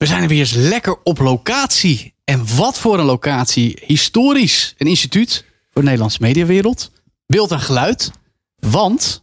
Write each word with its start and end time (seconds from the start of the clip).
We 0.00 0.06
zijn 0.06 0.22
er 0.22 0.28
weer 0.28 0.38
eens 0.38 0.52
lekker 0.52 0.96
op 1.02 1.18
locatie. 1.18 2.14
En 2.24 2.56
wat 2.56 2.78
voor 2.78 2.98
een 2.98 3.04
locatie. 3.04 3.82
Historisch. 3.86 4.74
Een 4.78 4.86
instituut 4.86 5.44
voor 5.70 5.80
de 5.82 5.86
Nederlandse 5.86 6.18
mediawereld. 6.20 6.90
Beeld 7.26 7.50
en 7.50 7.60
geluid. 7.60 8.10
Want 8.58 9.22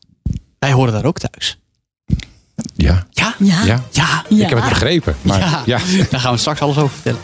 wij 0.60 0.72
horen 0.72 0.94
daar 0.94 1.06
ook 1.06 1.20
thuis. 1.20 1.60
Ja. 2.76 3.08
Ja? 3.10 3.36
Ja. 3.40 3.84
Ja. 3.92 4.26
Ik 4.30 4.50
heb 4.50 4.60
het 4.60 4.70
begrepen. 4.70 5.16
Maar 5.22 5.40
ja. 5.40 5.64
ja. 5.66 5.80
Daar 6.10 6.20
gaan 6.20 6.34
we 6.34 6.40
straks 6.40 6.60
alles 6.60 6.78
over 6.78 6.96
vertellen. 6.96 7.22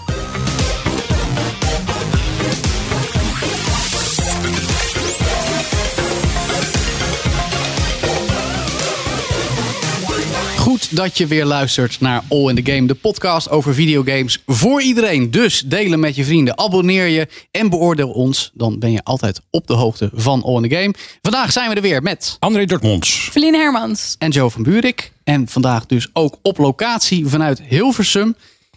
Dat 10.94 11.18
je 11.18 11.28
weer 11.28 11.46
luistert 11.46 12.00
naar 12.00 12.24
All 12.30 12.50
in 12.50 12.64
the 12.64 12.72
Game, 12.72 12.88
de 12.88 12.94
podcast 12.94 13.50
over 13.50 13.74
videogames 13.74 14.44
voor 14.46 14.82
iedereen. 14.82 15.32
Dus 15.32 15.64
delen 15.66 16.00
met 16.00 16.16
je 16.16 16.26
vrienden, 16.26 16.58
abonneer 16.58 17.08
je 17.08 17.28
en 17.52 17.70
beoordeel 17.70 18.10
ons. 18.10 18.52
Dan 18.54 18.80
ben 18.80 18.92
je 18.92 19.04
altijd 19.04 19.42
op 19.50 19.68
de 19.68 19.74
hoogte 19.74 20.10
van 20.14 20.44
All 20.44 20.56
in 20.56 20.70
the 20.70 20.76
Game. 20.76 20.94
Vandaag 21.22 21.52
zijn 21.52 21.70
we 21.70 21.76
er 21.76 21.82
weer 21.82 22.02
met 22.02 22.38
André 22.40 22.66
Dortmonds. 22.66 23.30
Feline 23.32 23.58
Hermans. 23.58 24.16
en 24.20 24.30
Joe 24.30 24.50
van 24.50 24.64
Buurik. 24.64 25.12
En 25.24 25.48
vandaag 25.48 25.86
dus 25.86 26.10
ook 26.14 26.38
op 26.42 26.58
locatie 26.58 27.28
vanuit 27.28 27.62
Hilversum. 27.62 28.36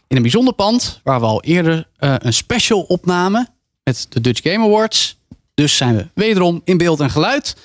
In 0.08 0.16
een 0.16 0.22
bijzonder 0.22 0.54
pand 0.54 1.00
waar 1.02 1.20
we 1.20 1.26
al 1.26 1.42
eerder 1.42 1.88
eh, 1.96 2.14
een 2.18 2.32
special 2.32 2.80
opnamen 2.80 3.48
met 3.84 4.06
de 4.08 4.20
Dutch 4.20 4.42
Game 4.42 4.64
Awards. 4.64 5.18
Dus 5.54 5.76
zijn 5.76 5.96
we 5.96 6.08
wederom 6.14 6.60
in 6.64 6.76
beeld 6.76 7.00
en 7.00 7.10
geluid. 7.10 7.56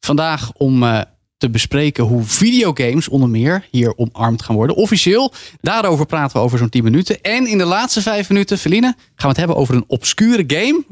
Vandaag 0.00 0.52
om 0.52 0.82
eh, 0.82 1.00
te 1.38 1.50
bespreken 1.50 2.04
hoe 2.04 2.22
videogames 2.22 3.08
onder 3.08 3.28
meer 3.28 3.66
hier 3.70 3.96
omarmd 3.96 4.42
gaan 4.42 4.56
worden. 4.56 4.76
Officieel. 4.76 5.32
Daarover 5.60 6.06
praten 6.06 6.36
we 6.36 6.42
over 6.42 6.58
zo'n 6.58 6.68
10 6.68 6.84
minuten. 6.84 7.20
En 7.22 7.46
in 7.46 7.58
de 7.58 7.64
laatste 7.64 8.02
5 8.02 8.28
minuten, 8.28 8.58
Feline, 8.58 8.86
gaan 8.86 8.96
we 9.16 9.28
het 9.28 9.36
hebben 9.36 9.56
over 9.56 9.74
een 9.74 9.84
obscure 9.86 10.44
game 10.46 10.84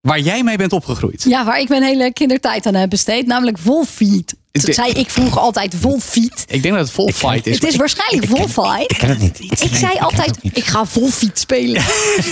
waar 0.00 0.20
jij 0.20 0.42
mee 0.42 0.56
bent 0.56 0.72
opgegroeid. 0.72 1.22
Ja, 1.22 1.44
waar 1.44 1.60
ik 1.60 1.68
mijn 1.68 1.82
hele 1.82 2.12
kindertijd 2.12 2.66
aan 2.66 2.74
heb 2.74 2.90
besteed, 2.90 3.26
namelijk 3.26 3.58
Volfiet. 3.58 4.34
Dat 4.52 4.74
zei 4.74 4.92
ik 4.92 5.10
vroeger 5.10 5.40
altijd 5.40 5.74
Volfiet. 5.80 6.44
Ik 6.48 6.62
denk 6.62 6.74
dat 6.74 6.84
het 6.84 6.94
vol 6.94 7.08
fight 7.08 7.46
is. 7.46 7.54
Het 7.54 7.64
is 7.64 7.76
waarschijnlijk 7.76 8.26
Volfight. 8.26 8.90
Ik 8.90 8.98
ken 8.98 9.08
het 9.08 9.18
niet. 9.18 9.62
Ik 9.62 9.74
zei 9.74 9.98
altijd, 9.98 10.38
ik 10.42 10.64
ga 10.64 10.86
Volfiet 10.86 11.38
spelen. 11.38 11.82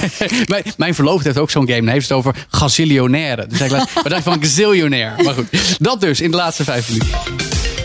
mijn, 0.49 0.65
mijn 0.77 0.95
verloofde 0.95 1.25
heeft 1.25 1.39
ook 1.39 1.51
zo'n 1.51 1.67
game. 1.69 1.81
Dan 1.81 1.89
heeft 1.89 2.09
het 2.09 2.17
over 2.19 2.47
gazillionaire. 2.49 3.47
Dus 3.47 3.61
ik 3.61 3.71
laat, 3.71 3.93
wat 3.93 4.05
dacht 4.05 4.25
je 4.25 4.31
van 4.31 4.43
gazillionair? 4.43 5.15
Maar 5.25 5.35
goed, 5.35 5.77
dat 5.79 6.01
dus 6.01 6.21
in 6.21 6.31
de 6.31 6.37
laatste 6.37 6.65
vijf 6.65 6.89
minuten. 6.89 7.19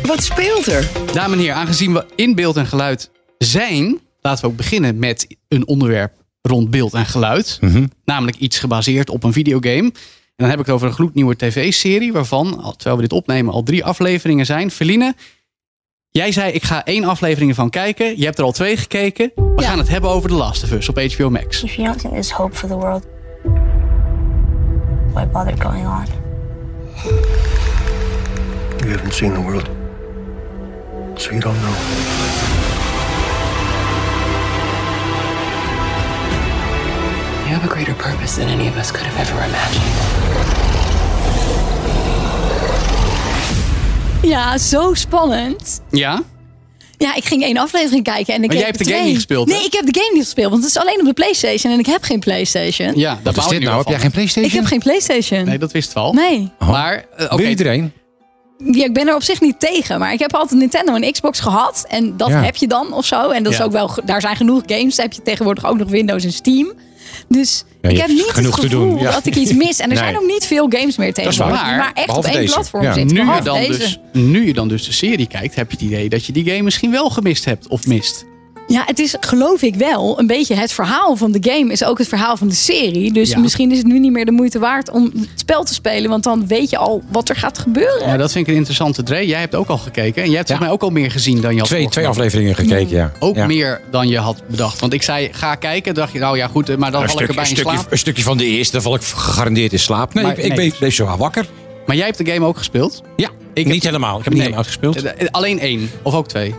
Wat 0.03 0.23
speelt 0.23 0.67
er? 0.67 0.89
Dames 1.13 1.31
en 1.31 1.39
heren, 1.39 1.55
aangezien 1.55 1.93
we 1.93 2.05
in 2.15 2.35
beeld 2.35 2.57
en 2.57 2.67
geluid 2.67 3.09
zijn... 3.37 3.99
laten 4.21 4.43
we 4.43 4.49
ook 4.49 4.57
beginnen 4.57 4.99
met 4.99 5.27
een 5.47 5.67
onderwerp 5.67 6.13
rond 6.41 6.69
beeld 6.69 6.93
en 6.93 7.05
geluid. 7.05 7.59
Namelijk 8.05 8.37
iets 8.37 8.59
gebaseerd 8.59 9.09
op 9.09 9.23
een 9.23 9.33
videogame. 9.33 9.91
En 10.35 10.43
dan 10.43 10.49
heb 10.49 10.59
ik 10.59 10.65
het 10.65 10.75
over 10.75 10.87
een 10.87 10.93
gloednieuwe 10.93 11.35
tv-serie... 11.35 12.13
waarvan, 12.13 12.61
al- 12.61 12.71
terwijl 12.75 12.95
we 12.95 13.01
dit 13.01 13.11
opnemen, 13.13 13.53
al 13.53 13.63
drie 13.63 13.85
afleveringen 13.85 14.45
zijn. 14.45 14.71
Feline, 14.71 15.13
jij 16.09 16.31
zei 16.31 16.51
ik 16.51 16.63
ga 16.63 16.83
één 16.85 17.03
aflevering 17.03 17.49
ervan 17.49 17.69
kijken. 17.69 18.17
Je 18.17 18.25
hebt 18.25 18.37
er 18.37 18.43
al 18.43 18.51
twee 18.51 18.77
gekeken. 18.77 19.31
We 19.35 19.53
Ja. 19.61 19.67
gaan 19.67 19.77
het 19.77 19.89
hebben 19.89 20.09
over 20.09 20.29
The 20.29 20.35
Last 20.35 20.63
of 20.63 20.71
Us 20.71 20.89
op 20.89 20.99
HBO 20.99 21.29
Max. 21.29 21.63
If 21.63 21.73
you 21.75 21.87
don't 21.87 21.99
think 21.99 22.13
there's 22.13 22.31
hope 22.31 22.55
for 22.55 22.67
the 22.69 22.75
world, 22.75 23.05
why 25.13 25.27
bother 25.31 25.61
going 25.61 25.85
on? 25.87 26.05
You 28.77 28.91
haven't 28.91 29.13
seen 29.13 29.33
the 29.33 29.41
world, 29.41 29.69
so 31.15 31.29
you 31.29 31.39
don't 31.41 31.57
know. 31.57 31.73
You 37.45 37.57
have 37.57 37.63
a 37.69 37.71
greater 37.73 37.93
purpose 37.93 38.39
than 38.39 38.49
any 38.49 38.67
of 38.67 38.75
us 38.77 38.91
could 38.91 39.05
have 39.05 39.19
ever 39.21 39.35
imagined. 39.47 40.95
Ja, 44.21 44.57
zo 44.57 44.93
spannend. 44.93 45.81
Ja? 45.91 46.21
Ja, 46.97 47.15
ik 47.15 47.25
ging 47.25 47.43
één 47.43 47.57
aflevering 47.57 48.03
kijken 48.03 48.33
en 48.33 48.41
ik 48.43 48.47
Maar 48.47 48.57
jij 48.57 48.65
heb 48.65 48.75
hebt 48.75 48.87
de 48.89 48.93
game 48.93 49.05
niet 49.07 49.15
gespeeld, 49.15 49.49
hè? 49.49 49.55
Nee, 49.55 49.65
ik 49.65 49.73
heb 49.73 49.85
de 49.85 49.99
game 49.99 50.13
niet 50.13 50.23
gespeeld, 50.23 50.49
want 50.51 50.63
het 50.63 50.71
is 50.75 50.77
alleen 50.81 50.99
op 50.99 51.05
de 51.05 51.13
PlayStation 51.13 51.73
en 51.73 51.79
ik 51.79 51.85
heb 51.85 52.03
geen 52.03 52.19
PlayStation. 52.19 52.91
Ja, 52.99 53.19
dat 53.23 53.37
is 53.37 53.47
dit 53.47 53.61
nou? 53.63 53.77
Heb 53.77 53.87
jij 53.87 53.99
geen 53.99 54.11
PlayStation? 54.11 54.51
Ik 54.51 54.57
heb 54.57 54.65
geen 54.65 54.79
PlayStation. 54.79 55.45
Nee, 55.45 55.57
dat 55.57 55.71
wist 55.71 55.93
wel. 55.93 56.13
Nee. 56.13 56.51
Maar, 56.59 57.05
eh, 57.17 57.25
oké. 57.25 57.35
Wil 57.35 57.47
iedereen? 57.49 57.91
Ja, 58.57 58.83
ik 58.85 58.93
ben 58.93 59.07
er 59.07 59.15
op 59.15 59.23
zich 59.23 59.41
niet 59.41 59.59
tegen, 59.59 59.99
maar 59.99 60.13
ik 60.13 60.19
heb 60.19 60.33
altijd 60.35 60.59
Nintendo 60.59 60.93
en 60.95 61.11
Xbox 61.11 61.39
gehad. 61.39 61.85
En 61.87 62.17
dat 62.17 62.27
Ja. 62.29 62.43
heb 62.43 62.55
je 62.55 62.67
dan 62.67 62.93
of 62.93 63.05
zo. 63.05 63.29
En 63.29 63.43
dat 63.43 63.53
is 63.53 63.61
ook 63.61 63.71
wel, 63.71 63.91
daar 64.05 64.21
zijn 64.21 64.35
genoeg 64.35 64.61
games. 64.65 64.95
Dan 64.95 65.05
heb 65.05 65.13
je 65.13 65.21
tegenwoordig 65.21 65.65
ook 65.65 65.77
nog 65.77 65.89
Windows 65.89 66.23
en 66.23 66.31
Steam. 66.33 66.73
Dus 67.27 67.63
Ja, 67.81 67.89
ik 67.89 67.97
heb 67.97 68.07
niet 68.07 68.21
genoeg 68.27 68.55
het 68.55 68.61
te 68.61 68.69
gevoel 68.69 68.89
doen, 68.89 68.99
ja. 68.99 69.11
dat 69.11 69.25
ik 69.25 69.35
iets 69.35 69.53
mis. 69.53 69.79
En 69.79 69.83
er 69.83 69.87
Nee. 69.87 69.97
zijn 69.97 70.17
ook 70.17 70.27
niet 70.27 70.45
veel 70.45 70.65
games 70.69 70.97
meer 70.97 71.13
tegenwoordig. 71.13 71.61
Maar, 71.61 71.77
maar 71.77 71.91
echt 71.93 72.17
op 72.17 72.23
één 72.25 72.33
deze. 72.33 72.53
platform 72.53 72.83
Ja. 72.83 72.93
zitten. 72.93 73.15
nu, 73.25 73.33
je 73.33 73.41
dan 73.41 73.57
deze. 73.59 73.71
dus, 73.79 73.99
nu 74.11 74.45
je 74.47 74.53
dan 74.53 74.67
dus 74.67 74.85
de 74.85 74.91
serie 74.93 75.27
kijkt, 75.27 75.55
heb 75.55 75.71
je 75.71 75.77
het 75.77 75.85
idee 75.85 76.09
dat 76.09 76.25
je 76.25 76.31
die 76.31 76.45
game 76.45 76.61
misschien 76.61 76.91
wel 76.91 77.09
gemist 77.09 77.45
hebt 77.45 77.67
of 77.67 77.87
mist. 77.87 78.25
Ja, 78.67 78.83
het 78.85 78.99
is 78.99 79.15
geloof 79.19 79.61
ik 79.61 79.75
wel 79.75 80.19
een 80.19 80.27
beetje 80.27 80.55
het 80.55 80.71
verhaal 80.71 81.15
van 81.15 81.31
de 81.31 81.51
game 81.51 81.71
is 81.71 81.83
ook 81.83 81.97
het 81.97 82.07
verhaal 82.07 82.37
van 82.37 82.47
de 82.47 82.55
serie. 82.55 83.13
Dus 83.13 83.29
Ja. 83.29 83.39
misschien 83.39 83.71
is 83.71 83.77
het 83.77 83.87
nu 83.87 83.99
niet 83.99 84.11
meer 84.11 84.25
de 84.25 84.31
moeite 84.31 84.59
waard 84.59 84.89
om 84.91 85.03
het 85.15 85.29
spel 85.35 85.63
te 85.63 85.73
spelen. 85.73 86.09
Want 86.09 86.23
dan 86.23 86.47
weet 86.47 86.69
je 86.69 86.77
al 86.77 87.03
wat 87.11 87.29
er 87.29 87.35
gaat 87.35 87.57
gebeuren. 87.57 88.07
Ja, 88.07 88.17
dat 88.17 88.31
vind 88.31 88.43
ik 88.45 88.51
een 88.51 88.57
interessante 88.57 89.03
Dre. 89.03 89.27
Jij 89.27 89.39
hebt 89.39 89.55
ook 89.55 89.67
al 89.67 89.77
gekeken 89.77 90.23
en 90.23 90.27
jij 90.29 90.37
hebt 90.37 90.49
Ja. 90.49 90.55
volgens 90.55 90.59
mij 90.59 90.69
ook 90.69 90.81
al 90.81 90.89
meer 90.89 91.11
gezien 91.11 91.41
dan 91.41 91.53
je 91.53 91.59
had 91.59 91.67
Twee, 91.67 91.89
twee 91.89 92.07
afleveringen 92.07 92.55
gekeken, 92.55 92.95
ja. 92.95 93.11
Ook 93.19 93.35
ja. 93.35 93.45
meer 93.45 93.81
dan 93.91 94.07
je 94.07 94.17
had 94.17 94.41
bedacht. 94.47 94.79
Want 94.79 94.93
ik 94.93 95.01
zei, 95.03 95.29
ga 95.31 95.55
kijken. 95.55 95.93
dacht 95.93 96.13
je, 96.13 96.19
nou 96.19 96.37
ja, 96.37 96.47
goed, 96.47 96.77
maar 96.77 96.91
dan 96.91 97.01
Een, 97.03 97.09
val 97.09 97.21
ik 97.21 97.27
erbij 97.27 97.43
een, 97.43 97.49
in 97.49 97.55
stukje, 97.55 97.77
slaap. 97.77 97.91
een 97.91 97.97
stukje 97.97 98.23
van 98.23 98.37
de 98.37 98.45
eerste, 98.45 98.71
dan 98.73 98.81
val 98.81 98.95
ik 98.95 99.01
gegarandeerd 99.01 99.71
in 99.71 99.79
slaap. 99.79 100.13
Nee, 100.13 100.23
Maar 100.23 100.37
ik, 100.37 100.43
nee. 100.47 100.53
bleef, 100.53 100.77
bleef 100.77 100.93
zo 100.95 101.05
wel 101.05 101.17
wakker. 101.17 101.45
Maar 101.85 101.95
jij 101.95 102.05
hebt 102.05 102.17
de 102.17 102.31
game 102.31 102.45
ook 102.45 102.57
gespeeld? 102.57 103.01
Ja, 103.15 103.29
Ik 103.53 103.65
niet 103.65 103.73
heb- 103.73 103.83
helemaal. 103.83 104.17
Ik 104.17 104.23
heb 104.23 104.33
niet 104.33 104.41
Nee. 104.43 104.51
helemaal 104.51 104.57
uitgespeeld. 104.57 105.13
Eh, 105.17 105.27
Alleen 105.31 105.59
één 105.59 105.89
of 106.01 106.13
ook 106.13 106.27
twee? 106.27 106.55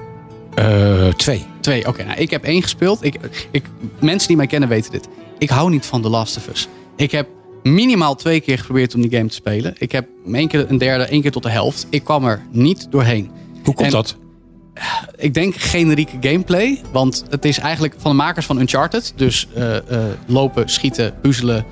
Eh, 0.57 1.09
twee. 1.09 1.45
Twee, 1.61 1.87
oké. 1.89 2.05
nou, 2.05 2.19
ik 2.19 2.31
heb 2.31 2.45
één 2.45 2.63
gespeeld. 2.63 3.05
Ik, 3.05 3.19
ik, 3.51 3.65
mensen 4.01 4.29
die 4.29 4.37
mij 4.37 4.47
kennen 4.47 4.69
weten 4.69 4.93
dit. 4.93 5.09
Ik 5.39 5.49
hou 5.51 5.71
niet 5.71 5.87
van 5.87 6.03
The 6.03 6.09
Last 6.09 6.37
of 6.37 6.49
Us. 6.49 6.69
Ik 6.97 7.11
heb 7.11 7.29
minimaal 7.63 8.15
twee 8.15 8.41
keer 8.41 8.59
geprobeerd 8.59 8.95
om 8.95 9.01
die 9.01 9.11
game 9.11 9.29
te 9.29 9.35
spelen. 9.35 9.75
Ik 9.79 9.93
heb 9.93 10.07
één 10.33 10.49
keer 10.49 10.71
een 10.71 10.79
derde, 10.79 11.05
één 11.05 11.23
keer 11.23 11.31
tot 11.31 11.43
de 11.43 11.51
helft. 11.51 11.87
Ik 11.91 12.05
kwam 12.05 12.25
er 12.25 12.43
niet 12.51 12.87
doorheen. 12.91 13.31
Hoe 13.65 13.75
komt 13.75 13.87
En- 13.87 13.93
dat? 13.93 14.17
Ik 15.17 15.35
denk 15.35 15.55
generieke 15.55 16.17
gameplay. 16.21 16.81
Want 16.93 17.25
het 17.31 17.45
is 17.45 17.59
eigenlijk 17.59 17.95
van 17.99 18.11
de 18.11 18.17
makers 18.17 18.47
van 18.47 18.61
Uncharted. 18.61 19.13
Dus 19.17 19.49
eh, 19.55 19.77
eh, 19.77 19.83
lopen, 20.27 20.69
schieten, 20.69 21.15
puzzelen, 21.21 21.65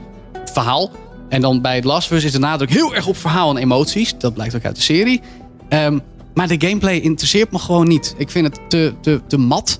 verhaal. 0.44 0.90
En 1.28 1.40
dan 1.40 1.60
bij 1.60 1.80
The 1.80 1.86
Last 1.86 2.10
of 2.10 2.16
Us 2.16 2.24
is 2.24 2.32
de 2.32 2.38
nadruk 2.38 2.70
heel 2.70 2.94
erg 2.94 3.06
op 3.06 3.16
verhaal 3.16 3.50
en 3.50 3.62
emoties. 3.62 4.14
Dat 4.18 4.34
blijkt 4.34 4.54
ook 4.56 4.64
uit 4.64 4.76
de 4.76 4.82
serie. 4.82 5.20
Ehm, 5.68 5.98
maar 6.34 6.48
de 6.48 6.66
gameplay 6.66 6.98
interesseert 6.98 7.50
me 7.52 7.58
gewoon 7.58 7.88
niet. 7.88 8.14
Ik 8.18 8.30
vind 8.30 8.46
het 8.46 8.60
te, 8.70 8.94
te, 9.00 9.20
te 9.28 9.36
mat. 9.38 9.78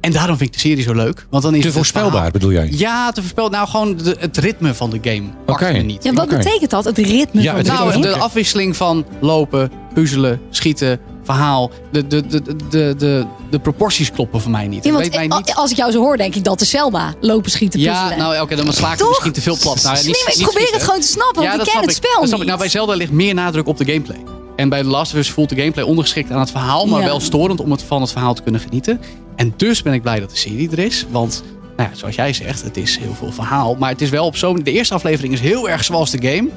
En 0.00 0.12
daarom 0.12 0.36
vind 0.36 0.48
ik 0.48 0.54
de 0.54 0.68
serie 0.68 0.82
zo 0.82 0.94
leuk. 0.94 1.26
Want 1.30 1.42
dan 1.42 1.54
is 1.54 1.62
Te 1.62 1.72
voorspelbaar, 1.72 2.10
verhaal- 2.12 2.30
bedoel 2.30 2.52
jij? 2.52 2.68
Ja, 2.72 3.10
te 3.12 3.20
voorspelbaar. 3.20 3.58
Nou, 3.58 3.68
gewoon 3.68 3.96
de- 3.96 4.16
het 4.18 4.36
ritme 4.36 4.74
van 4.74 4.90
de 4.90 4.98
game 5.02 5.22
pakt 5.46 5.60
me 5.72 5.78
niet. 5.78 6.04
Ja, 6.04 6.12
wat 6.12 6.28
betekent 6.28 6.70
dat? 6.70 6.84
Het 6.84 6.98
ritme 6.98 7.42
Ja, 7.42 7.54
van 7.54 7.62
de? 7.62 7.68
Nou, 7.70 8.00
de 8.02 8.16
afwisseling 8.16 8.76
van 8.76 9.04
lopen, 9.20 9.70
puzzelen, 9.94 10.40
schieten, 10.50 11.00
verhaal. 11.22 11.70
De, 11.92 12.06
de, 12.06 12.26
de, 12.26 12.42
de, 12.42 12.56
de, 12.68 12.94
de, 12.98 13.26
de 13.50 13.58
proporties 13.58 14.10
kloppen 14.12 14.40
voor 14.40 14.50
mij 14.50 14.66
niet. 14.66 14.84
Ja, 14.84 14.90
Ik 14.90 14.96
weet 14.98 15.14
mij 15.14 15.26
niet. 15.38 15.54
als 15.54 15.70
ik 15.70 15.76
jou 15.76 15.90
zo 15.92 15.98
hoor, 16.00 16.16
denk 16.16 16.34
ik 16.34 16.44
dat 16.44 16.60
is 16.60 16.68
Selma. 16.70 17.14
Lopen, 17.20 17.50
schieten, 17.50 17.80
puzzelen. 17.80 18.10
Ja, 18.10 18.16
nou 18.16 18.40
oké, 18.40 18.56
dan 18.56 18.72
sla 18.72 18.92
ik 18.92 19.06
misschien 19.08 19.32
te 19.32 19.40
veel 19.40 19.56
plat. 19.60 19.82
Nou, 19.82 19.96
ja, 19.96 20.02
niet, 20.02 20.04
Nee, 20.14 20.24
maar 20.24 20.34
ik 20.34 20.42
probeer 20.42 20.72
het 20.72 20.82
gewoon 20.82 21.00
te 21.00 21.06
snappen, 21.06 21.42
want 21.42 21.52
ik 21.52 21.58
dat 21.58 21.66
ken 21.66 21.72
snap 21.76 21.84
het 21.84 21.94
spel 21.94 22.10
dat 22.20 22.28
snap 22.28 22.32
ik. 22.32 22.38
niet. 22.38 22.46
Nou, 22.46 22.58
bij 22.58 22.68
Zelda 22.68 22.94
ligt 22.94 23.12
meer 23.12 23.34
nadruk 23.34 23.66
op 23.66 23.76
de 23.76 23.84
gameplay. 23.84 24.18
En 24.58 24.68
bij 24.68 24.82
The 24.82 24.88
Last 24.88 25.12
of 25.12 25.18
Us 25.18 25.30
voelt 25.30 25.48
de 25.48 25.56
gameplay 25.56 25.84
ondergeschikt 25.84 26.30
aan 26.30 26.40
het 26.40 26.50
verhaal, 26.50 26.86
maar 26.86 27.00
Ja. 27.00 27.06
wel 27.06 27.20
storend 27.20 27.60
om 27.60 27.70
het 27.70 27.82
van 27.82 28.00
het 28.00 28.10
verhaal 28.12 28.34
te 28.34 28.42
kunnen 28.42 28.60
genieten. 28.60 29.00
En 29.36 29.54
dus 29.56 29.82
ben 29.82 29.92
ik 29.92 30.02
blij 30.02 30.20
dat 30.20 30.30
de 30.30 30.36
serie 30.36 30.70
er 30.70 30.78
is, 30.78 31.06
want 31.10 31.42
nou 31.76 31.88
ja, 31.90 31.96
zoals 31.96 32.14
jij 32.14 32.32
zegt, 32.32 32.62
het 32.62 32.76
is 32.76 32.98
heel 32.98 33.14
veel 33.14 33.32
verhaal, 33.32 33.74
maar 33.74 33.90
het 33.90 34.00
is 34.00 34.10
wel 34.10 34.24
op 34.26 34.36
zo'n. 34.36 34.62
De 34.62 34.72
eerste 34.72 34.94
aflevering 34.94 35.32
is 35.32 35.40
heel 35.40 35.68
erg 35.68 35.84
zoals 35.84 36.10
de 36.10 36.28
game, 36.28 36.48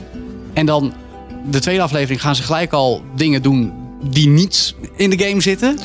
en 0.53 0.65
dan 0.65 0.93
de 1.49 1.59
tweede 1.59 1.81
aflevering 1.81 2.21
gaan 2.21 2.35
ze 2.35 2.43
gelijk 2.43 2.73
al 2.73 3.01
dingen 3.15 3.41
doen 3.41 3.73
die 4.09 4.27
niet 4.27 4.75
in 4.95 5.09
de 5.09 5.19
game 5.19 5.41
zitten. 5.41 5.79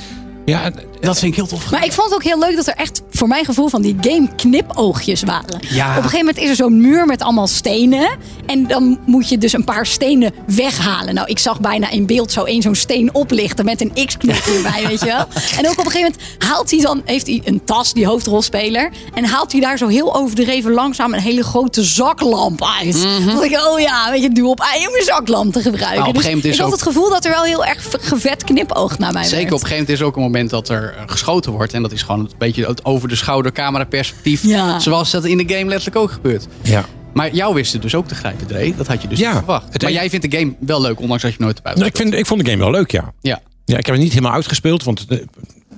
Ja, 0.44 0.70
Dat 1.00 1.18
vind 1.18 1.30
ik 1.30 1.36
heel 1.36 1.46
tof. 1.46 1.70
Maar 1.70 1.84
ik 1.84 1.92
vond 1.92 2.06
het 2.06 2.14
ook 2.14 2.24
heel 2.24 2.38
leuk 2.38 2.56
dat 2.56 2.66
er 2.66 2.74
echt 2.74 3.02
voor 3.10 3.28
mijn 3.28 3.44
gevoel 3.44 3.68
van 3.68 3.82
die 3.82 3.96
game 4.00 4.28
knipoogjes 4.36 5.22
waren. 5.22 5.58
Ja. 5.68 5.90
Op 5.90 5.96
een 5.96 6.02
gegeven 6.02 6.18
moment 6.18 6.38
is 6.38 6.48
er 6.48 6.56
zo'n 6.56 6.80
muur 6.80 7.06
met 7.06 7.22
allemaal 7.22 7.46
stenen. 7.46 8.08
En 8.46 8.66
dan 8.66 8.98
moet 9.06 9.28
je 9.28 9.38
dus 9.38 9.52
een 9.52 9.64
paar 9.64 9.86
stenen 9.86 10.32
weghalen. 10.46 11.14
Nou, 11.14 11.26
ik 11.28 11.38
zag 11.38 11.60
bijna 11.60 11.90
in 11.90 12.06
beeld 12.06 12.32
zo 12.32 12.44
één 12.44 12.62
zo'n 12.62 12.74
steen 12.74 13.14
oplichten 13.14 13.64
met 13.64 13.80
een 13.80 14.06
X-knop 14.06 14.36
erbij, 14.56 14.86
weet 14.86 15.00
je 15.00 15.06
wel. 15.06 15.24
En 15.58 15.66
ook 15.68 15.78
op 15.78 15.84
een 15.84 15.90
gegeven 15.90 16.12
moment 16.12 16.20
haalt 16.38 16.70
hij 16.70 16.80
dan, 16.80 17.02
heeft 17.04 17.26
hij 17.26 17.40
een 17.44 17.64
tas, 17.64 17.92
die 17.92 18.06
hoofdrolspeler. 18.06 18.90
En 19.14 19.24
haalt 19.24 19.52
hij 19.52 19.60
daar 19.60 19.78
zo 19.78 19.86
heel 19.88 20.16
overdreven 20.16 20.72
langzaam 20.72 21.14
een 21.14 21.20
hele 21.20 21.44
grote 21.44 21.82
zaklamp 21.84 22.64
uit. 22.82 23.02
Dan 23.02 23.26
dacht 23.26 23.44
ik, 23.44 23.60
oh 23.66 23.80
ja, 23.80 24.10
weet 24.10 24.22
je, 24.22 24.30
duw 24.32 24.48
op 24.48 24.60
ei 24.60 24.86
om 24.86 25.02
zaklamp 25.04 25.52
te 25.52 25.60
gebruiken. 25.62 25.98
Maar 26.00 26.08
op 26.08 26.14
een 26.16 26.20
Dus 26.22 26.22
gegeven 26.22 26.36
moment 26.36 26.44
is 26.44 26.54
ik 26.54 26.58
had 26.60 26.66
ook- 26.66 26.72
het 26.72 26.82
gevoel 26.82 27.10
dat 27.10 27.24
er 27.24 27.30
wel 27.30 27.42
heel 27.42 27.64
erg 27.64 27.86
gevet 28.00 28.44
knipoogt 28.44 28.98
naar 28.98 29.12
mij 29.12 29.24
Zeker, 29.24 29.44
op 29.46 29.52
een 29.52 29.58
gegeven 29.58 29.76
moment 29.78 29.90
is 30.00 30.02
ook 30.02 30.16
een 30.16 30.22
moment 30.22 30.50
dat 30.50 30.68
er 30.68 30.85
eh, 30.94 31.02
geschoten 31.06 31.52
wordt. 31.52 31.72
En 31.72 31.82
dat 31.82 31.92
is 31.92 32.02
gewoon 32.02 32.20
een 32.20 32.30
beetje 32.38 32.66
het 32.66 32.84
over 32.84 33.08
de 33.08 33.14
schouder 33.16 33.52
camera 33.52 33.84
perspectief. 33.84 34.42
Ja. 34.42 34.78
Zoals 34.80 35.10
dat 35.10 35.24
in 35.24 35.36
de 35.36 35.54
game 35.54 35.64
letterlijk 35.68 35.96
ook 35.96 36.10
gebeurt. 36.10 36.46
Ja. 36.62 36.84
Maar 37.14 37.34
jou 37.34 37.54
wist 37.54 37.72
het 37.72 37.82
dus 37.82 37.94
ook 37.94 38.08
te 38.08 38.14
grijpen, 38.14 38.46
Dre. 38.46 38.74
Dat 38.76 38.86
had 38.86 39.02
je 39.02 39.08
dus 39.08 39.18
Ja, 39.18 39.28
niet 39.28 39.36
verwacht. 39.38 39.64
maar 39.82 39.88
een- 39.90 39.92
jij 39.96 40.10
vindt 40.10 40.30
de 40.30 40.38
game 40.38 40.54
wel 40.60 40.80
leuk, 40.80 41.00
ondanks 41.00 41.22
dat 41.22 41.32
je 41.32 41.38
nooit 41.40 41.60
hebt 41.62 41.76
Nou, 41.76 41.88
ik, 41.88 41.96
vind, 41.96 42.14
ik 42.14 42.26
vond 42.26 42.44
de 42.44 42.50
game 42.50 42.62
wel 42.62 42.70
leuk, 42.72 42.90
ja. 42.90 43.12
Ja. 43.20 43.40
Ja, 43.64 43.78
ik 43.78 43.86
heb 43.86 43.94
het 43.94 44.04
niet 44.04 44.12
helemaal 44.12 44.32
uitgespeeld. 44.34 44.84
Want 44.84 45.06
eh, 45.08 45.18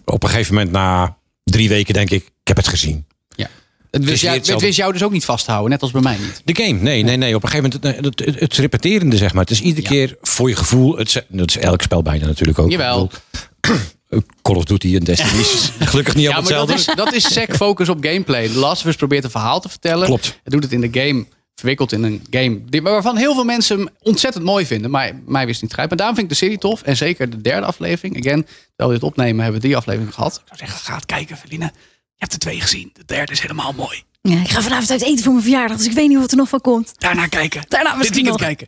op 0.05 0.23
een 0.23 0.29
gegeven 0.29 0.55
moment 0.55 0.73
na 0.73 1.17
drie 1.45 1.69
weken 1.69 1.95
denk 1.95 2.11
ik, 2.11 2.23
ik 2.25 2.49
heb 2.49 2.57
het 2.57 2.69
gezien. 2.69 3.07
ja. 3.37 3.49
Het 3.91 4.03
is 4.03 4.09
wist, 4.09 4.23
jou, 4.23 4.37
het 4.37 4.61
wist 4.61 4.77
jou 4.77 4.93
dus 4.93 5.03
ook 5.03 5.13
niet 5.13 5.25
vasthouden, 5.25 5.71
net 5.71 5.83
als 5.83 5.91
bij 5.91 6.01
mij 6.01 6.17
niet. 6.19 6.43
De 6.45 6.63
game, 6.65 6.79
nee, 6.81 7.03
nee, 7.03 7.17
nee. 7.17 7.35
Op 7.35 7.43
een 7.43 7.49
gegeven 7.49 7.71
moment, 7.83 8.05
het, 8.05 8.19
het, 8.27 8.41
het 8.41 8.57
repeterende 8.57 9.17
zeg 9.17 9.33
maar. 9.33 9.43
Het 9.43 9.51
is 9.51 9.61
iedere 9.61 9.83
Ja. 9.83 9.89
keer 9.89 10.17
voor 10.23 10.49
je 10.49 10.57
gevoel. 10.57 10.97
Het, 10.97 11.25
dat 11.29 11.49
is 11.49 11.57
elk 11.59 11.83
spel 11.83 12.03
bijna 12.03 12.27
natuurlijk 12.27 12.59
ook. 12.59 12.71
Jawel. 12.71 13.11
Bedoel, 14.09 14.25
Call 14.43 14.57
of 14.57 14.65
Duty 14.65 14.95
en 14.97 15.05
Destiny 15.05 15.41
is 15.41 15.73
gelukkig 15.91 16.15
niet 16.15 16.25
Ja, 16.25 16.33
allemaal 16.33 16.51
maar 16.51 16.59
dat 16.67 16.69
hetzelfde. 16.77 17.03
is, 17.03 17.05
dat 17.07 17.15
is 17.15 17.33
sec 17.33 17.55
focus 17.55 17.89
op 17.89 17.99
gameplay. 18.05 18.49
The 18.49 18.59
Last 18.59 18.81
of 18.83 18.89
Us 18.89 18.97
probeert 18.97 19.25
een 19.25 19.31
verhaal 19.31 19.61
te 19.61 19.69
vertellen. 19.69 20.07
Klopt. 20.07 20.39
Het 20.45 20.53
doet 20.53 20.63
het 20.63 20.73
in 20.73 20.81
de 20.81 21.01
game, 21.01 21.27
verwikkeld 21.55 21.93
in 21.93 22.03
een 22.03 22.23
game 22.31 22.61
die, 22.65 22.83
waarvan 22.83 23.17
heel 23.17 23.35
veel 23.35 23.45
mensen 23.45 23.79
hem 23.79 23.89
ontzettend 24.03 24.45
mooi 24.45 24.67
vinden. 24.67 24.91
Maar 24.91 25.13
mij 25.27 25.47
wist 25.47 25.55
het 25.61 25.63
niet 25.63 25.73
grijpen. 25.73 25.97
Maar 25.97 26.07
daarom 26.07 26.15
vind 26.17 26.31
ik 26.33 26.39
de 26.39 26.45
serie 26.45 26.59
tof. 26.59 26.83
En 26.83 26.97
zeker 26.97 27.31
de 27.31 27.41
derde 27.41 27.67
aflevering. 27.67 28.17
Again, 28.27 28.43
terwijl 28.45 28.89
we 28.89 28.95
dit 28.95 29.03
opnemen, 29.03 29.43
hebben 29.43 29.55
we 29.61 29.67
drie 29.67 29.77
afleveringen 29.77 30.13
gehad. 30.15 30.35
Ik 30.35 30.43
zou 30.45 30.59
zeggen, 30.59 30.79
ga 30.85 30.95
het 30.95 31.07
kijken, 31.07 31.37
Feline. 31.37 31.65
Je 31.65 32.25
hebt 32.25 32.33
de 32.33 32.39
twee 32.39 32.61
gezien. 32.61 32.91
De 32.93 33.03
derde 33.07 33.33
is 33.33 33.41
helemaal 33.41 33.73
mooi. 33.77 34.03
Ja, 34.23 34.41
ik 34.41 34.49
ga 34.49 34.63
vanavond 34.63 34.91
uit 34.91 35.03
eten 35.03 35.23
voor 35.25 35.33
mijn 35.33 35.45
verjaardag, 35.45 35.77
dus 35.77 35.87
ik 35.87 35.93
weet 35.93 36.09
niet 36.09 36.19
wat 36.19 36.31
er 36.31 36.37
nog 36.37 36.49
van 36.49 36.61
komt. 36.61 36.93
Daarna 36.97 37.27
kijken. 37.27 37.63
Daarna 37.69 37.89
Dit 37.91 37.99
misschien 37.99 38.25
nog. 38.25 38.37
kijken. 38.37 38.67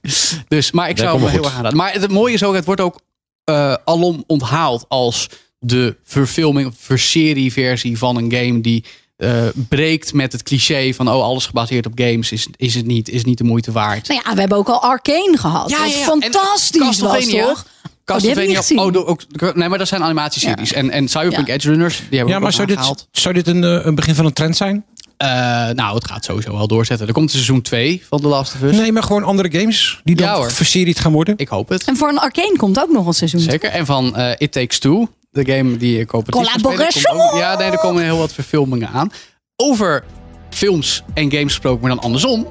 Dus, 0.49 0.71
maar 0.71 0.89
ik 0.89 0.99
zou 0.99 1.21
wel 1.21 1.29
heel 1.29 1.45
erg 1.45 1.55
aanraden. 1.55 1.77
Maar 1.79 1.93
het 1.93 2.11
mooie 2.11 2.35
is 2.35 2.43
ook, 2.43 2.55
het 2.55 2.65
wordt 2.65 2.81
ook 2.81 3.01
eh, 3.50 3.75
alom 3.85 4.25
onthaald 4.26 4.85
als 4.88 5.29
de 5.58 5.97
verfilming 6.05 6.67
of 6.69 6.75
verserieversie 6.79 7.99
van 7.99 8.17
een 8.17 8.32
game 8.32 8.61
die 8.61 8.85
eh, 9.17 9.43
breekt 9.69 10.12
met 10.12 10.32
het 10.32 10.43
cliché 10.43 10.93
van 10.94 11.08
oh 11.08 11.23
alles 11.23 11.47
gebaseerd 11.47 11.87
op 11.87 11.93
games 11.94 12.32
is, 12.32 12.47
is 12.56 12.75
het 12.75 12.87
niet 12.87 13.08
is 13.08 13.25
niet 13.25 13.38
de 13.38 13.44
moeite 13.44 13.73
waard. 13.73 14.08
Nou 14.08 14.20
ja, 14.25 14.35
we 14.35 14.41
hebben 14.41 14.58
ook 14.58 14.69
al 14.69 14.82
Arcane 14.82 15.37
gehad. 15.38 15.70
wat 15.70 15.91
fantastisch 15.93 16.81
En 16.81 16.87
was, 16.87 16.99
Castlevania, 16.99 17.44
toch? 17.47 17.64
Oh, 18.06 18.19
die 18.19 18.29
heb 18.29 18.38
ik 18.38 18.49
niet 18.49 18.56
gezien. 18.56 18.79
oh, 18.79 18.93
de- 18.93 19.06
ook, 19.06 19.23
nee, 19.55 19.69
maar 19.69 19.79
dat 19.79 19.88
zijn 19.88 20.02
animatieseries. 20.02 20.73
En, 20.73 20.91
en 20.91 21.08
Cyberpunk 21.08 21.47
Ja. 21.47 21.55
Edge 21.55 21.69
Runners, 21.70 21.97
die 21.97 22.05
hebben 22.19 22.25
we 22.25 22.31
Ja, 22.31 22.37
ook 22.37 22.43
maar 22.43 22.52
zou 22.52 22.67
dit, 22.67 23.06
zou 23.12 23.35
dit 23.35 23.47
een, 23.47 23.64
eh, 23.64 23.85
een 23.87 23.94
begin 23.94 24.14
van 24.14 24.25
een 24.25 24.32
trend 24.32 24.56
zijn? 24.56 24.85
Eh, 25.21 25.29
nou, 25.75 25.95
het 25.95 26.07
gaat 26.07 26.25
sowieso 26.25 26.53
wel 26.57 26.67
doorzetten. 26.67 27.07
Er 27.07 27.13
komt 27.13 27.31
seizoen 27.31 27.63
2 27.63 28.03
van 28.09 28.21
The 28.21 28.27
Last 28.27 28.55
of 28.55 28.63
Us. 28.63 28.77
Nee, 28.77 28.93
maar 28.93 29.03
gewoon 29.03 29.25
andere 29.25 29.59
games 29.59 30.01
die 30.05 30.17
dan 30.17 30.27
Ja, 30.27 30.51
verseried 30.51 30.99
gaan 31.01 31.13
worden? 31.13 31.35
Ik 31.37 31.49
hoop 31.49 31.69
het. 31.69 31.85
En 31.85 31.97
voor 31.97 32.09
een 32.09 32.19
Arcane 32.19 32.57
komt 32.57 32.81
ook 32.81 32.91
nog 32.91 33.07
een 33.07 33.15
seizoen. 33.15 33.41
Zeker. 33.41 33.71
En 33.71 33.87
van 33.87 34.17
eh, 34.17 34.33
It 34.39 34.53
Takes 34.53 34.79
Two, 34.79 35.09
de 35.31 35.53
game 35.53 35.77
die 35.77 36.01
ik 36.01 36.11
hoop 36.11 36.31
Collaboration! 36.31 37.39
Ja, 37.39 37.59
nee, 37.59 37.71
er 37.71 37.79
komen 37.79 38.03
heel 38.03 38.19
wat 38.19 38.33
verfilmingen 38.33 38.89
aan. 38.89 39.11
Over 39.57 40.05
films 40.51 41.03
en 41.15 41.31
games 41.31 41.45
gesproken, 41.53 41.81
maar 41.81 41.91
dan 41.91 42.01
andersom. 42.05 42.47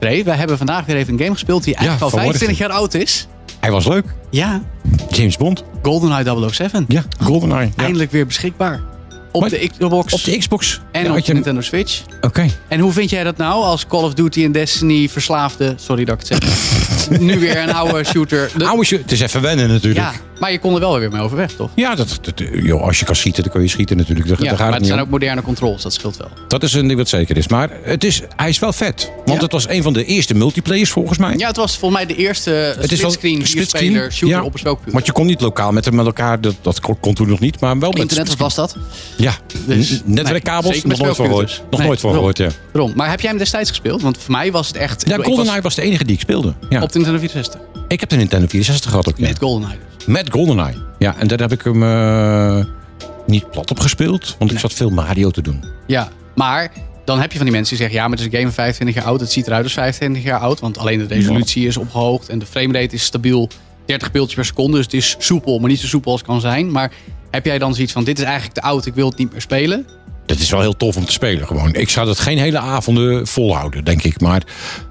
Ray, 0.00 0.24
wij 0.24 0.36
hebben 0.36 0.56
vandaag 0.58 0.84
weer 0.86 0.96
even 0.96 1.12
een 1.12 1.18
game 1.18 1.32
gespeeld 1.32 1.64
die 1.64 1.74
eigenlijk 1.74 2.04
al 2.04 2.10
vanmorgen. 2.10 2.38
25 2.38 2.66
jaar 2.68 2.80
oud 2.80 2.94
is. 2.94 3.26
Hij 3.60 3.70
was 3.70 3.86
leuk. 3.86 4.14
Ja, 4.30 4.62
James 5.10 5.36
Bond. 5.36 5.64
GoldenEye 5.82 6.50
007. 6.50 6.84
Ja, 6.88 7.04
GoldenEye. 7.20 7.70
Ja. 7.76 7.82
Eindelijk 7.82 8.10
weer 8.10 8.26
beschikbaar. 8.26 8.80
Op 9.36 9.42
Maar- 9.42 9.50
de 9.50 9.70
Xbox 9.78 10.12
Op 10.12 10.24
de 10.24 10.38
Xbox. 10.38 10.80
en 10.92 11.04
Ja, 11.04 11.14
op 11.16 11.24
de 11.24 11.32
Nintendo 11.32 11.60
Switch. 11.60 12.00
Oké. 12.20 12.46
En 12.68 12.80
hoe 12.80 12.92
vind 12.92 13.10
jij 13.10 13.24
dat 13.24 13.36
nou 13.36 13.62
als 13.64 13.86
Call 13.86 14.02
of 14.02 14.14
Duty 14.14 14.44
en 14.44 14.52
Destiny 14.52 15.08
verslaafde... 15.08 15.74
Sorry 15.76 16.04
dat 16.04 16.22
ik 16.22 16.28
het 16.28 16.42
zeg. 16.42 17.18
nu 17.20 17.38
weer 17.38 17.56
een 17.58 17.72
oude 17.74 18.04
shooter. 18.04 18.50
De- 18.56 18.66
Oude 18.66 18.84
shit. 18.84 19.00
Het 19.02 19.12
is 19.12 19.20
even 19.20 19.40
wennen 19.42 19.68
natuurlijk. 19.68 20.00
ja, 20.06 20.12
maar 20.40 20.52
je 20.52 20.58
kon 20.58 20.74
er 20.74 20.80
wel 20.80 20.98
weer 20.98 21.10
mee 21.10 21.20
overweg, 21.20 21.52
toch? 21.52 21.70
Ja, 21.74 21.94
dat, 21.94 22.18
dat, 22.20 22.42
joh, 22.52 22.82
als 22.82 22.98
je 22.98 23.04
kan 23.04 23.16
schieten, 23.16 23.42
dan 23.42 23.52
kun 23.52 23.62
je 23.62 23.68
schieten 23.68 23.96
natuurlijk. 23.96 24.28
Daar, 24.28 24.42
Ja, 24.42 24.50
daar 24.50 24.58
maar 24.58 24.72
het 24.76 24.86
zijn 24.86 24.98
om. 24.98 25.04
ook 25.04 25.10
moderne 25.10 25.42
controls, 25.42 25.82
dat 25.82 25.92
scheelt 25.92 26.16
wel. 26.16 26.28
Dat 26.48 26.62
is 26.62 26.72
een 26.72 26.86
ding 26.86 26.98
wat 26.98 27.08
zeker 27.08 27.36
is. 27.36 27.48
Maar 27.48 27.70
het 27.82 28.04
is, 28.04 28.22
hij 28.36 28.48
is 28.48 28.58
wel 28.58 28.72
vet. 28.72 29.10
Want 29.16 29.38
Ja. 29.38 29.42
het 29.44 29.52
was 29.52 29.68
een 29.68 29.82
van 29.82 29.92
de 29.92 30.04
eerste 30.04 30.34
multiplayers 30.34 30.90
volgens 30.90 31.18
mij. 31.18 31.34
Ja, 31.36 31.46
het 31.46 31.56
was 31.56 31.76
volgens 31.78 32.04
mij 32.04 32.14
de 32.16 32.22
eerste 32.22 32.76
splitscreen 32.80 33.46
vierspeler 33.46 34.12
shooter 34.12 34.36
ja. 34.38 34.44
op 34.44 34.52
een 34.52 34.58
spelcomputer. 34.58 34.92
Want 34.94 35.06
je 35.06 35.12
kon 35.12 35.26
niet 35.26 35.40
lokaal 35.40 35.72
met, 35.72 35.90
met 35.92 36.06
elkaar, 36.06 36.40
dat, 36.40 36.54
dat 36.62 36.80
kon 37.00 37.14
toen 37.14 37.28
nog 37.28 37.40
niet. 37.40 37.60
Maar 37.60 37.78
wel 37.78 37.90
met 37.90 38.00
Internet 38.00 38.36
was 38.36 38.54
dat. 38.54 38.76
Ja, 39.16 39.32
Dus- 39.66 40.02
netwerkkabels, 40.04 40.72
Nee, 40.74 40.82
nog 40.86 40.98
nooit 40.98 41.16
van 41.16 41.26
gehoord. 41.26 41.62
Nog 41.70 41.78
Nee, 41.78 41.88
nooit 41.88 42.00
van 42.00 42.12
gehoord, 42.12 42.38
ja. 42.38 42.48
Daarom. 42.72 42.92
Maar 42.96 43.10
heb 43.10 43.20
jij 43.20 43.30
hem 43.30 43.38
destijds 43.38 43.68
gespeeld? 43.68 44.02
Want 44.02 44.18
voor 44.18 44.32
mij 44.32 44.52
was 44.52 44.66
het 44.66 44.76
echt... 44.76 45.04
Ja, 45.08 45.16
GoldenEye 45.16 45.60
was 45.60 45.74
de 45.74 45.82
enige 45.82 46.04
die 46.04 46.14
ik 46.14 46.20
speelde. 46.20 46.48
Op 46.48 46.68
de 46.68 46.78
Nintendo 46.98 47.18
64. 47.18 47.60
Ik 47.88 48.00
heb 48.00 48.08
de 48.08 48.16
Nintendo 48.16 48.46
64 48.48 48.90
gehad 48.90 49.08
ook. 49.08 49.18
Met 49.18 49.38
GoldenEye 49.38 49.76
dus. 49.78 49.95
Met 50.06 50.30
GoldenEye. 50.30 50.76
Ja, 50.98 51.16
en 51.18 51.26
daar 51.26 51.38
heb 51.38 51.52
ik 51.52 51.62
hem 51.62 51.82
eh, 51.82 52.64
niet 53.26 53.50
plat 53.50 53.70
op 53.70 53.78
gespeeld. 53.80 54.36
Want 54.38 54.52
ik 54.52 54.58
zat 54.58 54.72
veel 54.72 54.90
Mario 54.90 55.30
te 55.30 55.42
doen. 55.42 55.64
Ja, 55.86 56.08
maar 56.34 56.72
dan 57.04 57.20
heb 57.20 57.30
je 57.30 57.36
van 57.36 57.46
die 57.46 57.54
mensen 57.54 57.76
die 57.76 57.84
zeggen... 57.84 58.02
ja, 58.02 58.08
maar 58.08 58.18
het 58.18 58.26
is 58.26 58.32
een 58.32 58.38
game 58.38 58.52
van 58.52 58.54
25 58.54 58.96
jaar 58.96 59.04
oud. 59.04 59.20
Het 59.20 59.32
ziet 59.32 59.46
eruit 59.46 59.64
als 59.64 59.72
25 59.72 60.22
jaar 60.22 60.40
oud. 60.40 60.60
Want 60.60 60.78
alleen 60.78 60.98
de 60.98 61.14
resolutie 61.14 61.66
is 61.66 61.76
opgehoogd. 61.76 62.28
En 62.28 62.38
de 62.38 62.46
framerate 62.46 62.94
is 62.94 63.04
stabiel 63.04 63.48
30 63.86 64.10
beeldjes 64.10 64.34
per 64.34 64.44
seconde. 64.44 64.76
Dus 64.76 64.84
het 64.84 64.94
is 64.94 65.16
soepel, 65.18 65.58
maar 65.58 65.70
niet 65.70 65.80
zo 65.80 65.86
soepel 65.86 66.10
als 66.10 66.20
het 66.20 66.30
kan 66.30 66.40
zijn. 66.40 66.70
Maar 66.70 66.92
heb 67.30 67.44
jij 67.44 67.58
dan 67.58 67.74
zoiets 67.74 67.92
van... 67.92 68.04
dit 68.04 68.18
is 68.18 68.24
eigenlijk 68.24 68.54
te 68.54 68.62
oud, 68.62 68.86
ik 68.86 68.94
wil 68.94 69.08
het 69.08 69.18
niet 69.18 69.32
meer 69.32 69.40
spelen? 69.40 69.86
Dat 70.26 70.38
is 70.38 70.50
wel 70.50 70.60
heel 70.60 70.76
tof 70.76 70.96
om 70.96 71.04
te 71.04 71.12
spelen 71.12 71.46
gewoon. 71.46 71.74
Ik 71.74 71.88
zou 71.88 72.06
dat 72.06 72.18
geen 72.18 72.38
hele 72.38 72.58
avonden 72.58 73.26
volhouden, 73.26 73.84
denk 73.84 74.02
ik. 74.02 74.20
Maar 74.20 74.42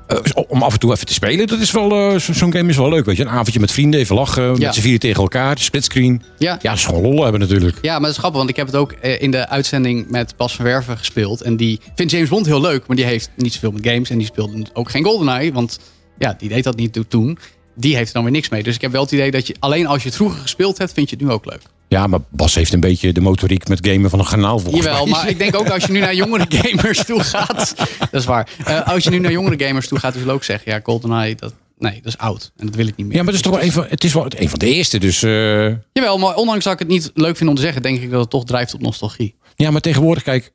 eh, 0.07 0.17
om 0.47 0.61
af 0.63 0.73
en 0.73 0.79
toe 0.79 0.91
even 0.91 1.05
te 1.05 1.13
spelen, 1.13 1.47
dat 1.47 1.59
is 1.59 1.71
wel, 1.71 1.91
eh, 1.91 2.19
zo- 2.19 2.33
zo'n 2.33 2.53
game 2.53 2.69
is 2.69 2.77
wel 2.77 2.89
leuk. 2.89 3.05
Weet 3.05 3.17
je, 3.17 3.23
een 3.23 3.29
avondje 3.29 3.59
met 3.59 3.71
vrienden, 3.71 3.99
even 3.99 4.15
lachen, 4.15 4.43
Ja. 4.43 4.51
met 4.65 4.73
z'n 4.75 4.81
vieren 4.81 4.99
tegen 4.99 5.21
elkaar, 5.21 5.57
splitscreen. 5.57 6.21
Ja. 6.37 6.51
Ja, 6.51 6.69
dat 6.69 6.73
is 6.79 6.85
gewoon 6.85 7.01
lol 7.01 7.21
hebben 7.23 7.41
natuurlijk. 7.41 7.77
Ja, 7.81 7.91
maar 7.91 8.01
dat 8.01 8.09
is 8.09 8.17
grappig, 8.17 8.37
want 8.37 8.49
ik 8.49 8.55
heb 8.55 8.65
het 8.67 8.75
ook 8.75 8.91
eh, 8.91 9.21
in 9.21 9.31
de 9.31 9.49
uitzending 9.49 10.09
met 10.09 10.33
Bas 10.37 10.55
van 10.55 10.65
Werven 10.65 10.97
gespeeld. 10.97 11.41
En 11.41 11.57
die 11.57 11.79
vindt 11.95 12.11
James 12.11 12.29
Bond 12.29 12.45
heel 12.45 12.61
leuk, 12.61 12.87
maar 12.87 12.95
die 12.95 13.05
heeft 13.05 13.29
niet 13.35 13.53
zoveel 13.53 13.71
met 13.71 13.87
games. 13.87 14.09
En 14.09 14.17
die 14.17 14.27
speelde 14.27 14.65
ook 14.73 14.89
geen 14.89 15.03
GoldenEye, 15.03 15.53
want 15.53 15.79
ja, 16.19 16.35
die 16.37 16.49
deed 16.49 16.63
dat 16.63 16.75
niet 16.75 16.99
toen. 17.07 17.37
Die 17.75 17.95
heeft 17.95 18.07
er 18.07 18.13
dan 18.13 18.23
weer 18.23 18.31
niks 18.31 18.49
mee. 18.49 18.63
Dus 18.63 18.75
ik 18.75 18.81
heb 18.81 18.91
wel 18.91 19.01
het 19.01 19.11
idee 19.11 19.31
dat 19.31 19.47
je 19.47 19.55
alleen 19.59 19.87
als 19.87 20.01
je 20.01 20.07
het 20.07 20.17
vroeger 20.17 20.39
gespeeld 20.41 20.77
hebt, 20.77 20.93
vind 20.93 21.09
je 21.09 21.15
het 21.15 21.25
nu 21.25 21.31
ook 21.31 21.45
leuk. 21.45 21.61
Ja, 21.87 22.07
maar 22.07 22.19
Bas 22.29 22.55
heeft 22.55 22.73
een 22.73 22.79
beetje 22.79 23.13
de 23.13 23.21
motoriek 23.21 23.67
met 23.67 23.87
gamen 23.87 24.09
van 24.09 24.19
een 24.19 24.25
garnaal 24.25 24.59
volgens 24.59 24.85
Jawel, 24.85 25.05
mij. 25.05 25.11
maar 25.11 25.29
ik 25.29 25.37
denk 25.37 25.55
ook 25.55 25.69
als 25.69 25.83
je 25.85 25.91
nu 25.91 25.99
naar 25.99 26.15
jongere 26.15 26.45
gamers 26.57 27.05
toe 27.05 27.19
gaat. 27.23 27.73
Dat 27.99 28.21
is 28.21 28.25
waar. 28.25 28.49
Eh, 28.65 28.87
als 28.87 29.03
je 29.03 29.09
nu 29.09 29.19
naar 29.19 29.31
jongere 29.31 29.65
gamers 29.65 29.87
toe 29.87 29.99
gaat, 29.99 30.13
dus 30.13 30.27
ook 30.27 30.43
zeggen: 30.43 30.71
ja, 30.71 30.79
GoldenEye, 30.83 31.35
dat, 31.35 31.53
nee, 31.77 31.93
dat 31.93 32.05
is 32.05 32.17
oud. 32.17 32.51
En 32.57 32.65
dat 32.65 32.75
wil 32.75 32.87
ik 32.87 32.95
niet 32.95 33.05
meer. 33.07 33.15
Ja, 33.15 33.23
maar 33.23 33.33
het 33.33 33.43
is 33.43 33.49
toch 33.49 33.53
wel 33.55 33.63
een 33.63 33.71
van, 33.71 33.85
het 33.89 34.03
is 34.03 34.13
wel 34.13 34.25
een 34.29 34.49
van 34.49 34.59
de 34.59 34.73
eerste. 34.73 34.97
Dus 34.99 35.23
eh, 35.23 35.65
Jawel, 35.93 36.17
maar 36.17 36.35
ondanks 36.35 36.63
dat 36.63 36.73
ik 36.73 36.79
het 36.79 36.87
niet 36.87 37.11
leuk 37.13 37.37
vind 37.37 37.49
om 37.49 37.55
te 37.55 37.61
zeggen, 37.61 37.81
denk 37.81 38.01
ik 38.01 38.09
dat 38.11 38.21
het 38.21 38.29
toch 38.29 38.43
drijft 38.43 38.73
op 38.73 38.81
nostalgie. 38.81 39.35
ja, 39.55 39.71
maar 39.71 39.81
tegenwoordig, 39.81 40.23
kijk, 40.23 40.53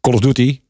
Call 0.00 0.14
of 0.14 0.20
Duty. 0.20 0.60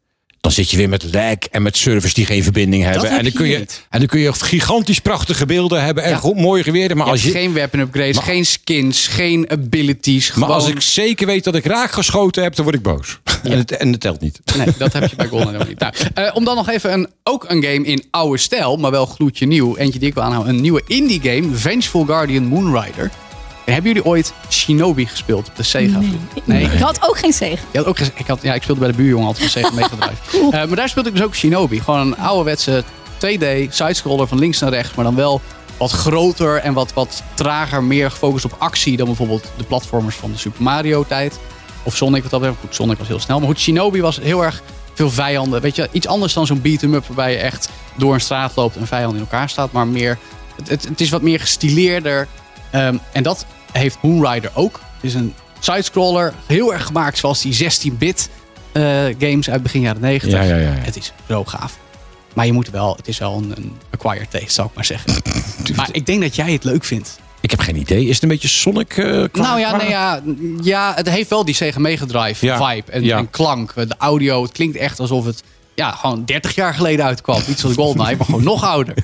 Dan 0.42 0.52
zit 0.52 0.70
je 0.70 0.76
weer 0.76 0.88
met 0.88 1.04
lag 1.12 1.34
en 1.50 1.62
met 1.62 1.76
servers 1.76 2.14
die 2.14 2.26
geen 2.26 2.42
verbinding 2.42 2.82
hebben. 2.82 3.02
heb 3.08 3.18
en, 3.18 3.25
dan 3.25 3.32
kun 3.32 3.46
je, 3.49 3.58
niet. 3.58 3.87
en 3.90 3.99
dan 3.99 4.08
kun 4.08 4.20
je 4.20 4.32
gigantisch 4.32 4.99
prachtige 5.00 5.46
beelden 5.46 5.84
hebben 5.84 6.04
en 6.04 6.11
Ja. 6.11 6.16
goed, 6.16 6.37
mooie 6.37 6.62
geweren. 6.62 6.96
Maar 6.96 7.06
Je 7.06 7.12
als 7.12 7.22
je, 7.22 7.30
geen 7.30 7.52
weapon 7.52 7.80
upgrades, 7.80 8.14
Maar- 8.16 8.25
geen 8.25 8.46
skins, 8.46 9.06
geen 9.06 9.50
abilities. 9.50 10.32
Maar 10.34 10.49
als 10.49 10.68
ik 10.68 10.80
zeker 10.80 11.26
weet 11.26 11.44
dat 11.44 11.54
ik 11.54 11.64
raak 11.64 11.90
geschoten 11.90 12.42
heb, 12.42 12.54
dan 12.54 12.64
word 12.64 12.76
ik 12.76 12.82
boos. 12.82 13.18
En, 13.42 13.58
het, 13.58 13.70
en 13.76 13.92
het 13.92 14.00
telt 14.00 14.20
niet. 14.20 14.40
Nee, 14.56 14.66
dat 14.78 14.92
heb 14.92 15.11
je 15.11 15.16
bij 15.16 15.26
GoldenEye 15.28 15.58
ook 15.61 15.68
niet. 15.68 15.78
Nou, 15.78 15.92
eh, 16.14 16.30
om 16.34 16.44
dan 16.44 16.56
nog 16.56 16.68
even 16.70 16.92
een, 16.92 17.08
ook 17.22 17.44
een 17.49 17.62
game 17.62 17.84
in 17.87 18.04
oude 18.11 18.38
stijl, 18.38 18.76
maar 18.76 18.90
wel 18.90 19.06
gloedje 19.06 19.46
nieuw. 19.46 19.76
Eentje 19.76 19.99
die 19.99 20.08
ik 20.08 20.14
wil 20.14 20.22
aanhouden. 20.22 20.54
Een 20.54 20.61
nieuwe 20.61 20.82
indie 20.87 21.20
game, 21.22 21.54
Vengeful 21.56 22.04
Guardian 22.04 22.44
Moonrider. 22.44 23.11
Hebben 23.64 23.92
jullie 23.92 24.04
ooit 24.04 24.33
Shinobi 24.50 25.07
gespeeld 25.07 25.49
op 25.49 25.57
de 25.57 25.62
Sega? 25.62 26.00
Nee. 26.45 26.64
Ik 26.64 26.78
had 26.78 26.99
ook 27.02 27.19
geen. 27.19 27.59
Je 27.71 27.78
had 27.78 27.87
ook, 27.87 27.99
ik, 27.99 28.26
had, 28.26 28.42
ja, 28.42 28.54
ik 28.54 28.62
speelde 28.62 28.81
bij 28.81 28.90
de 28.90 28.97
buurjongen 28.97 29.26
altijd 29.26 29.45
op 29.45 29.50
Sega 29.50 29.71
Mega 29.71 29.97
Drive. 29.97 30.21
Eh, 30.42 30.50
maar 30.50 30.76
daar 30.76 30.88
speelde 30.88 31.09
ik 31.09 31.14
dus 31.14 31.25
ook 31.25 31.35
Shinobi. 31.35 31.81
Gewoon 31.81 32.00
een 32.00 32.19
ouderwetse 32.19 32.85
2D 33.14 33.69
sidescroller 33.69 34.26
van 34.26 34.38
links 34.38 34.59
naar 34.59 34.71
rechts. 34.71 34.95
Maar 34.95 35.04
dan 35.04 35.14
wel 35.14 35.40
wat 35.76 35.90
groter 35.90 36.57
en 36.57 36.73
wat, 36.73 36.92
wat 36.92 37.23
trager. 37.35 37.83
Meer 37.85 38.11
gefocust 38.11 38.45
op 38.45 38.54
actie 38.59 38.97
dan 38.97 39.07
bijvoorbeeld 39.07 39.50
de 39.57 39.64
platformers 39.64 40.16
van 40.16 40.33
de 40.33 40.38
Super 40.38 40.62
Mario 40.62 41.04
tijd. 41.09 41.38
Of 41.83 41.97
Sonic, 41.97 42.23
wat 42.23 42.31
dat 42.31 42.40
betreft. 42.40 42.61
Goed, 42.61 42.75
Sonic 42.75 42.99
was 42.99 43.09
heel 43.09 43.21
snel. 43.21 43.38
Maar 43.38 43.49
goed, 43.49 43.59
Shinobi 43.59 44.00
was 44.00 44.21
heel 44.21 44.45
erg 44.45 44.62
veel 44.95 45.11
vijanden. 45.11 45.61
Weet 45.61 45.76
je, 45.76 45.88
iets 45.92 46.07
anders 46.07 46.33
dan 46.33 46.47
zo'n 46.47 46.61
beat-em-up 46.61 47.07
waarbij 47.07 47.33
je 47.33 47.38
echt 47.38 47.69
door 47.97 48.14
een 48.14 48.21
straat 48.21 48.57
loopt 48.57 48.76
en 48.76 48.87
vijanden 48.87 49.16
in 49.16 49.23
elkaar 49.31 49.49
staat. 49.49 49.73
Maar 49.73 49.87
meer, 49.87 50.19
het, 50.57 50.69
het, 50.69 50.88
het 50.88 51.00
is 51.00 51.11
wat 51.11 51.23
meer 51.23 51.40
gestileerder. 51.40 52.28
Ehm, 52.73 52.97
en 53.12 53.23
dat 53.23 53.47
heeft 53.73 53.99
Moonrider 54.02 54.50
ook. 54.55 54.81
Het 54.95 55.05
is 55.05 55.14
een 55.14 55.35
sidescroller, 55.61 56.35
heel 56.47 56.73
erg 56.73 56.87
gemaakt 56.87 57.19
zoals 57.19 57.41
die 57.43 57.55
16-bit 57.55 58.29
eh, 58.73 58.83
games 59.19 59.50
uit 59.50 59.62
begin 59.62 59.81
jaren 59.81 60.00
90. 60.00 60.33
Ja, 60.33 60.57
ja. 60.57 60.71
Het 60.71 60.97
is 60.97 61.12
zo 61.29 61.45
gaaf. 61.45 61.79
Maar 62.35 62.47
je 62.47 62.52
moet 62.52 62.71
wel, 62.71 62.97
het 62.97 63.09
is 63.09 63.19
wel 63.19 63.37
een, 63.37 63.52
een 63.57 63.76
acquired 63.91 64.31
taste, 64.31 64.50
zou 64.52 64.69
ik 64.69 64.75
maar 64.75 64.85
zeggen. 64.85 65.23
maar 65.76 65.88
ik 65.93 66.07
denk 66.07 66.21
dat 66.23 66.35
jij 66.37 66.52
het 66.52 66.64
leuk 66.64 66.85
vindt. 66.85 67.21
Ik 67.41 67.50
heb 67.50 67.61
geen 67.61 67.76
idee. 67.76 68.07
Is 68.07 68.14
het 68.14 68.23
een 68.23 68.29
beetje 68.29 68.49
Sonic? 68.49 68.88
qua- 68.88 69.29
nou 69.33 69.61
ja, 69.61 69.76
nee, 69.76 69.88
ja, 69.88 70.21
ja, 70.62 70.93
het 70.95 71.09
heeft 71.09 71.31
wel 71.31 71.45
die 71.45 71.55
Sega 71.55 71.81
Mega 71.81 72.07
Drive 72.07 72.57
vibe 72.57 72.93
en, 73.12 73.31
klank. 73.31 73.75
De 73.75 73.95
audio, 73.99 74.43
het 74.43 74.52
klinkt 74.52 74.76
echt 74.76 75.00
alsof 75.00 75.25
het 75.25 75.43
ja, 75.75 75.91
gewoon 75.91 76.25
30 76.25 76.55
jaar 76.55 76.75
geleden 76.75 77.05
uitkwam. 77.05 77.43
Iets 77.49 77.61
zoals 77.61 77.76
GoldenEye, 77.83 78.17
maar 78.17 78.25
gewoon 78.26 78.43
nog 78.45 78.64
ouder. 78.64 78.95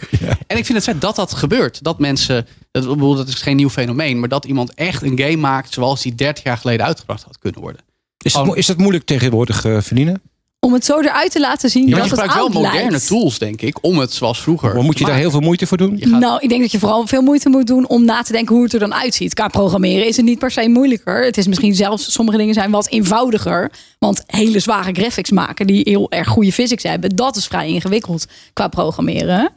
En 0.46 0.56
ik 0.56 0.64
vind 0.64 0.78
het 0.78 0.84
vet 0.84 1.00
dat 1.00 1.16
dat 1.16 1.34
gebeurt. 1.34 1.84
Dat 1.84 1.98
mensen, 1.98 2.46
dat, 2.84 2.94
bedoel, 2.94 3.14
dat 3.14 3.28
is 3.28 3.34
geen 3.34 3.56
nieuw 3.56 3.70
fenomeen, 3.70 4.20
maar 4.20 4.28
dat 4.28 4.44
iemand 4.44 4.74
echt 4.74 5.02
een 5.02 5.18
game 5.18 5.36
maakt 5.36 5.72
zoals 5.72 6.02
die 6.02 6.14
30 6.14 6.44
jaar 6.44 6.56
geleden 6.58 6.86
uitgebracht 6.86 7.22
had 7.22 7.38
kunnen 7.38 7.60
worden. 7.60 7.80
Is, 8.18 8.34
het, 8.34 8.54
is 8.54 8.66
dat 8.66 8.76
moeilijk 8.78 9.04
tegenwoordig, 9.04 9.64
eh 9.64 9.80
verdienen? 9.80 10.22
Om 10.60 10.72
het 10.72 10.84
zo 10.84 11.00
eruit 11.00 11.30
te 11.30 11.40
laten 11.40 11.70
zien 11.70 11.88
Ja, 11.88 11.96
dat 11.96 12.04
je 12.04 12.10
het 12.10 12.20
gebruikt 12.20 12.52
wel 12.52 12.62
moderne 12.62 12.90
lijkt. 12.90 13.06
tools, 13.06 13.38
denk 13.38 13.60
ik, 13.62 13.78
om 13.84 13.98
het 13.98 14.12
zoals 14.12 14.40
vroeger. 14.40 14.74
Maar 14.74 14.82
moet 14.84 14.98
je 14.98 15.04
daar 15.04 15.16
heel 15.16 15.30
veel 15.30 15.40
moeite 15.40 15.66
voor 15.66 15.76
doen? 15.76 15.96
Gaat- 16.00 16.20
Nou, 16.20 16.40
ik 16.42 16.48
denk 16.48 16.60
dat 16.60 16.72
je 16.72 16.78
vooral 16.78 17.06
veel 17.06 17.22
moeite 17.22 17.48
moet 17.48 17.66
doen 17.66 17.88
om 17.88 18.04
na 18.04 18.22
te 18.22 18.32
denken 18.32 18.54
hoe 18.54 18.64
het 18.64 18.72
er 18.72 18.78
dan 18.78 18.94
uitziet. 18.94 19.34
Qua 19.34 19.48
programmeren 19.48 20.06
is 20.06 20.16
het 20.16 20.24
niet 20.24 20.38
per 20.38 20.50
se 20.50 20.68
moeilijker. 20.68 21.24
Het 21.24 21.36
is 21.38 21.46
misschien 21.46 21.74
zelfs, 21.74 22.12
sommige 22.12 22.38
dingen 22.38 22.54
zijn 22.54 22.70
wat 22.70 22.88
eenvoudiger. 22.88 23.70
Want 23.98 24.22
hele 24.26 24.58
zware 24.60 24.92
graphics 24.92 25.30
maken 25.30 25.66
die 25.66 25.80
heel 25.84 26.10
erg 26.10 26.28
goede 26.28 26.52
physics 26.52 26.82
hebben, 26.82 27.16
dat 27.16 27.36
is 27.36 27.46
vrij 27.46 27.68
ingewikkeld 27.68 28.26
qua 28.52 28.68
programmeren. 28.68 29.50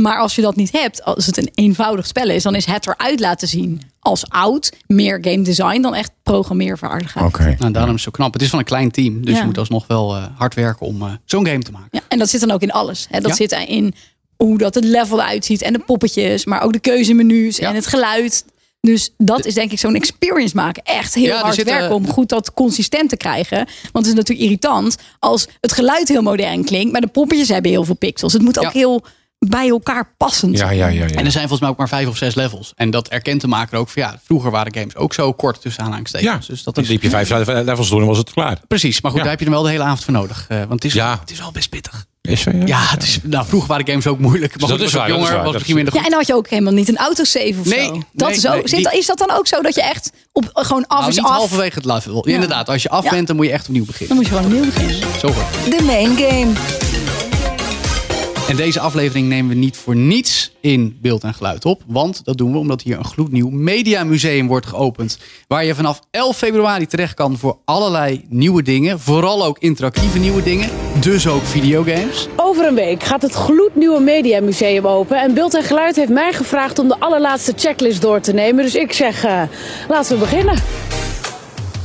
Maar 0.00 0.18
als 0.18 0.34
je 0.34 0.42
dat 0.42 0.56
niet 0.56 0.72
hebt, 0.72 1.04
als 1.04 1.26
het 1.26 1.36
een 1.36 1.50
eenvoudig 1.54 2.06
spel 2.06 2.28
is, 2.30 2.42
dan 2.42 2.54
is 2.54 2.64
het 2.66 2.86
eruit 2.86 3.20
laten 3.20 3.48
zien 3.48 3.82
als 4.00 4.28
oud, 4.28 4.72
meer 4.86 5.18
game 5.20 5.42
design 5.42 5.80
dan 5.80 5.94
echt 5.94 6.10
programmeervaardigheid. 6.22 7.26
Oké. 7.26 7.56
Nou, 7.58 7.72
daarom 7.72 7.94
is 7.94 8.04
het 8.04 8.14
zo 8.14 8.22
knap. 8.22 8.32
Het 8.32 8.42
is 8.42 8.48
van 8.50 8.58
een 8.58 8.64
klein 8.64 8.90
team, 8.90 9.24
dus 9.24 9.34
Ja. 9.34 9.40
je 9.40 9.46
moet 9.46 9.58
alsnog 9.58 9.86
wel 9.86 10.16
eh, 10.16 10.24
hard 10.36 10.54
werken 10.54 10.86
om 10.86 11.02
eh, 11.02 11.12
zo'n 11.24 11.46
game 11.46 11.62
te 11.62 11.72
maken. 11.72 11.88
Ja, 11.90 12.00
en 12.08 12.18
dat 12.18 12.28
zit 12.30 12.40
dan 12.40 12.50
ook 12.50 12.62
in 12.62 12.70
alles. 12.72 13.06
Hè. 13.10 13.20
Dat 13.20 13.30
Ja. 13.30 13.36
zit 13.36 13.52
in 13.68 13.94
hoe 14.36 14.58
dat 14.58 14.74
het 14.74 14.84
level 14.84 15.18
eruit 15.20 15.44
ziet 15.44 15.62
en 15.62 15.72
de 15.72 15.78
poppetjes, 15.78 16.44
maar 16.44 16.62
ook 16.62 16.72
de 16.72 16.78
keuzemenu's 16.80 17.56
Ja. 17.56 17.68
en 17.68 17.74
het 17.74 17.86
geluid. 17.86 18.44
Dus 18.80 19.14
dat 19.18 19.44
is 19.46 19.54
denk 19.54 19.72
ik 19.72 19.78
zo'n 19.78 19.94
experience 19.94 20.56
maken. 20.56 20.82
Echt 20.82 21.14
heel 21.14 21.24
Ja, 21.24 21.40
hard 21.40 21.54
zitten- 21.54 21.74
werken 21.74 21.94
om 21.96 22.08
goed 22.08 22.28
dat 22.28 22.54
consistent 22.54 23.08
te 23.08 23.16
krijgen. 23.16 23.56
Want 23.92 24.06
het 24.06 24.06
is 24.06 24.12
natuurlijk 24.14 24.40
irritant 24.40 24.96
als 25.18 25.46
het 25.60 25.72
geluid 25.72 26.08
heel 26.08 26.22
modern 26.22 26.64
klinkt, 26.64 26.92
maar 26.92 27.00
de 27.00 27.06
poppetjes 27.06 27.48
hebben 27.48 27.70
heel 27.70 27.84
veel 27.84 27.94
pixels. 27.96 28.32
Het 28.32 28.42
moet 28.42 28.58
ook 28.58 28.64
Ja. 28.64 28.70
heel 28.72 29.04
bij 29.48 29.68
elkaar 29.68 30.12
passend. 30.16 30.58
Ja, 30.58 30.70
ja, 30.70 30.86
ja. 30.86 31.04
ja. 31.06 31.14
En 31.14 31.24
er 31.24 31.30
zijn 31.30 31.40
volgens 31.48 31.60
mij 31.60 31.68
ook 31.68 31.76
maar 31.76 31.88
vijf 31.88 32.08
of 32.08 32.16
zes 32.16 32.34
levels. 32.34 32.72
En 32.76 32.90
dat 32.90 33.08
erkent 33.08 33.40
de 33.40 33.46
maker 33.46 33.78
ook 33.78 33.88
van 33.88 34.02
ja, 34.02 34.20
vroeger 34.24 34.50
waren 34.50 34.74
games 34.74 34.96
ook 34.96 35.14
zo 35.14 35.32
kort 35.32 35.60
tussen 35.60 35.82
aanhalingstekens. 35.84 36.46
ja. 36.46 36.52
Dus 36.52 36.62
dat 36.62 36.74
dan 36.74 36.84
is 36.84 36.90
liep 36.90 37.02
je 37.02 37.10
vijf 37.10 37.28
levels 37.46 37.88
door 37.88 38.00
en 38.00 38.06
was 38.06 38.18
het 38.18 38.32
klaar. 38.32 38.58
precies. 38.68 39.00
Maar 39.00 39.10
goed, 39.10 39.20
Ja. 39.20 39.26
daar 39.26 39.36
heb 39.36 39.40
je 39.40 39.46
er 39.46 39.52
wel 39.56 39.62
de 39.62 39.70
hele 39.70 39.82
avond 39.82 40.04
voor 40.04 40.12
nodig. 40.12 40.44
Eh, 40.48 40.58
want 40.58 40.72
het 40.72 40.84
is, 40.84 40.92
Ja. 40.92 41.18
het 41.20 41.30
is 41.30 41.38
wel 41.38 41.50
best 41.52 41.68
pittig. 41.68 42.06
Is 42.22 42.40
zo, 42.40 42.50
ja? 42.50 42.62
Ja, 42.66 42.80
het 42.80 43.02
is, 43.02 43.18
nou, 43.22 43.46
vroeger 43.46 43.68
waren 43.68 43.86
games 43.86 44.06
ook 44.06 44.18
moeilijk. 44.18 44.50
Maar 44.60 44.68
dat 44.68 44.70
goed, 44.70 44.78
is 44.78 44.84
was 44.84 44.94
waar, 44.94 45.08
dat 45.08 45.10
is 45.10 45.22
jonger, 45.22 45.28
waar, 45.34 45.42
was 45.42 45.44
dat 45.44 45.52
misschien 45.54 45.74
minder 45.74 45.94
Ja, 45.94 46.00
goed. 46.00 46.08
en 46.08 46.14
dan 46.16 46.26
had 46.26 46.28
je 46.28 46.34
ook 46.44 46.48
helemaal 46.48 46.72
niet 46.72 46.88
een 46.88 46.96
autosave 46.96 47.54
of 47.60 47.66
Nee, 47.66 47.84
zo. 47.84 47.92
nee, 47.92 48.02
Dat 48.12 48.30
is, 48.30 48.46
ook, 48.46 48.52
nee, 48.54 48.68
zit, 48.68 48.90
die- 48.90 48.98
is 48.98 49.06
dat 49.06 49.18
dan 49.18 49.30
ook 49.30 49.46
zo 49.46 49.62
dat 49.62 49.74
je 49.74 49.82
echt 49.82 50.12
op 50.32 50.50
gewoon 50.52 50.86
af 50.86 50.98
Nou, 50.98 51.10
is 51.10 51.16
niet 51.16 51.24
af? 51.24 51.30
halverwege 51.36 51.74
het 51.74 51.84
level. 51.84 52.28
Ja. 52.28 52.34
Inderdaad, 52.34 52.68
als 52.68 52.82
je 52.82 52.88
af 52.88 53.04
Ja. 53.04 53.10
bent, 53.10 53.26
dan 53.26 53.36
moet 53.36 53.46
je 53.46 53.52
echt 53.52 53.66
opnieuw 53.66 53.84
Dan 53.84 53.90
beginnen. 53.92 54.16
moet 54.16 54.26
je 54.26 54.32
gewoon 54.32 54.46
opnieuw 54.46 54.64
beginnen. 54.64 55.18
Zo 55.20 55.28
goed. 55.28 55.70
De 55.78 55.82
main 55.84 56.16
game. 56.16 56.52
En 58.52 58.58
deze 58.58 58.80
aflevering 58.80 59.28
nemen 59.28 59.48
we 59.48 59.54
niet 59.54 59.76
voor 59.76 59.96
niets 59.96 60.52
in 60.60 60.98
beeld 61.00 61.24
en 61.24 61.34
geluid 61.34 61.64
op. 61.64 61.82
Want 61.86 62.24
dat 62.24 62.36
doen 62.36 62.52
we 62.52 62.58
omdat 62.58 62.82
hier 62.82 62.98
een 62.98 63.04
gloednieuw 63.04 63.48
mediamuseum 63.50 64.46
wordt 64.46 64.66
geopend. 64.66 65.18
Waar 65.48 65.64
je 65.64 65.74
vanaf 65.74 66.00
11 66.10 66.36
februari 66.36 66.86
terecht 66.86 67.14
kan 67.14 67.38
voor 67.38 67.58
allerlei 67.64 68.24
nieuwe 68.28 68.62
dingen. 68.62 69.00
Vooral 69.00 69.44
ook 69.44 69.58
interactieve 69.58 70.18
nieuwe 70.18 70.42
dingen. 70.42 70.70
Dus 71.00 71.28
ook 71.28 71.42
videogames. 71.42 72.28
Over 72.36 72.66
een 72.66 72.74
week 72.74 73.02
gaat 73.02 73.22
het 73.22 73.34
gloednieuwe 73.34 74.00
Mediamuseum 74.00 74.86
open. 74.86 75.20
En 75.20 75.34
Beeld 75.34 75.54
en 75.54 75.62
Geluid 75.62 75.96
heeft 75.96 76.10
mij 76.10 76.32
gevraagd 76.32 76.78
om 76.78 76.88
de 76.88 76.98
allerlaatste 76.98 77.52
checklist 77.56 78.00
door 78.00 78.20
te 78.20 78.32
nemen. 78.32 78.64
Dus 78.64 78.74
ik 78.74 78.92
zeg, 78.92 79.24
eh, 79.24 79.42
laten 79.88 80.12
we 80.12 80.18
beginnen. 80.18 80.54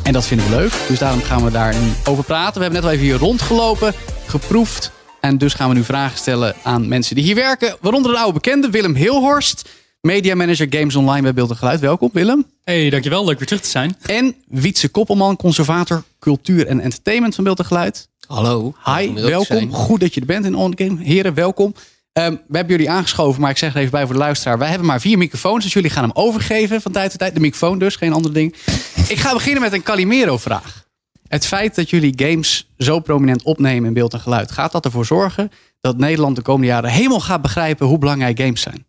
En 0.03 0.13
dat 0.13 0.25
vinden 0.25 0.49
we 0.49 0.55
leuk. 0.55 0.73
Dus 0.87 0.99
daarom 0.99 1.21
gaan 1.21 1.43
we 1.43 1.51
daar 1.51 1.75
nu 1.75 1.91
over 2.05 2.23
praten. 2.23 2.53
We 2.53 2.61
hebben 2.61 2.81
net 2.81 2.89
al 2.89 2.95
even 2.95 3.05
hier 3.05 3.17
rondgelopen, 3.17 3.93
geproefd. 4.25 4.95
En 5.27 5.37
dus 5.37 5.53
gaan 5.53 5.69
we 5.69 5.75
nu 5.75 5.83
vragen 5.83 6.17
stellen 6.17 6.55
aan 6.63 6.87
mensen 6.87 7.15
die 7.15 7.23
hier 7.23 7.35
werken. 7.35 7.77
Waaronder 7.81 8.11
een 8.11 8.17
oude 8.17 8.33
bekende, 8.33 8.69
Willem 8.69 8.95
Hilhorst. 8.95 9.69
Media 10.01 10.35
Manager 10.35 10.67
Games 10.69 10.95
Online 10.95 11.21
bij 11.21 11.33
Beeld 11.33 11.49
en 11.49 11.55
Geluid. 11.57 11.79
Welkom 11.79 12.09
Willem. 12.13 12.45
Hey, 12.63 12.89
dankjewel. 12.89 13.25
Leuk 13.25 13.37
weer 13.37 13.47
terug 13.47 13.61
te 13.61 13.69
zijn. 13.69 13.97
En 14.05 14.35
Wietse 14.47 14.89
Koppelman, 14.89 15.35
conservator 15.35 16.03
cultuur 16.19 16.67
en 16.67 16.79
entertainment 16.79 17.35
van 17.35 17.43
Beeld 17.43 17.59
en 17.59 17.65
Geluid. 17.65 18.09
Hallo. 18.27 18.75
Hi, 18.83 19.13
welkom. 19.13 19.73
Goed 19.73 19.99
dat 19.99 20.13
je 20.13 20.19
er 20.19 20.25
bent 20.25 20.45
in 20.45 20.55
On 20.55 20.73
Game. 20.75 21.03
Heren, 21.03 21.33
welkom. 21.33 21.73
Ehm, 22.13 22.31
we 22.47 22.57
hebben 22.57 22.75
jullie 22.75 22.91
aangeschoven, 22.91 23.41
maar 23.41 23.51
ik 23.51 23.57
zeg 23.57 23.73
er 23.73 23.79
even 23.79 23.91
bij 23.91 24.05
voor 24.05 24.13
de 24.13 24.19
luisteraar. 24.19 24.57
Wij 24.57 24.69
hebben 24.69 24.87
maar 24.87 25.01
vier 25.01 25.17
microfoons, 25.17 25.63
dus 25.63 25.73
jullie 25.73 25.89
gaan 25.89 26.03
hem 26.03 26.15
overgeven 26.15 26.81
van 26.81 26.91
tijd 26.91 27.09
tot 27.09 27.19
tijd. 27.19 27.33
De 27.33 27.39
microfoon 27.39 27.79
dus, 27.79 27.95
geen 27.95 28.13
andere 28.13 28.33
ding. 28.33 28.55
Ik 29.07 29.17
ga 29.17 29.33
beginnen 29.33 29.61
met 29.61 29.73
een 29.73 29.83
Calimero-vraag. 29.83 30.86
Het 31.27 31.45
feit 31.45 31.75
dat 31.75 31.89
jullie 31.89 32.13
games 32.15 32.67
zo 32.77 32.99
prominent 32.99 33.43
opnemen 33.43 33.87
in 33.87 33.93
beeld 33.93 34.13
en 34.13 34.19
geluid, 34.19 34.51
gaat 34.51 34.71
dat 34.71 34.85
ervoor 34.85 35.05
zorgen 35.05 35.51
dat 35.81 35.97
Nederland 35.97 36.35
de 36.35 36.41
komende 36.41 36.67
jaren 36.67 36.89
helemaal 36.89 37.19
gaat 37.19 37.41
begrijpen 37.41 37.87
hoe 37.87 37.97
belangrijk 37.97 38.39
games 38.39 38.61
zijn? 38.61 38.85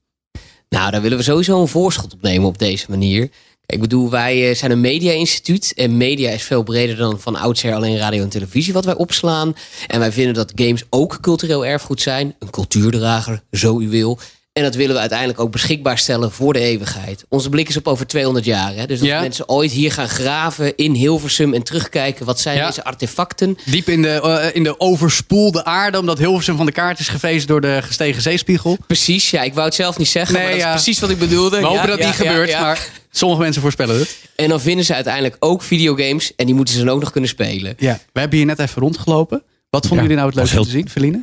Nou, 0.68 0.90
daar 0.90 1.02
willen 1.02 1.18
we 1.18 1.24
sowieso 1.24 1.60
een 1.60 1.68
voorschot 1.68 2.12
op 2.12 2.22
nemen 2.22 2.48
op 2.48 2.58
deze 2.58 2.86
manier. 2.88 3.30
Ik 3.66 3.80
bedoel, 3.80 4.10
wij 4.10 4.48
eh, 4.48 4.56
zijn 4.56 4.70
een 4.70 4.80
media-instituut. 4.80 5.72
En 5.76 5.96
media 5.96 6.30
is 6.30 6.42
veel 6.42 6.62
breder 6.62 6.96
dan 6.96 7.20
van 7.20 7.36
oudsher 7.36 7.74
alleen 7.74 7.96
radio 7.96 8.22
en 8.22 8.28
televisie 8.28 8.72
wat 8.72 8.84
wij 8.84 8.94
opslaan. 8.94 9.54
En 9.86 9.98
wij 9.98 10.12
vinden 10.12 10.34
dat 10.34 10.52
games 10.54 10.84
ook 10.90 11.18
cultureel 11.20 11.66
erfgoed 11.66 12.00
zijn. 12.00 12.34
Een 12.38 12.50
cultuurdrager, 12.50 13.42
zo 13.50 13.80
u 13.80 13.88
wil. 13.88 14.18
En 14.58 14.64
dat 14.64 14.74
willen 14.74 14.94
we 14.94 15.00
uiteindelijk 15.00 15.40
ook 15.40 15.50
beschikbaar 15.52 15.98
stellen 15.98 16.32
voor 16.32 16.52
de 16.52 16.58
eeuwigheid. 16.58 17.24
Onze 17.28 17.48
blik 17.48 17.68
is 17.68 17.76
op 17.76 17.86
over 17.88 18.06
200 18.06 18.44
jaar. 18.44 18.74
Hè? 18.74 18.86
Dus 18.86 18.98
dat 18.98 19.08
Ja. 19.08 19.20
mensen 19.20 19.48
ooit 19.48 19.70
hier 19.72 19.92
gaan 19.92 20.08
graven 20.08 20.76
in 20.76 20.92
Hilversum 20.92 21.54
en 21.54 21.62
terugkijken. 21.62 22.26
Wat 22.26 22.40
zijn 22.40 22.56
Ja. 22.56 22.66
deze 22.66 22.84
artefacten? 22.84 23.58
Diep 23.64 23.88
in 23.88 24.02
de, 24.02 24.08
eh, 24.08 24.56
in 24.56 24.62
de 24.62 24.80
overspoelde 24.80 25.64
aarde, 25.64 25.98
omdat 25.98 26.18
Hilversum 26.18 26.56
van 26.56 26.66
de 26.66 26.72
kaart 26.72 26.98
is 26.98 27.08
gevezen 27.08 27.48
door 27.48 27.60
de 27.60 27.78
gestegen 27.82 28.22
zeespiegel. 28.22 28.76
Precies, 28.86 29.30
ja, 29.30 29.42
ik 29.42 29.54
wou 29.54 29.66
het 29.66 29.74
zelf 29.74 29.98
niet 29.98 30.08
zeggen, 30.08 30.34
Nee, 30.34 30.42
maar 30.42 30.52
dat 30.52 30.60
ja. 30.60 30.68
is 30.74 30.82
precies 30.82 31.00
wat 31.00 31.10
ik 31.10 31.18
bedoelde. 31.18 31.60
We 31.60 31.66
hopen 31.66 31.88
dat 31.88 31.98
ja, 31.98 32.06
niet 32.06 32.16
ja, 32.16 32.26
gebeurt, 32.28 32.48
ja. 32.50 32.60
maar 32.60 32.88
sommige 33.10 33.40
mensen 33.42 33.62
voorspellen 33.62 33.98
het. 33.98 34.16
En 34.36 34.48
dan 34.48 34.60
vinden 34.60 34.84
ze 34.84 34.94
uiteindelijk 34.94 35.36
ook 35.38 35.62
videogames. 35.62 36.32
En 36.36 36.46
die 36.46 36.54
moeten 36.54 36.74
ze 36.74 36.84
dan 36.84 36.94
ook 36.94 37.00
nog 37.00 37.10
kunnen 37.10 37.30
spelen. 37.30 37.74
Ja, 37.78 37.98
we 38.12 38.20
hebben 38.20 38.38
hier 38.38 38.46
net 38.46 38.58
even 38.58 38.82
rondgelopen. 38.82 39.42
Wat 39.70 39.86
vonden 39.86 40.06
Ja, 40.06 40.12
jullie 40.12 40.16
nou 40.16 40.28
het 40.28 40.36
leukste 40.52 40.70
te 40.72 40.76
zien, 40.78 40.88
Feline? 40.90 41.20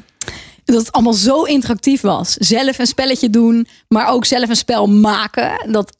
Dat 0.66 0.78
het 0.78 0.92
allemaal 0.92 1.14
zo 1.14 1.44
interactief 1.44 2.02
was. 2.02 2.34
Zelf 2.34 2.80
een 2.80 2.86
spelletje 2.86 3.30
doen, 3.30 3.68
maar 3.88 4.08
ook 4.08 4.26
zelf 4.26 4.50
een 4.50 4.56
spel 4.56 4.88
maken. 4.88 5.72
Dat 5.72 5.98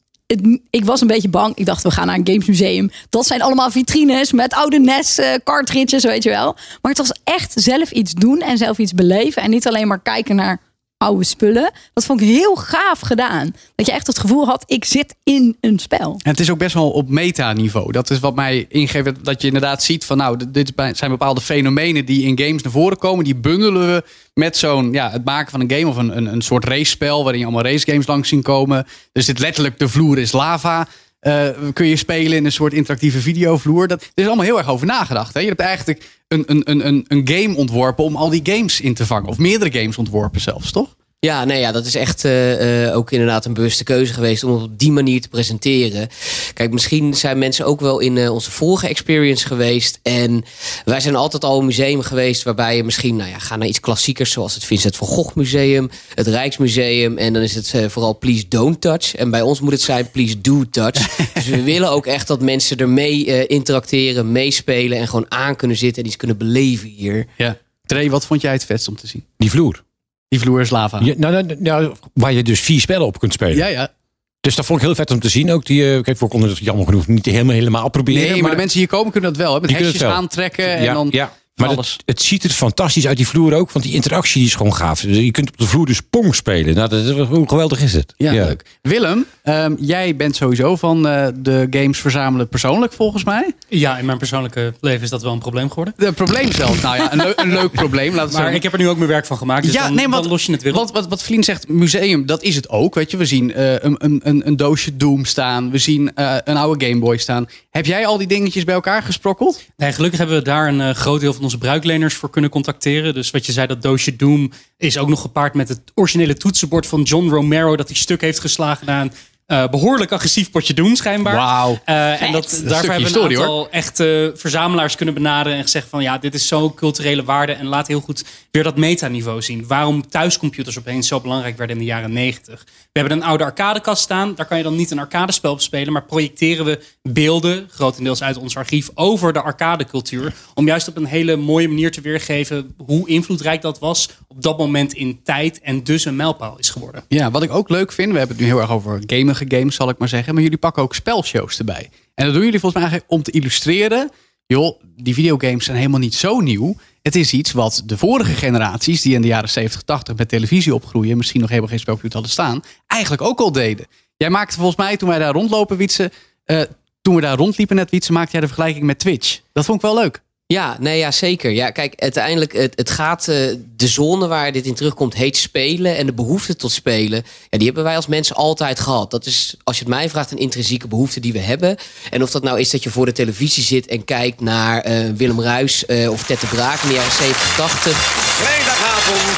ik 0.70 0.84
was 0.84 1.00
een 1.00 1.06
beetje 1.06 1.28
bang. 1.28 1.56
Ik 1.56 1.66
dacht, 1.66 1.82
we 1.82 1.90
gaan 1.90 2.06
naar 2.06 2.16
een 2.16 2.26
gamesmuseum. 2.26 2.90
Dat 3.10 3.26
zijn 3.26 3.42
allemaal 3.42 3.70
vitrines 3.70 4.32
met 4.32 4.54
oude 4.54 4.78
NES 4.78 5.18
eh, 5.18 6.00
weet 6.00 6.22
je 6.22 6.30
wel. 6.30 6.56
Maar 6.82 6.92
het 6.92 6.98
was 6.98 7.18
echt 7.24 7.52
zelf 7.54 7.90
iets 7.90 8.12
doen 8.12 8.40
en 8.40 8.58
zelf 8.58 8.78
iets 8.78 8.92
beleven. 8.92 9.42
En 9.42 9.50
niet 9.50 9.66
alleen 9.66 9.86
maar 9.88 10.00
kijken 10.00 10.36
naar 10.36 10.60
oude 10.98 11.24
spullen. 11.24 11.72
Dat 11.92 12.04
vond 12.04 12.20
ik 12.20 12.26
heel 12.26 12.56
gaaf 12.56 13.00
gedaan. 13.00 13.54
Dat 13.74 13.86
je 13.86 13.92
echt 13.92 14.06
het 14.06 14.18
gevoel 14.18 14.46
had, 14.46 14.62
ik 14.66 14.84
zit 14.84 15.14
in 15.24 15.56
een 15.60 15.78
spel. 15.78 16.20
En 16.22 16.30
het 16.30 16.40
is 16.40 16.50
ook 16.50 16.58
best 16.58 16.74
wel 16.74 16.90
op 16.90 17.08
metaniveau. 17.08 17.92
Dat 17.92 18.10
is 18.10 18.18
wat 18.18 18.34
mij 18.34 18.66
ingeeft 18.68 19.24
dat 19.24 19.40
je 19.40 19.46
inderdaad 19.46 19.82
ziet 19.82 20.04
van 20.04 20.16
nou, 20.16 20.38
dit 20.48 20.72
zijn 20.92 21.10
bepaalde 21.10 21.40
fenomenen 21.40 22.04
die 22.04 22.26
in 22.26 22.38
games 22.38 22.62
naar 22.62 22.72
voren 22.72 22.98
komen. 22.98 23.24
Die 23.24 23.36
bundelen 23.36 23.86
we 23.94 24.04
met 24.34 24.56
zo'n 24.56 24.92
ja, 24.92 25.10
het 25.10 25.24
maken 25.24 25.50
van 25.50 25.60
een 25.60 25.70
game 25.70 25.88
of 25.88 25.96
een, 25.96 26.16
een, 26.16 26.26
een 26.26 26.42
soort 26.42 26.64
race-spel 26.64 27.22
waarin 27.22 27.40
je 27.40 27.46
allemaal 27.46 27.64
racegames 27.64 28.06
langs 28.06 28.28
zien 28.28 28.42
komen. 28.42 28.86
Dus 29.12 29.26
dit 29.26 29.38
letterlijk 29.38 29.78
de 29.78 29.88
vloer 29.88 30.18
is 30.18 30.32
lava. 30.32 30.86
Eh, 31.18 31.48
kun 31.72 31.86
je 31.86 31.96
spelen 31.96 32.36
in 32.36 32.44
een 32.44 32.52
soort 32.52 32.72
interactieve 32.72 33.20
videovloer. 33.20 33.88
Dat, 33.88 34.02
er 34.02 34.08
is 34.14 34.26
allemaal 34.26 34.44
heel 34.44 34.58
erg 34.58 34.68
over 34.68 34.86
nagedacht. 34.86 35.34
Hè? 35.34 35.40
Je 35.40 35.48
hebt 35.48 35.60
eigenlijk 35.60 36.22
een, 36.28 36.42
een, 36.46 36.70
een, 36.70 36.86
een, 36.86 37.04
een 37.08 37.28
game 37.28 37.56
ontworpen 37.56 38.04
om 38.04 38.16
al 38.16 38.30
die 38.30 38.40
games 38.42 38.80
in 38.80 38.94
te 38.94 39.06
vangen. 39.06 39.28
Of 39.28 39.38
meerdere 39.38 39.78
games 39.78 39.98
ontworpen 39.98 40.40
zelfs, 40.40 40.72
toch? 40.72 40.96
Ja, 41.18 41.44
nee, 41.44 41.60
ja, 41.60 41.72
dat 41.72 41.86
is 41.86 41.94
echt 41.94 42.24
eh, 42.24 42.86
eh, 42.86 42.96
ook 42.96 43.10
inderdaad 43.10 43.44
een 43.44 43.54
bewuste 43.54 43.84
keuze 43.84 44.12
geweest 44.12 44.44
om 44.44 44.52
het 44.52 44.62
op 44.62 44.78
die 44.78 44.92
manier 44.92 45.20
te 45.20 45.28
presenteren. 45.28 46.08
Kijk, 46.54 46.72
misschien 46.72 47.14
zijn 47.14 47.38
mensen 47.38 47.66
ook 47.66 47.80
wel 47.80 47.98
in 47.98 48.18
eh, 48.18 48.32
onze 48.32 48.50
vorige 48.50 48.88
experience 48.88 49.46
geweest. 49.46 49.98
En 50.02 50.44
wij 50.84 51.00
zijn 51.00 51.16
altijd 51.16 51.44
al 51.44 51.58
een 51.58 51.66
museum 51.66 52.00
geweest 52.00 52.42
waarbij 52.42 52.76
je 52.76 52.84
misschien, 52.84 53.16
nou 53.16 53.30
ja, 53.30 53.38
ga 53.38 53.56
naar 53.56 53.68
iets 53.68 53.80
klassiekers 53.80 54.30
zoals 54.30 54.54
het 54.54 54.64
Vincent 54.64 54.96
van 54.96 55.06
Gogh 55.06 55.34
Museum, 55.34 55.90
het 56.14 56.26
Rijksmuseum. 56.26 57.18
En 57.18 57.32
dan 57.32 57.42
is 57.42 57.54
het 57.54 57.74
vooral 57.92 58.18
please 58.18 58.48
don't 58.48 58.80
touch. 58.80 59.14
En 59.14 59.30
bij 59.30 59.42
ons 59.42 59.60
moet 59.60 59.72
het 59.72 59.82
zijn 59.82 60.10
please 60.10 60.40
do 60.40 60.64
touch. 60.70 61.16
dus 61.34 61.46
we 61.46 61.62
willen 61.62 61.90
ook 61.90 62.06
echt 62.06 62.26
dat 62.26 62.40
mensen 62.40 62.76
ermee 62.76 63.46
interacteren, 63.46 64.32
meespelen 64.32 64.98
en 64.98 65.08
gewoon 65.08 65.26
aan 65.28 65.56
kunnen 65.56 65.76
zitten 65.76 66.02
en 66.02 66.08
iets 66.08 66.16
kunnen 66.16 66.36
beleven 66.36 66.88
hier. 66.88 67.26
Ja. 67.36 67.58
Trey, 67.86 68.10
wat 68.10 68.26
vond 68.26 68.40
jij 68.40 68.52
het 68.52 68.64
vetst 68.64 68.88
om 68.88 68.96
te 68.96 69.06
zien? 69.06 69.24
Die 69.36 69.50
vloer. 69.50 69.85
Die 70.28 70.40
vloer 70.40 70.60
is 70.60 70.70
lava. 70.70 71.00
Ja, 71.02 71.14
nou, 71.16 71.32
nou, 71.32 71.56
nou, 71.58 71.94
waar 72.12 72.32
je 72.32 72.42
dus 72.42 72.60
vier 72.60 72.80
spellen 72.80 73.06
op 73.06 73.18
kunt 73.18 73.32
spelen. 73.32 73.56
Ja, 73.56 73.66
ja. 73.66 73.92
Dus 74.40 74.54
dat 74.54 74.66
vond 74.66 74.78
ik 74.80 74.86
heel 74.86 74.94
vet 74.94 75.10
om 75.10 75.20
te 75.20 75.28
zien. 75.28 75.50
Ook 75.52 75.66
die, 75.66 75.94
eh, 75.94 76.02
kijk, 76.02 76.18
we 76.18 76.28
konden 76.28 76.48
het 76.48 76.58
jammer 76.58 76.84
genoeg 76.84 77.06
niet 77.06 77.26
helemaal, 77.26 77.54
helemaal 77.54 77.90
proberen. 77.90 78.30
Nee, 78.30 78.42
maar, 78.42 78.50
de 78.50 78.56
mensen 78.56 78.78
hier 78.78 78.88
komen 78.88 79.12
kunnen 79.12 79.32
dat 79.32 79.42
wel. 79.42 79.54
Hè? 79.54 79.60
Met 79.60 79.70
hesjes 79.70 80.02
aantrekken. 80.02 80.76
En 80.76 80.94
dan 80.94 81.08
ja. 81.10 81.32
Maar 81.56 81.70
het, 81.70 81.96
het 82.04 82.22
ziet 82.22 82.44
er 82.44 82.50
fantastisch 82.50 83.06
uit, 83.06 83.16
die 83.16 83.28
vloer 83.28 83.52
ook. 83.54 83.72
Want 83.72 83.84
die 83.84 83.94
interactie 83.94 84.38
die 84.40 84.46
is 84.48 84.54
gewoon 84.54 84.74
gaaf. 84.74 85.00
Dus 85.00 85.16
Je 85.16 85.30
kunt 85.30 85.48
op 85.48 85.58
de 85.58 85.66
vloer 85.66 85.86
dus 85.86 86.00
pong 86.00 86.34
spelen. 86.34 86.74
Nou, 86.74 86.88
dat, 86.88 87.04
is- 87.04 87.26
hoe 87.26 87.48
geweldig 87.48 87.80
is 87.82 87.92
het? 87.92 88.12
Ja, 88.16 88.32
leuk. 88.32 88.64
Willem, 88.82 89.26
ehm, 89.42 89.74
jij 89.78 90.16
bent 90.16 90.36
sowieso 90.36 90.76
van 90.76 91.08
eh, 91.08 91.26
de 91.38 91.66
games 91.70 91.98
verzamelen 91.98 92.48
persoonlijk 92.48 92.92
volgens 92.92 93.24
mij. 93.24 93.54
Ja, 93.68 93.98
in 93.98 94.04
mijn 94.04 94.18
persoonlijke 94.18 94.74
leven 94.80 95.02
is 95.02 95.10
dat 95.10 95.22
wel 95.22 95.32
een 95.32 95.38
probleem 95.38 95.68
geworden. 95.68 95.94
Een 95.96 96.14
probleem 96.14 96.52
zelfs. 96.52 96.80
Nou 96.80 96.96
ja, 96.96 97.12
een, 97.12 97.32
een 97.36 97.52
leuk 97.52 97.72
probleem. 97.72 98.06
Laten 98.14 98.16
we 98.26 98.32
Maar 98.32 98.32
zeggen. 98.32 98.54
ik 98.54 98.62
heb 98.62 98.72
er 98.72 98.78
nu 98.78 98.88
ook 98.88 98.96
mijn 98.96 99.08
werk 99.10 99.26
van 99.26 99.36
gemaakt. 99.36 99.62
Dus 99.64 99.72
ja, 99.74 99.82
dan, 99.82 99.94
nee, 99.94 100.02
dan 100.02 100.10
wat, 100.10 100.26
los 100.26 100.46
je 100.46 100.52
het 100.52 100.62
weer 100.62 100.72
op. 100.72 100.78
Wat, 100.78 100.90
wat, 100.92 101.08
wat 101.08 101.22
Vlien 101.22 101.44
zegt, 101.44 101.68
museum, 101.68 102.26
dat 102.26 102.42
is 102.42 102.54
het 102.56 102.68
ook. 102.68 102.94
Weet 102.94 103.10
je, 103.10 103.16
we 103.16 103.24
zien 103.24 103.54
eh, 103.54 103.72
een, 103.72 103.96
een, 103.98 104.20
een, 104.24 104.46
een 104.46 104.56
doosje 104.56 104.96
Doom 104.96 105.24
staan. 105.24 105.70
We 105.70 105.78
zien 105.78 106.14
eh, 106.14 106.36
een 106.44 106.56
oude 106.56 106.86
Game 106.86 107.00
Boy 107.00 107.16
staan. 107.16 107.46
Heb 107.70 107.86
jij 107.86 108.06
al 108.06 108.18
die 108.18 108.26
dingetjes 108.26 108.64
bij 108.64 108.74
elkaar 108.74 109.02
gesprokkeld? 109.02 109.62
Nee, 109.76 109.92
gelukkig 109.92 110.18
hebben 110.18 110.36
we 110.36 110.42
daar 110.44 110.68
een 110.68 110.94
groot 110.94 111.20
deel 111.20 111.32
van 111.32 111.44
onze 111.46 111.58
bruikleners 111.58 112.14
voor 112.14 112.30
kunnen 112.30 112.50
contacteren. 112.50 113.14
Dus 113.14 113.30
wat 113.30 113.46
je 113.46 113.52
zei, 113.52 113.66
dat 113.66 113.82
doosje 113.82 114.16
Doom 114.16 114.52
is 114.76 114.98
ook 114.98 115.08
nog 115.08 115.20
gepaard 115.20 115.54
met 115.54 115.68
het 115.68 115.80
originele 115.94 116.34
toetsenbord 116.34 116.86
van 116.86 117.02
John 117.02 117.28
Romero. 117.28 117.76
Dat 117.76 117.88
hij 117.88 117.96
stuk 117.96 118.20
heeft 118.20 118.40
geslagen 118.40 118.86
een 119.00 119.12
eh, 119.46 119.68
behoorlijk 119.68 120.12
agressief 120.12 120.50
potje 120.50 120.74
Doom 120.74 120.96
schijnbaar. 120.96 121.34
Wauw. 121.34 121.78
Eh, 121.84 122.22
en 122.22 122.32
dat, 122.32 122.62
daarvoor 122.64 122.90
hebben 122.90 123.12
we 123.12 123.18
een 123.18 123.38
aantal 123.38 123.70
echte 123.70 124.32
verzamelaars 124.34 124.96
kunnen 124.96 125.14
benaderen 125.14 125.58
en 125.58 125.62
gezegd 125.62 125.88
van 125.88 126.02
ja, 126.02 126.18
dit 126.18 126.34
is 126.34 126.48
zo'n 126.48 126.74
culturele 126.74 127.24
waarde 127.24 127.52
en 127.52 127.66
laat 127.66 127.86
heel 127.86 128.00
goed 128.00 128.24
weer 128.50 128.62
dat 128.62 128.76
metaniveau 128.76 129.42
zien. 129.42 129.66
Waarom 129.66 130.08
thuiscomputers 130.08 130.78
opeens 130.78 131.08
zo 131.08 131.20
belangrijk 131.20 131.56
werden 131.56 131.76
in 131.76 131.82
de 131.82 131.88
jaren 131.88 132.12
90. 132.12 132.64
We 132.92 133.00
hebben 133.00 133.18
een 133.18 133.24
oude 133.24 133.44
arcadekast 133.44 134.02
staan, 134.02 134.34
daar 134.34 134.46
kan 134.46 134.56
je 134.56 134.62
dan 134.62 134.76
niet 134.76 134.90
een 134.90 134.98
arcadespel 134.98 135.52
op 135.52 135.60
spelen, 135.60 135.92
maar 135.92 136.04
projecteren 136.04 136.64
we 136.64 136.80
beelden, 137.02 137.68
grotendeels 137.70 138.22
uit 138.22 138.36
ons 138.36 138.56
archief, 138.56 138.90
over 138.94 139.32
de 139.32 139.42
arcadecultuur. 139.42 140.34
Om 140.54 140.66
juist 140.66 140.88
op 140.88 140.96
een 140.96 141.04
hele 141.04 141.36
mooie 141.36 141.68
manier 141.68 141.90
te 141.90 142.00
weergeven 142.00 142.74
hoe 142.86 143.08
invloedrijk 143.08 143.62
dat 143.62 143.78
was 143.78 144.08
op 144.28 144.42
dat 144.42 144.58
moment 144.58 144.92
in 144.92 145.20
tijd 145.22 145.60
en 145.60 145.84
dus 145.84 146.04
een 146.04 146.16
mijlpaal 146.16 146.58
is 146.58 146.70
geworden. 146.70 147.04
Ja, 147.08 147.30
wat 147.30 147.42
ik 147.42 147.52
ook 147.52 147.68
leuk 147.68 147.92
vind, 147.92 148.12
we 148.12 148.18
hebben 148.18 148.36
het 148.36 148.44
nu 148.46 148.52
heel 148.52 148.60
erg 148.60 148.70
over 148.70 149.06
games, 149.48 149.74
zal 149.74 149.88
ik 149.88 149.98
maar 149.98 150.08
zeggen. 150.08 150.34
Maar 150.34 150.42
jullie 150.42 150.58
pakken 150.58 150.82
ook 150.82 150.94
spelshows 150.94 151.58
erbij. 151.58 151.90
En 152.14 152.24
dat 152.24 152.34
doen 152.34 152.44
jullie 152.44 152.60
volgens 152.60 152.82
mij 152.82 152.90
eigenlijk 152.90 153.12
om 153.12 153.22
te 153.22 153.30
illustreren. 153.30 154.10
Joh, 154.46 154.80
die 154.96 155.14
videogames 155.14 155.64
zijn 155.64 155.76
helemaal 155.76 156.00
niet 156.00 156.14
zo 156.14 156.40
nieuw. 156.40 156.76
Het 157.02 157.14
is 157.14 157.32
iets 157.32 157.52
wat 157.52 157.82
de 157.86 157.98
vorige 157.98 158.32
generaties, 158.32 159.02
die 159.02 159.14
in 159.14 159.22
de 159.22 159.28
jaren 159.28 159.48
70, 159.48 159.82
80 159.82 160.16
met 160.16 160.28
televisie 160.28 160.74
opgroeien, 160.74 161.16
misschien 161.16 161.40
nog 161.40 161.48
helemaal 161.48 161.70
geen 161.70 161.78
spelcomputer 161.78 162.18
hadden 162.18 162.36
staan, 162.36 162.62
eigenlijk 162.86 163.22
ook 163.22 163.40
al 163.40 163.52
deden. 163.52 163.86
Jij 164.16 164.30
maakte 164.30 164.56
volgens 164.56 164.76
mij, 164.76 164.96
toen 164.96 165.08
wij 165.08 165.18
daar 165.18 165.32
rondlopen, 165.32 165.76
Wietse, 165.76 166.10
eh, 166.44 166.62
toen 167.02 167.14
we 167.14 167.20
daar 167.20 167.36
rondliepen 167.36 167.76
net, 167.76 167.90
Wietse, 167.90 168.12
maakte 168.12 168.32
jij 168.32 168.40
de 168.40 168.46
vergelijking 168.46 168.84
met 168.84 168.98
Twitch. 168.98 169.40
Dat 169.52 169.64
vond 169.64 169.82
ik 169.82 169.84
wel 169.84 169.94
leuk. 169.94 170.22
Ja, 170.48 170.76
nee, 170.80 170.98
ja, 170.98 171.10
zeker. 171.10 171.50
Ja, 171.50 171.70
kijk, 171.70 171.94
uiteindelijk, 171.96 172.52
het, 172.52 172.72
het 172.76 172.90
gaat, 172.90 173.28
eh, 173.28 173.36
de 173.76 173.88
zone 173.88 174.26
waar 174.26 174.52
dit 174.52 174.66
in 174.66 174.74
terugkomt, 174.74 175.14
heet 175.14 175.36
spelen. 175.36 175.96
En 175.96 176.06
de 176.06 176.12
behoefte 176.12 176.56
tot 176.56 176.72
spelen, 176.72 177.24
ja, 177.50 177.58
die 177.58 177.66
hebben 177.66 177.84
wij 177.84 177.96
als 177.96 178.06
mensen 178.06 178.36
altijd 178.36 178.80
gehad. 178.80 179.10
Dat 179.10 179.26
is, 179.26 179.54
als 179.64 179.78
je 179.78 179.84
het 179.84 179.92
mij 179.92 180.10
vraagt, 180.10 180.30
een 180.30 180.38
intrinsieke 180.38 180.88
behoefte 180.88 181.20
die 181.20 181.32
we 181.32 181.38
hebben. 181.38 181.76
En 182.10 182.22
of 182.22 182.30
dat 182.30 182.42
nou 182.42 182.60
is 182.60 182.70
dat 182.70 182.82
je 182.82 182.90
voor 182.90 183.06
de 183.06 183.12
televisie 183.12 183.62
zit 183.62 183.86
en 183.86 184.04
kijkt 184.04 184.40
naar 184.40 184.80
eh, 184.80 185.10
Willem 185.16 185.40
Ruis 185.40 185.86
eh, 185.86 186.10
of 186.10 186.24
Ted 186.24 186.40
de 186.40 186.46
Braak 186.46 186.82
in 186.82 186.88
de 186.88 186.94
jaren 186.94 187.12
70, 187.12 187.56
80. 187.56 187.96
Vrijdagavond, 187.96 189.36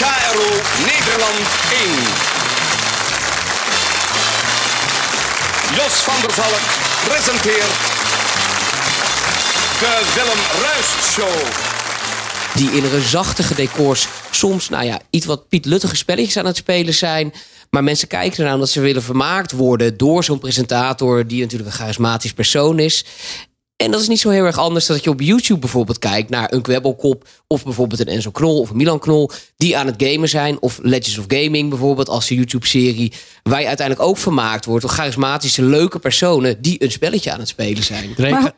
KRO 0.00 0.48
Nederland 0.90 1.46
1. 1.72 1.90
Jos 5.76 5.92
van 5.92 6.20
der 6.20 6.32
Valk 6.32 6.60
presenteert 7.08 7.89
de 9.80 10.12
Willem 10.14 10.62
Ruis 10.62 11.12
Show. 11.12 11.78
die 12.54 12.70
in 12.70 12.84
reusachtige 12.84 13.54
decors 13.54 14.08
soms, 14.30 14.68
nou 14.68 14.84
ja, 14.84 15.00
iets 15.10 15.26
wat 15.26 15.48
Piet 15.48 15.64
Luttige 15.64 15.96
spelletjes 15.96 16.36
aan 16.36 16.46
het 16.46 16.56
spelen 16.56 16.94
zijn. 16.94 17.32
Maar 17.70 17.84
mensen 17.84 18.08
kijken 18.08 18.38
ernaar 18.38 18.54
omdat 18.54 18.68
ze 18.68 18.80
willen 18.80 19.02
vermaakt 19.02 19.52
worden 19.52 19.96
door 19.96 20.24
zo'n 20.24 20.38
presentator, 20.38 21.26
die 21.26 21.40
natuurlijk 21.40 21.70
een 21.70 21.76
charismatisch 21.76 22.32
persoon 22.32 22.78
is. 22.78 23.04
En 23.80 23.90
dat 23.90 24.00
is 24.00 24.08
niet 24.08 24.20
zo 24.20 24.28
heel 24.28 24.44
erg 24.44 24.58
anders 24.58 24.86
dan 24.86 24.96
dat 24.96 25.04
je 25.04 25.10
op 25.10 25.20
YouTube 25.20 25.60
bijvoorbeeld 25.60 25.98
kijkt 25.98 26.30
naar 26.30 26.52
een 26.52 26.62
kwebbelkop. 26.62 27.28
Of 27.46 27.64
bijvoorbeeld 27.64 28.00
een 28.00 28.06
Enzo 28.06 28.30
Knol 28.30 28.60
of 28.60 28.70
een 28.70 28.76
Milan 28.76 28.98
Knol. 28.98 29.30
Die 29.56 29.76
aan 29.76 29.86
het 29.86 30.02
gamen 30.02 30.28
zijn. 30.28 30.62
Of 30.62 30.78
Legends 30.82 31.18
of 31.18 31.24
Gaming 31.28 31.68
bijvoorbeeld 31.68 32.08
als 32.08 32.28
de 32.28 32.34
YouTube-serie. 32.34 33.12
Waar 33.42 33.60
je 33.60 33.66
uiteindelijk 33.66 34.08
ook 34.08 34.18
vermaakt 34.18 34.64
wordt 34.64 34.82
door 34.82 34.94
charismatische, 34.94 35.62
leuke 35.62 35.98
personen. 35.98 36.62
die 36.62 36.82
een 36.82 36.90
spelletje 36.90 37.32
aan 37.32 37.38
het 37.38 37.48
spelen 37.48 37.82
zijn. 37.82 38.14
Maar 38.16 38.52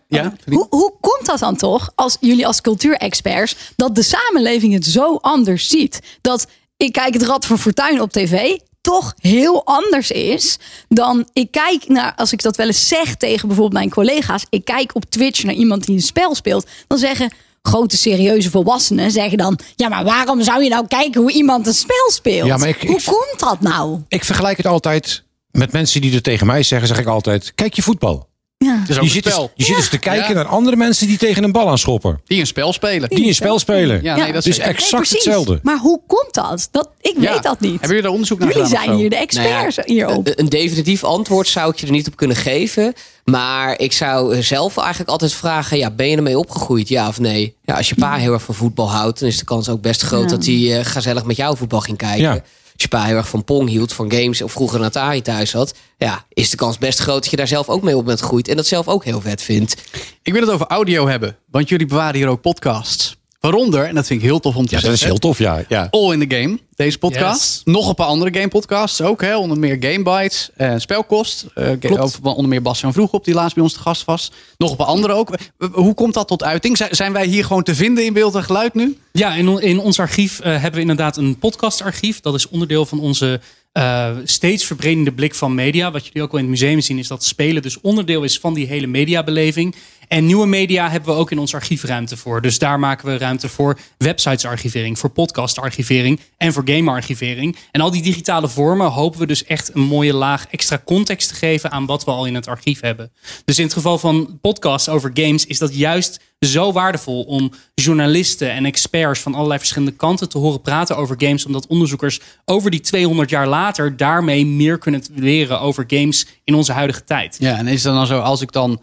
Hoe, 0.44 0.66
hoe 0.70 0.94
komt 1.00 1.26
dat 1.26 1.38
dan 1.38 1.56
toch, 1.56 1.92
als 1.94 2.16
jullie 2.20 2.46
als 2.46 2.60
cultuurexperts, 2.60 3.56
dat 3.76 3.94
de 3.94 4.02
samenleving 4.02 4.72
het 4.72 4.86
zo 4.86 5.16
anders 5.20 5.68
ziet? 5.68 6.00
Dat 6.20 6.46
ik 6.76 6.92
kijk 6.92 7.14
het 7.14 7.22
Rad 7.22 7.46
van 7.46 7.58
Fortuin 7.58 8.00
op 8.00 8.12
tv 8.12 8.56
toch 8.82 9.14
heel 9.20 9.64
anders 9.64 10.10
is 10.10 10.58
dan 10.88 11.28
ik 11.32 11.50
kijk 11.50 11.88
naar, 11.88 12.12
als 12.16 12.32
ik 12.32 12.42
dat 12.42 12.56
wel 12.56 12.66
eens 12.66 12.88
zeg 12.88 13.14
tegen 13.14 13.46
bijvoorbeeld 13.48 13.78
mijn 13.78 13.90
collega's, 13.90 14.44
ik 14.50 14.64
kijk 14.64 14.94
op 14.94 15.04
Twitch 15.04 15.42
naar 15.42 15.54
iemand 15.54 15.84
die 15.86 15.94
een 15.96 16.02
spel 16.02 16.34
speelt, 16.34 16.66
dan 16.86 16.98
zeggen 16.98 17.32
grote 17.62 17.96
serieuze 17.96 18.50
volwassenen 18.50 19.10
zeggen 19.10 19.38
dan, 19.38 19.58
ja 19.76 19.88
maar 19.88 20.04
waarom 20.04 20.42
zou 20.42 20.62
je 20.62 20.68
nou 20.68 20.86
kijken 20.86 21.20
hoe 21.20 21.32
iemand 21.32 21.66
een 21.66 21.74
spel 21.74 22.10
speelt? 22.10 22.46
Ja, 22.46 22.56
maar 22.56 22.68
ik- 22.68 22.82
hoe 22.82 22.96
ik- 22.98 23.04
komt 23.04 23.38
dat 23.38 23.60
nou? 23.60 24.00
Ik 24.08 24.24
vergelijk 24.24 24.56
het 24.56 24.66
altijd 24.66 25.22
met 25.50 25.72
mensen 25.72 26.00
die 26.00 26.14
er 26.14 26.22
tegen 26.22 26.46
mij 26.46 26.62
zeggen, 26.62 26.88
zeg 26.88 26.98
ik 26.98 27.06
altijd, 27.06 27.52
kijk 27.54 27.74
je 27.74 27.82
voetbal. 27.82 28.30
Ja. 28.64 28.82
is 28.88 28.88
ook 28.88 28.94
je 28.96 29.00
een 29.00 29.08
zit, 29.08 29.24
dus, 29.24 29.34
je 29.54 29.64
zit 29.64 29.76
dus 29.76 29.88
te 29.88 29.98
kijken 29.98 30.28
Ja. 30.28 30.34
naar 30.34 30.46
andere 30.46 30.76
mensen 30.76 31.06
die 31.06 31.18
tegen 31.18 31.44
een 31.44 31.52
bal 31.52 31.68
aan 31.68 31.78
schoppen. 31.78 32.20
Die 32.26 32.40
een 32.40 32.46
spel 32.46 32.72
spelen. 32.72 33.08
Die 33.08 33.26
een 33.26 33.34
spel 33.34 33.58
spelen. 33.58 34.02
Ja, 34.02 34.16
nee, 34.16 34.26
dat 34.26 34.36
is 34.36 34.44
dus 34.44 34.54
zeker. 34.56 34.70
exact 34.70 35.10
Nee, 35.10 35.20
hetzelfde. 35.20 35.60
Maar 35.62 35.78
hoe 35.78 36.00
komt 36.06 36.34
dat? 36.34 36.68
dat 36.70 36.88
ik 37.00 37.14
Ja. 37.18 37.32
weet 37.32 37.42
dat 37.42 37.60
niet. 37.60 37.70
Hebben 37.70 37.88
jullie 37.88 38.02
daar 38.02 38.10
onderzoek 38.12 38.38
naar 38.38 38.48
Jullie 38.48 38.64
gedaan 38.64 38.78
of 38.80 38.84
zijn 38.86 38.98
hier 38.98 39.10
de 39.10 39.16
experts 39.16 39.76
Nou 39.76 39.88
ja, 39.88 39.94
hierop. 39.94 40.26
Een, 40.26 40.32
een 40.40 40.48
definitief 40.48 41.04
antwoord 41.04 41.48
zou 41.48 41.70
ik 41.70 41.78
je 41.80 41.86
er 41.86 41.92
niet 41.92 42.06
op 42.06 42.16
kunnen 42.16 42.36
geven. 42.36 42.92
Maar 43.24 43.78
ik 43.78 43.92
zou 43.92 44.42
zelf 44.42 44.76
eigenlijk 44.76 45.10
altijd 45.10 45.32
vragen: 45.32 45.78
ja, 45.78 45.90
ben 45.90 46.08
je 46.08 46.16
ermee 46.16 46.38
opgegroeid? 46.38 46.88
Ja 46.88 47.08
of 47.08 47.20
nee? 47.20 47.56
Ja, 47.64 47.74
als 47.76 47.88
je 47.88 47.94
pa 47.94 48.14
heel 48.16 48.32
erg 48.32 48.42
van 48.42 48.54
voetbal 48.54 48.90
houdt, 48.90 49.18
dan 49.20 49.28
is 49.28 49.38
de 49.38 49.44
kans 49.44 49.68
ook 49.68 49.80
best 49.80 50.02
groot 50.02 50.22
Ja. 50.30 50.36
dat 50.36 50.44
hij 50.46 50.78
eh, 50.78 50.84
gezellig 50.84 51.24
met 51.24 51.36
jou 51.36 51.56
voetbal 51.56 51.80
ging 51.80 51.96
kijken. 51.96 52.22
Ja. 52.22 52.42
Als 52.82 52.90
je 52.90 52.96
pa 52.96 53.06
heel 53.06 53.16
erg 53.16 53.28
van 53.28 53.44
Pong 53.44 53.68
hield, 53.68 53.92
van 53.92 54.12
games 54.12 54.42
of 54.42 54.52
vroeger 54.52 54.78
een 54.78 54.86
Atari 54.86 55.22
thuis 55.22 55.52
had, 55.52 55.74
ja, 55.96 56.24
is 56.28 56.50
de 56.50 56.56
kans 56.56 56.78
best 56.78 56.98
groot 56.98 57.22
dat 57.22 57.30
je 57.30 57.36
daar 57.36 57.46
zelf 57.46 57.68
ook 57.68 57.82
mee 57.82 57.96
op 57.96 58.04
bent 58.04 58.20
gegroeid 58.20 58.48
en 58.48 58.56
dat 58.56 58.66
zelf 58.66 58.88
ook 58.88 59.04
heel 59.04 59.20
vet 59.20 59.42
vindt. 59.42 59.76
Ik 60.22 60.32
wil 60.32 60.42
het 60.42 60.50
over 60.50 60.66
audio 60.66 61.08
hebben, 61.08 61.36
want 61.50 61.68
jullie 61.68 61.86
bewaren 61.86 62.14
hier 62.14 62.28
ook 62.28 62.40
podcasts. 62.40 63.21
Waaronder, 63.46 63.84
en 63.84 63.94
dat 63.94 64.06
vind 64.06 64.20
ik 64.22 64.26
heel 64.26 64.40
tof 64.40 64.56
om 64.56 64.66
te 64.66 64.74
Ja, 64.74 64.80
dat 64.80 64.90
zeggen. 64.90 65.00
is 65.06 65.12
heel 65.12 65.18
tof, 65.18 65.38
ja. 65.38 65.64
ja. 65.68 65.88
All 65.90 66.12
in 66.12 66.28
the 66.28 66.36
Game, 66.36 66.58
deze 66.74 66.98
podcast. 66.98 67.60
Nog 67.64 67.88
een 67.88 67.94
paar 67.94 68.06
andere 68.06 68.34
game 68.34 68.48
podcasts 68.48 69.00
ook, 69.00 69.20
hè? 69.20 69.36
onder 69.36 69.58
meer 69.58 69.76
Game 69.80 70.02
Bites, 70.20 70.50
eh, 70.56 70.74
Spelkost. 70.76 71.46
eh, 71.54 71.70
Klopt. 71.80 72.18
onder 72.22 72.48
meer 72.48 72.62
Bas 72.62 72.80
van 72.80 72.92
Vroeg 72.92 73.12
op, 73.12 73.24
die 73.24 73.34
laatst 73.34 73.54
bij 73.54 73.64
ons 73.64 73.72
te 73.72 73.78
gast 73.78 74.04
was. 74.04 74.32
Nog 74.58 74.70
een 74.70 74.76
paar 74.76 74.86
andere 74.86 75.12
ook. 75.12 75.28
Hoe 75.72 75.94
komt 75.94 76.14
dat 76.14 76.28
tot 76.28 76.42
uiting? 76.42 76.76
Zijn- 76.76 76.94
Zijn 76.96 77.12
wij 77.12 77.26
hier 77.26 77.44
gewoon 77.44 77.62
te 77.62 77.74
vinden 77.74 78.04
in 78.04 78.12
beeld 78.12 78.34
en 78.34 78.44
geluid 78.44 78.74
nu? 78.74 78.96
Ja, 79.12 79.34
in, 79.34 79.60
in 79.62 79.78
ons 79.78 79.98
archief 79.98 80.40
eh, 80.40 80.52
hebben 80.52 80.72
we 80.74 80.80
inderdaad 80.80 81.16
een 81.16 81.38
podcastarchief. 81.38 82.20
Dat 82.20 82.34
is 82.34 82.48
onderdeel 82.48 82.86
van 82.86 83.00
onze 83.00 83.40
eh, 83.72 84.10
steeds 84.24 84.64
verbredende 84.64 85.12
blik 85.12 85.34
van 85.34 85.54
media. 85.54 85.90
Wat 85.90 86.06
jullie 86.06 86.22
ook 86.22 86.30
wel 86.32 86.40
in 86.40 86.46
het 86.50 86.60
museum 86.60 86.80
zien, 86.80 86.98
is 86.98 87.08
dat 87.08 87.24
spelen 87.24 87.62
dus 87.62 87.80
onderdeel 87.80 88.22
is 88.22 88.38
van 88.38 88.54
die 88.54 88.66
hele 88.66 88.86
mediabeleving. 88.86 89.74
En 90.12 90.26
nieuwe 90.26 90.46
media 90.46 90.90
hebben 90.90 91.14
we 91.14 91.20
ook 91.20 91.30
in 91.30 91.38
ons 91.38 91.54
archief 91.54 91.82
ruimte 91.82 92.16
voor. 92.16 92.42
Dus 92.42 92.58
daar 92.58 92.78
maken 92.78 93.06
we 93.06 93.18
ruimte 93.18 93.48
voor 93.48 93.78
websitesarchivering, 93.98 94.98
voor 94.98 95.10
podcastarchivering 95.10 96.20
en 96.36 96.52
voor 96.52 96.62
gamearchivering. 96.66 97.56
En 97.70 97.80
al 97.80 97.90
die 97.90 98.02
digitale 98.02 98.48
vormen 98.48 98.90
hopen 98.90 99.20
we 99.20 99.26
dus 99.26 99.44
echt 99.44 99.74
een 99.74 99.80
mooie 99.80 100.14
laag 100.14 100.46
extra 100.46 100.82
context 100.84 101.28
te 101.28 101.34
geven 101.34 101.70
aan 101.70 101.86
wat 101.86 102.04
we 102.04 102.10
al 102.10 102.26
in 102.26 102.34
het 102.34 102.48
archief 102.48 102.80
hebben. 102.80 103.12
Dus 103.44 103.58
in 103.58 103.64
het 103.64 103.72
geval 103.72 103.98
van 103.98 104.38
podcasts 104.40 104.88
over 104.88 105.10
games 105.14 105.46
is 105.46 105.58
dat 105.58 105.74
juist 105.74 106.20
zo 106.40 106.72
waardevol 106.72 107.22
om 107.22 107.52
journalisten 107.74 108.52
en 108.52 108.64
experts 108.64 109.20
van 109.20 109.34
allerlei 109.34 109.58
verschillende 109.58 109.96
kanten 109.96 110.28
te 110.28 110.38
horen 110.38 110.60
praten 110.60 110.96
over 110.96 111.16
games. 111.18 111.46
Omdat 111.46 111.66
onderzoekers 111.66 112.20
over 112.44 112.70
die 112.70 112.80
200 112.80 113.30
jaar 113.30 113.48
later 113.48 113.96
daarmee 113.96 114.46
meer 114.46 114.78
kunnen 114.78 115.02
leren 115.14 115.60
over 115.60 115.84
games 115.86 116.26
in 116.44 116.54
onze 116.54 116.72
huidige 116.72 117.04
tijd. 117.04 117.36
Ja, 117.38 117.56
en 117.56 117.66
is 117.66 117.84
het 117.84 117.94
dan 117.94 118.06
zo 118.06 118.20
als 118.20 118.40
ik 118.40 118.52
dan, 118.52 118.80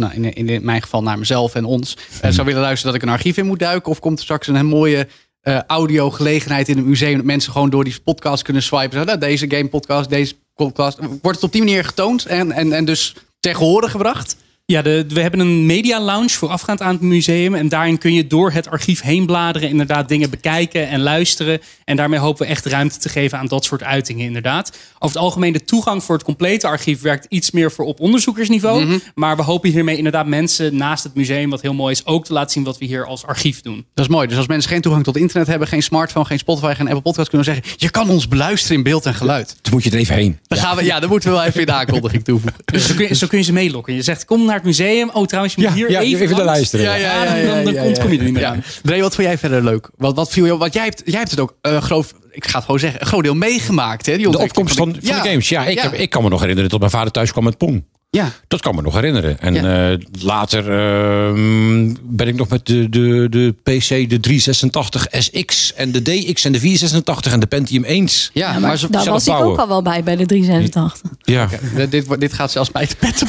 nou, 0.00 0.14
in, 0.14 0.34
in 0.34 0.64
mijn 0.64 0.82
geval 0.82 1.02
naar 1.02 1.18
mezelf 1.18 1.54
en 1.54 1.64
ons, 1.64 1.96
eh, 2.20 2.30
zou 2.30 2.46
willen 2.46 2.62
luisteren 2.62 2.92
dat 2.92 3.02
ik 3.02 3.08
een 3.08 3.14
archief 3.14 3.36
in 3.36 3.46
moet 3.46 3.58
duiken? 3.58 3.90
Of 3.90 3.98
komt 3.98 4.18
er 4.18 4.24
straks 4.24 4.46
een 4.46 4.66
mooie 4.66 5.08
eh 5.40 5.60
audio 5.66 6.10
gelegenheid 6.10 6.68
in 6.68 6.76
het 6.76 6.86
museum 6.86 7.16
dat 7.16 7.24
mensen 7.24 7.52
gewoon 7.52 7.70
door 7.70 7.84
die 7.84 8.00
podcast 8.04 8.42
kunnen 8.42 8.62
swipen? 8.62 8.98
Zo, 8.98 9.04
nou, 9.04 9.18
deze 9.18 9.50
game 9.50 9.68
podcast, 9.68 10.10
deze 10.10 10.34
podcast. 10.54 10.98
Wordt 10.98 11.36
het 11.36 11.42
op 11.42 11.52
die 11.52 11.62
manier 11.62 11.84
getoond 11.84 12.26
en, 12.26 12.52
en, 12.52 12.72
en 12.72 12.84
dus 12.84 13.14
ter 13.40 13.54
gehore 13.54 13.88
gebracht? 13.88 14.36
Ja, 14.70 14.82
de, 14.82 15.04
we 15.08 15.20
hebben 15.20 15.40
een 15.40 15.66
media 15.66 16.00
lounge 16.00 16.28
voorafgaand 16.28 16.82
aan 16.82 16.92
het 16.92 17.00
museum. 17.00 17.54
En 17.54 17.68
daarin 17.68 17.98
kun 17.98 18.14
je 18.14 18.26
door 18.26 18.52
het 18.52 18.68
archief 18.68 19.00
heen 19.02 19.26
bladeren. 19.26 19.68
Inderdaad, 19.68 20.08
dingen 20.08 20.30
bekijken 20.30 20.88
en 20.88 21.00
luisteren. 21.00 21.60
En 21.84 21.96
daarmee 21.96 22.18
hopen 22.18 22.42
we 22.46 22.52
echt 22.52 22.66
ruimte 22.66 22.98
te 22.98 23.08
geven 23.08 23.38
aan 23.38 23.46
dat 23.46 23.64
soort 23.64 23.82
uitingen, 23.82 24.26
inderdaad. 24.26 24.68
Over 24.94 25.16
het 25.16 25.24
algemeen, 25.24 25.52
de 25.52 25.64
toegang 25.64 26.04
voor 26.04 26.14
het 26.14 26.24
complete 26.24 26.66
archief 26.66 27.00
werkt 27.00 27.26
iets 27.28 27.50
meer 27.50 27.72
voor 27.72 27.84
op 27.84 28.00
onderzoekersniveau. 28.00 28.84
Mhm. 28.84 28.98
Maar 29.14 29.36
we 29.36 29.42
hopen 29.42 29.70
hiermee 29.70 29.96
inderdaad 29.96 30.26
mensen 30.26 30.76
naast 30.76 31.04
het 31.04 31.14
museum, 31.14 31.50
wat 31.50 31.62
heel 31.62 31.74
mooi 31.74 31.92
is, 31.92 32.06
ook 32.06 32.24
te 32.24 32.32
laten 32.32 32.50
zien 32.50 32.64
wat 32.64 32.78
we 32.78 32.84
hier 32.84 33.06
als 33.06 33.26
archief 33.26 33.60
doen. 33.60 33.86
Dat 33.94 34.04
is 34.04 34.10
mooi. 34.10 34.26
Dus 34.26 34.36
als 34.36 34.46
mensen 34.46 34.70
geen 34.70 34.80
toegang 34.80 35.04
tot 35.04 35.16
internet 35.16 35.46
hebben, 35.46 35.68
geen 35.68 35.82
smartphone, 35.82 36.26
geen 36.26 36.38
Spotify, 36.38 36.74
geen 36.74 36.86
Apple 36.86 37.02
Podcast, 37.02 37.28
kunnen 37.28 37.46
we 37.46 37.52
zeggen: 37.52 37.74
je 37.76 37.90
kan 37.90 38.08
ons 38.08 38.28
beluisteren 38.28 38.76
in 38.76 38.82
beeld 38.82 39.06
en 39.06 39.14
geluid. 39.14 39.56
Dan 39.62 39.72
moet 39.72 39.84
je 39.84 39.90
er 39.90 39.98
even 39.98 40.14
heen. 40.14 40.38
Dan 40.46 40.58
gaan 40.58 40.76
we, 40.76 40.84
ja, 40.84 41.00
dan 41.00 41.08
moeten 41.08 41.28
we 41.28 41.34
wel 41.34 41.44
even 41.44 41.60
in 41.60 41.66
de 41.66 41.72
aankondiging 41.72 42.24
toevoegen. 42.24 42.60
Dus 42.64 42.86
zo 42.86 42.94
kun, 42.94 43.08
je, 43.08 43.14
zo 43.14 43.26
kun 43.26 43.38
je 43.38 43.44
ze 43.44 43.52
meelokken. 43.52 43.94
Je 43.94 44.02
zegt, 44.02 44.24
kom 44.24 44.44
naar 44.44 44.59
het 44.62 44.78
museum. 44.78 45.10
Oh, 45.12 45.26
trouwens, 45.26 45.54
je 45.54 45.60
moet 45.60 45.70
Ja, 45.70 45.76
hier 45.76 45.90
ja, 45.90 46.00
even, 46.00 46.20
even 46.22 46.36
naar 46.36 46.44
luisteren. 46.44 46.84
Ja, 46.84 46.94
ja, 46.94 47.24
ja, 47.24 47.24
dan- 47.24 47.38
ja, 47.56 47.62
dan, 47.62 47.72
ja, 47.72 47.82
komt- 47.82 47.98
kom 48.00 48.12
je 48.12 48.18
er 48.18 48.24
niet 48.24 48.32
meer 48.32 48.44
aan. 48.46 48.64
Dre, 48.82 49.00
wat 49.00 49.14
vond 49.14 49.26
jij 49.26 49.38
verder 49.38 49.64
leuk? 49.64 49.90
Wat, 49.96 50.16
wat 50.16 50.30
viel 50.30 50.46
jou, 50.46 50.58
want 50.58 50.72
jij 50.72 50.84
hebt, 50.84 51.02
jij 51.04 51.18
hebt 51.18 51.30
het 51.30 51.40
ook, 51.40 51.54
eh 51.60 51.82
geloof, 51.82 52.14
ik 52.30 52.46
ga 52.46 52.56
het 52.56 52.64
gewoon 52.64 52.80
zeggen, 52.80 53.00
een 53.00 53.06
groot 53.06 53.22
deel 53.22 53.34
meegemaakt. 53.34 54.06
Hè, 54.06 54.16
die 54.16 54.30
De 54.30 54.38
opkomst 54.38 54.76
van, 54.76 54.96
van 55.02 55.22
de 55.22 55.28
games. 55.28 55.48
Ja, 55.48 55.66
ik, 55.66 55.78
Heb, 55.80 55.92
ik 55.94 56.10
kan 56.10 56.22
me 56.22 56.28
nog 56.28 56.40
herinneren 56.40 56.70
dat 56.70 56.78
mijn 56.78 56.90
vader 56.90 57.12
thuis 57.12 57.30
kwam 57.32 57.44
met 57.44 57.56
Pong. 57.58 57.84
Ja. 58.12 58.30
Dat 58.48 58.60
kan 58.60 58.74
me 58.74 58.82
nog 58.82 58.94
herinneren. 58.94 59.40
En 59.40 59.90
eh, 59.90 59.98
later 60.22 60.58
ehm, 60.70 61.94
ben 62.02 62.28
ik 62.28 62.34
nog 62.34 62.48
met 62.48 62.66
de, 62.66 62.88
de, 62.88 63.26
de 63.30 63.54
PC, 63.62 63.88
de 63.88 64.20
386 64.20 65.06
SX 65.10 65.74
en 65.74 65.92
de 65.92 66.02
DX 66.02 66.44
en 66.44 66.52
de 66.52 66.58
486 66.60 67.32
en 67.32 67.40
de 67.40 67.46
Pentium 67.46 67.84
1. 67.84 68.08
Ja, 68.32 68.58
maar 68.58 68.76
ze- 68.78 68.90
daar 68.90 69.04
was 69.04 69.26
ik 69.26 69.34
ook 69.34 69.58
al 69.58 69.68
wel 69.68 69.82
bij, 69.82 70.02
bij 70.02 70.16
de 70.16 70.26
386. 70.26 71.10
Ja. 71.22 71.48
Dit, 71.74 71.90
dit, 71.90 72.20
dit 72.20 72.32
gaat 72.32 72.50
zelfs 72.50 72.72
mij 72.72 72.86
te 72.86 72.96
petten. 72.96 73.26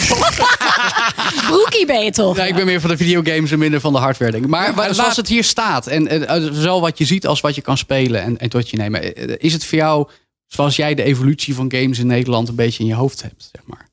Broekie 1.47 1.85
ben 1.85 2.03
je 2.03 2.11
toch? 2.11 2.35
Ja, 2.37 2.43
ik 2.45 2.55
ben 2.55 2.65
meer 2.65 2.81
van 2.81 2.89
de 2.89 2.97
videogames 2.97 3.51
en 3.51 3.59
minder 3.59 3.79
van 3.79 3.93
de 3.93 3.99
hardware. 3.99 4.31
Denk 4.31 4.43
ik. 4.43 4.49
Maar 4.49 4.73
maar 4.75 4.95
zoals 4.95 5.17
het 5.17 5.27
hier 5.27 5.43
staat, 5.43 5.87
en 5.87 6.27
eh, 6.27 6.41
zowel 6.51 6.81
wat 6.81 6.97
je 6.97 7.05
ziet 7.05 7.27
als 7.27 7.41
wat 7.41 7.55
je 7.55 7.61
kan 7.61 7.77
spelen 7.77 8.21
en, 8.23 8.37
en 8.37 8.49
tot 8.49 8.69
je 8.69 8.77
nemen. 8.77 9.15
eh, 9.15 9.35
Is 9.37 9.53
het 9.53 9.65
voor 9.65 9.77
jou, 9.77 10.07
zoals 10.47 10.75
jij 10.75 10.93
de 10.95 11.03
evolutie 11.03 11.55
van 11.55 11.71
games 11.75 11.99
in 11.99 12.07
Nederland 12.07 12.47
een 12.49 12.55
beetje 12.55 12.79
in 12.83 12.89
je 12.89 12.95
hoofd 12.95 13.21
hebt? 13.21 13.49
Zeg 13.51 13.61
maar. 13.65 13.89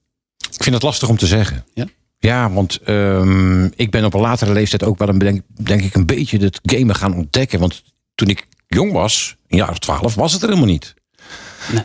Ik 0.55 0.63
vind 0.63 0.75
het 0.75 0.85
lastig 0.85 1.09
om 1.09 1.17
te 1.17 1.27
zeggen. 1.27 1.65
Ja? 1.75 1.87
Ja, 2.19 2.51
want 2.51 2.77
ehm, 2.85 3.65
ik 3.65 3.91
ben 3.91 4.05
op 4.05 4.15
een 4.15 4.21
latere 4.21 4.53
leeftijd 4.53 4.83
ook 4.85 4.99
wel 4.99 5.09
een, 5.09 5.19
denk, 5.19 5.41
denk 5.63 5.83
ik 5.83 5.95
een 5.95 6.07
beetje 6.07 6.39
het 6.39 6.61
gamen 6.63 6.95
gaan 6.97 7.15
ontdekken. 7.15 7.61
Want 7.61 7.83
toen 8.15 8.29
ik 8.29 8.47
jong 8.67 8.93
was, 8.93 9.37
een 9.49 9.59
jaar 9.59 9.71
of 9.71 9.79
twaalf, 9.79 10.15
was 10.15 10.33
het 10.33 10.43
er 10.43 10.49
helemaal 10.49 10.69
niet. 10.71 10.95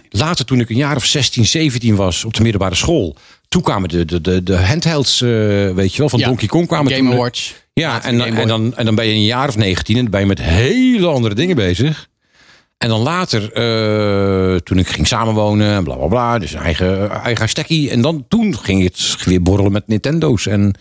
Later, 0.10 0.45
toen 0.45 0.60
ik 0.60 0.69
een 0.69 0.76
jaar 0.76 0.95
of 0.95 1.06
16, 1.06 1.45
17 1.45 1.95
was 1.95 2.26
op 2.26 2.34
de 2.34 2.41
middelbare 2.41 2.76
school, 2.76 3.15
toen 3.47 3.62
kwamen 3.62 3.89
de, 3.89 4.06
de, 4.06 4.21
de, 4.21 4.43
de 4.43 4.56
handhelds, 4.58 5.21
eh, 5.21 5.30
weet 5.73 5.91
je 5.91 5.97
wel, 5.97 6.10
van 6.10 6.19
Ja, 6.19 6.26
Donkey 6.28 6.47
Kong 6.47 6.67
kwamen 6.67 6.91
Game 6.93 7.10
toen. 7.10 7.17
Watch. 7.19 7.54
Ja, 7.73 8.04
en, 8.04 8.17
dan- 8.17 8.28
en, 8.36 8.47
dan, 8.47 8.76
en 8.76 8.86
dan 8.86 8.95
ben 8.95 9.06
je 9.08 9.13
een 9.13 9.23
jaar 9.26 9.47
of 9.47 9.58
19 9.58 9.95
en 9.95 10.02
dan 10.02 10.12
ben 10.12 10.19
je 10.19 10.26
met 10.26 10.41
hele 10.41 11.08
andere 11.08 11.36
dingen 11.36 11.56
bezig. 11.56 12.10
En 12.84 12.89
dan 12.89 13.02
later, 13.02 13.52
eh, 13.54 14.56
toen 14.56 14.78
ik 14.78 14.88
ging 14.88 15.08
samenwonen 15.08 15.74
en 15.76 15.84
bla 15.84 15.96
bla 15.96 16.08
bla, 16.08 16.39
dus 16.39 16.54
een 16.54 16.60
eigen, 16.60 17.10
eigen 17.10 17.50
stekkie. 17.50 17.89
En 17.89 18.02
dan 18.02 18.26
toen 18.28 18.58
ging 18.58 18.84
het 18.84 19.17
weer 19.26 19.41
borrelen 19.41 19.72
met 19.72 19.88
Nintendo's. 19.88 20.46
En, 20.46 20.76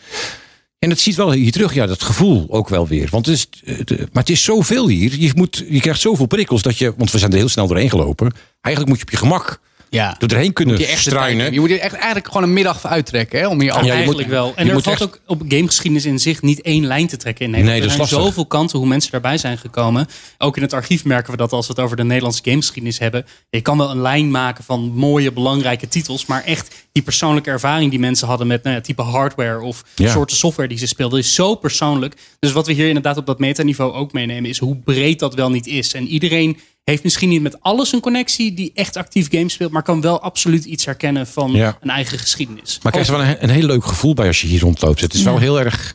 en 0.79 0.91
het 0.91 1.01
ziet 1.01 1.17
wel 1.17 1.33
hier 1.33 1.53
terug, 1.53 1.75
ja, 1.75 1.87
dat 1.87 2.03
gevoel 2.03 2.47
ook 2.49 2.69
wel 2.69 2.87
weer. 2.87 3.09
Want 3.11 3.27
het 3.27 3.35
is, 3.35 3.49
maar 3.89 4.23
het 4.23 4.31
is 4.31 4.45
zoveel 4.45 4.89
hier. 4.89 5.15
Je, 5.19 5.33
moet, 5.35 5.65
je 5.69 5.81
krijgt 5.81 6.01
zoveel 6.01 6.27
prikkels 6.27 6.63
dat 6.63 6.79
je, 6.79 6.95
want 6.97 7.11
we 7.11 7.19
zijn 7.19 7.31
er 7.31 7.39
heel 7.39 7.49
snel 7.49 7.67
doorheen 7.67 7.91
gelopen. 7.91 8.33
Eigenlijk 8.61 8.89
moet 8.89 8.99
je 8.99 9.05
op 9.05 9.11
je 9.21 9.27
gemak 9.27 9.61
Ja. 9.93 10.15
doorheen 10.19 10.53
kunnen 10.53 10.79
je 10.79 10.87
struinen. 10.97 11.53
Je 11.53 11.61
moet 11.61 11.71
er 11.71 11.79
echt 11.79 11.95
eigenlijk 11.95 12.27
gewoon 12.27 12.43
een 12.43 12.53
middag 12.53 12.81
voor 12.81 12.91
uittrekken. 12.91 13.39
Hè, 13.41 13.47
om 13.47 13.61
hier 13.61 13.73
al 13.73 13.85
je 13.85 13.91
Eigenlijk 13.91 14.21
moet- 14.21 14.31
wel. 14.31 14.53
En 14.57 14.63
je 14.65 14.69
er 14.69 14.75
moet 14.75 14.85
valt 14.85 15.01
echt- 15.01 15.05
ook 15.07 15.21
op 15.27 15.43
gamegeschiedenis 15.49 16.05
in 16.05 16.19
zich 16.19 16.43
niet 16.43 16.61
één 16.63 16.87
lijn 16.87 17.07
te 17.07 17.17
trekken 17.17 17.45
in 17.45 17.51
Nederland. 17.51 17.79
Nee, 17.79 17.89
dat 17.89 17.97
is 17.97 18.01
er 18.01 18.07
zijn 18.09 18.21
lastig. 18.21 18.35
zoveel 18.43 18.59
kanten 18.59 18.79
hoe 18.79 18.89
mensen 18.89 19.11
daarbij 19.11 19.39
zijn 19.39 19.59
gekomen. 19.59 20.07
Ook 20.39 20.57
in 20.57 20.63
het 20.63 20.73
archief 20.73 21.05
merken 21.05 21.31
we 21.31 21.37
dat 21.37 21.53
als 21.53 21.67
we 21.67 21.73
het 21.73 21.83
over 21.83 21.97
de 21.97 22.05
Nederlandse 22.05 22.41
gamegeschiedenis 22.45 22.99
hebben. 22.99 23.27
Je 23.51 23.61
kan 23.61 23.79
wel 23.79 23.91
een 23.91 24.01
lijn 24.01 24.31
maken 24.31 24.65
van 24.65 24.93
mooie, 24.95 25.33
belangrijke 25.33 25.89
titels. 25.89 26.27
Maar 26.27 26.45
echt 26.45 26.75
die 26.93 27.03
persoonlijke 27.03 27.51
ervaring 27.51 27.91
die 27.91 28.01
mensen 28.01 28.29
hadden 28.29 28.47
met 28.47 28.63
nou 28.63 28.75
ja, 28.77 28.81
type 28.83 29.03
hardware 29.03 29.61
of 29.61 29.85
Ja. 29.95 30.11
soorten 30.13 30.37
software 30.37 30.69
die 30.69 30.79
ze 30.79 30.87
speelden, 30.87 31.19
is 31.19 31.35
zo 31.35 31.55
persoonlijk. 31.55 32.15
Dus 32.39 32.53
wat 32.53 32.67
we 32.67 32.73
hier 32.73 32.87
inderdaad 32.89 33.17
op 33.17 33.27
dat 33.27 33.39
metaniveau 33.39 33.93
ook 33.93 34.13
meenemen, 34.13 34.51
is 34.51 34.59
hoe 34.59 34.77
breed 34.77 35.19
dat 35.19 35.35
wel 35.35 35.51
niet 35.51 35.67
is. 35.67 35.95
En 35.95 36.07
iedereen 36.09 36.59
heeft 36.85 37.03
misschien 37.03 37.29
niet 37.29 37.43
met 37.43 37.61
alles 37.61 37.93
een 37.93 38.01
connectie 38.01 38.55
die 38.55 38.71
echt 38.75 38.97
actief 38.97 39.31
games 39.31 39.53
speelt, 39.53 39.73
maar 39.73 39.83
kan 39.83 40.01
wel 40.01 40.21
absoluut 40.21 40.65
iets 40.65 40.85
herkennen 40.85 41.27
van 41.27 41.53
Ja. 41.53 41.79
een 41.81 41.91
eigen 41.91 42.19
geschiedenis. 42.19 42.79
Maar 42.83 42.93
krijg 42.93 43.07
je 43.07 43.13
er 43.13 43.19
wel 43.19 43.29
een, 43.29 43.43
een 43.43 43.51
heel 43.51 43.67
leuk 43.67 43.85
gevoel 43.85 44.15
bij 44.15 44.27
als 44.27 44.41
je 44.41 44.47
hier 44.47 44.61
rondloopt. 44.61 45.01
Het 45.01 45.15
is 45.15 45.23
wel 45.23 45.39
heel 45.39 45.61
erg, 45.61 45.95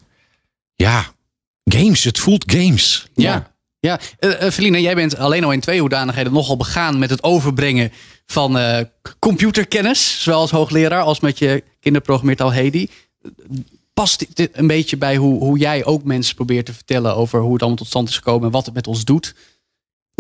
ja, 0.76 1.06
games. 1.64 2.04
Het 2.04 2.20
voelt 2.20 2.52
games. 2.52 3.08
Ja. 3.16 3.56
Ja, 3.80 4.00
Feline, 4.52 4.82
jij 4.82 4.96
bent 4.96 5.18
alleen 5.18 5.44
al 5.44 5.52
in 5.52 5.60
twee 5.60 5.80
hoedanigheden 5.80 6.34
nogal 6.34 6.58
begaan 6.58 7.00
met 7.00 7.10
het 7.10 7.24
overbrengen 7.24 7.92
van 8.26 8.58
eh, 8.58 8.80
computerkennis. 9.20 10.24
Zowel 10.24 10.40
als 10.40 10.52
hoogleraar 10.52 11.02
als 11.02 11.20
met 11.20 11.40
je 11.40 11.64
kinderprogrammeertaal 11.80 12.52
Hedi. 12.54 12.90
Past 13.94 14.26
dit 14.36 14.50
een 14.54 14.68
beetje 14.68 14.98
bij 14.98 15.16
hoe, 15.16 15.40
hoe 15.40 15.58
jij 15.58 15.86
ook 15.86 16.04
mensen 16.04 16.36
probeert 16.36 16.66
te 16.66 16.74
vertellen 16.74 17.16
over 17.16 17.40
hoe 17.40 17.52
het 17.54 17.60
allemaal 17.62 17.78
tot 17.80 17.88
stand 17.88 18.10
is 18.10 18.16
gekomen 18.16 18.46
en 18.46 18.52
wat 18.52 18.66
het 18.66 18.76
met 18.76 18.88
ons 18.88 19.04
doet? 19.06 19.36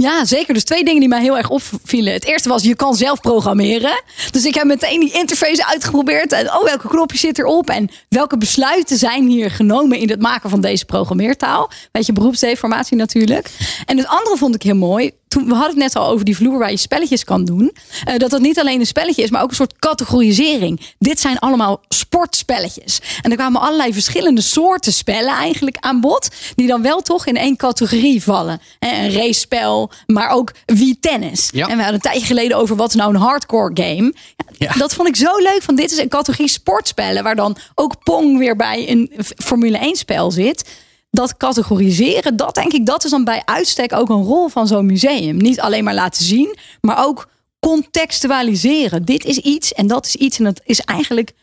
Ja, 0.01 0.25
zeker. 0.25 0.53
Dus 0.53 0.63
twee 0.63 0.83
dingen 0.83 0.99
die 0.99 1.09
mij 1.09 1.21
heel 1.21 1.37
erg 1.37 1.49
opvielen. 1.49 2.13
Het 2.13 2.25
eerste 2.25 2.49
was, 2.49 2.63
je 2.63 2.75
kan 2.75 2.95
zelf 2.95 3.21
programmeren. 3.21 4.03
Dus 4.31 4.45
ik 4.45 4.55
heb 4.55 4.65
meteen 4.65 4.99
die 4.99 5.13
interface 5.13 5.65
uitgeprobeerd. 5.65 6.31
En 6.31 6.53
oh, 6.53 6.63
welke 6.63 6.87
knopje 6.87 7.17
zit 7.17 7.39
erop? 7.39 7.69
En 7.69 7.89
welke 8.09 8.37
besluiten 8.37 8.97
zijn 8.97 9.27
hier 9.27 9.51
genomen 9.51 9.97
in 9.97 10.09
het 10.09 10.21
maken 10.21 10.49
van 10.49 10.61
deze 10.61 10.85
programmeertaal? 10.85 11.71
Beetje 11.91 12.13
beroepsdeformatie 12.13 12.97
natuurlijk. 12.97 13.49
En 13.85 13.97
het 13.97 14.07
andere 14.07 14.37
vond 14.37 14.55
ik 14.55 14.61
heel 14.61 14.75
mooi. 14.75 15.11
Toen, 15.27 15.45
we 15.45 15.53
hadden 15.53 15.69
het 15.69 15.77
net 15.93 15.95
al 15.95 16.09
over 16.11 16.25
die 16.25 16.35
vloer 16.35 16.59
waar 16.59 16.71
je 16.71 16.77
spelletjes 16.77 17.23
kan 17.23 17.45
doen. 17.45 17.71
Eh, 18.05 18.17
dat 18.17 18.29
dat 18.29 18.41
niet 18.41 18.59
alleen 18.59 18.79
een 18.79 18.85
spelletje 18.85 19.23
is, 19.23 19.29
maar 19.29 19.41
ook 19.41 19.49
een 19.49 19.55
soort 19.55 19.79
categorisering. 19.79 20.81
Dit 20.99 21.19
zijn 21.19 21.39
allemaal 21.39 21.81
sportspelletjes. 21.89 23.01
En 23.21 23.31
er 23.31 23.37
kwamen 23.37 23.61
allerlei 23.61 23.93
verschillende 23.93 24.41
soorten 24.41 24.93
spellen 24.93 25.33
eigenlijk 25.33 25.77
aan 25.79 26.01
bod. 26.01 26.29
Die 26.55 26.67
dan 26.67 26.81
wel 26.81 27.01
toch 27.01 27.25
in 27.25 27.37
één 27.37 27.55
categorie 27.55 28.23
vallen. 28.23 28.59
Eh, 28.79 29.03
Een 29.03 29.11
racespel, 29.11 29.91
maar 30.05 30.29
ook 30.29 30.51
wie 30.65 30.97
tennis. 30.99 31.49
En 31.67 31.75
we 31.77 31.83
hadden 31.83 31.93
een 31.93 31.99
tijdje 32.11 32.25
geleden 32.25 32.57
over 32.57 32.75
wat 32.75 32.93
nou 32.93 33.13
een 33.13 33.21
hardcore 33.21 33.71
game. 33.73 34.13
Ja, 34.57 34.73
Dat 34.73 34.93
vond 34.93 35.07
ik 35.07 35.15
zo 35.15 35.37
leuk. 35.37 35.59
Van 35.61 35.75
dit 35.75 35.91
is 35.91 35.97
een 35.97 36.09
categorie 36.09 36.49
sportspellen. 36.49 37.23
Waar 37.23 37.35
dan 37.35 37.57
ook 37.75 38.03
Pong 38.03 38.37
weer 38.37 38.55
bij 38.55 38.89
een 38.89 39.11
Formule 39.37 39.77
1 39.77 39.95
spel 39.95 40.31
zit. 40.31 40.69
Dat 41.17 41.37
categoriseren, 41.37 42.35
dat 42.35 42.55
denk 42.55 42.73
ik, 42.73 42.85
dat 42.85 43.03
is 43.03 43.11
dan 43.11 43.23
bij 43.23 43.41
uitstek 43.45 43.93
ook 43.93 44.09
een 44.09 44.23
rol 44.23 44.47
van 44.47 44.67
zo'n 44.67 44.85
museum. 44.85 45.37
Niet 45.37 45.59
alleen 45.59 45.83
maar 45.83 45.93
laten 45.93 46.25
zien, 46.25 46.57
maar 46.81 47.05
ook 47.05 47.29
contextualiseren. 47.59 49.05
Dit 49.05 49.25
is 49.25 49.37
iets 49.37 49.73
en 49.73 49.87
dat 49.87 50.05
is 50.05 50.15
iets 50.15 50.37
en 50.37 50.43
dat 50.43 50.61
is 50.63 50.79
eigenlijk 50.79 51.33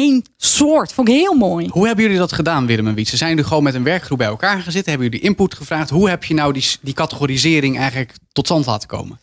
één 0.00 0.24
soort. 0.36 0.92
Vond 0.92 1.08
ik 1.08 1.14
heel 1.14 1.34
mooi. 1.34 1.68
Hoe 1.70 1.86
hebben 1.86 2.04
jullie 2.04 2.18
dat 2.18 2.32
gedaan, 2.32 2.66
Willem 2.66 2.86
en 2.86 2.94
Wietse? 2.94 3.16
Zijn 3.16 3.30
jullie 3.30 3.44
gewoon 3.44 3.62
met 3.62 3.74
een 3.74 3.82
werkgroep 3.84 4.18
bij 4.18 4.26
elkaar 4.26 4.60
gezeten? 4.62 4.90
Hebben 4.90 5.10
jullie 5.10 5.24
input 5.26 5.54
gevraagd? 5.54 5.90
Hoe 5.90 6.08
heb 6.08 6.24
je 6.24 6.34
nou 6.34 6.52
die, 6.52 6.64
die 6.80 6.94
categorisering 6.94 7.78
eigenlijk 7.78 8.12
tot 8.32 8.46
stand 8.46 8.66
laten 8.66 8.88
komen? 8.88 9.20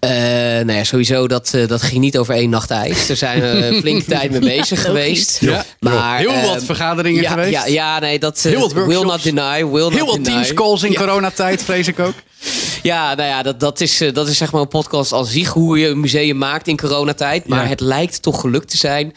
Eh, 0.00 0.10
nou 0.10 0.72
ja, 0.72 0.84
sowieso, 0.84 1.28
dat, 1.28 1.54
eh, 1.54 1.68
dat 1.68 1.82
ging 1.82 2.00
niet 2.00 2.18
over 2.18 2.34
één 2.34 2.50
nacht 2.50 2.70
ijs. 2.70 3.06
Daar 3.06 3.16
zijn 3.16 3.40
we 3.40 3.78
flinke 3.80 4.04
tijd 4.14 4.30
mee 4.30 4.40
bezig 4.40 4.82
geweest. 4.82 5.40
Ja, 5.40 5.64
maar, 5.80 6.18
heel 6.18 6.40
wat 6.40 6.56
ehm, 6.56 6.64
vergaderingen 6.64 7.22
ja, 7.22 7.30
geweest. 7.30 7.50
Ja, 7.52 7.66
ja, 7.66 7.98
nee, 7.98 8.18
dat 8.18 8.36
eh, 8.36 8.42
Heel 8.42 8.60
wat 8.60 8.72
will 8.72 9.02
not 9.02 9.22
deny. 9.22 9.64
Will 9.66 9.88
Heel 9.88 9.90
not 9.90 10.00
wat 10.00 10.14
deny. 10.14 10.24
teamscalls 10.24 10.82
in 10.82 10.90
Ja. 10.92 10.98
coronatijd, 10.98 11.62
vrees 11.62 11.88
ik 11.88 11.98
ook. 11.98 12.14
Ja, 12.86 13.14
nou 13.14 13.28
ja, 13.28 13.42
dat, 13.42 13.60
dat, 13.60 13.80
is, 13.80 14.00
eh, 14.00 14.12
dat 14.14 14.28
is 14.28 14.36
zeg 14.36 14.52
maar 14.52 14.60
een 14.60 14.68
podcast 14.68 15.12
als 15.12 15.30
zich 15.30 15.48
hoe 15.48 15.78
je 15.78 15.88
een 15.88 16.00
museum 16.00 16.38
maakt 16.38 16.68
in 16.68 16.76
coronatijd. 16.76 17.48
Maar 17.48 17.62
Ja. 17.62 17.68
het 17.68 17.80
lijkt 17.80 18.22
toch 18.22 18.40
gelukt 18.40 18.70
te 18.70 18.76
zijn. 18.76 19.14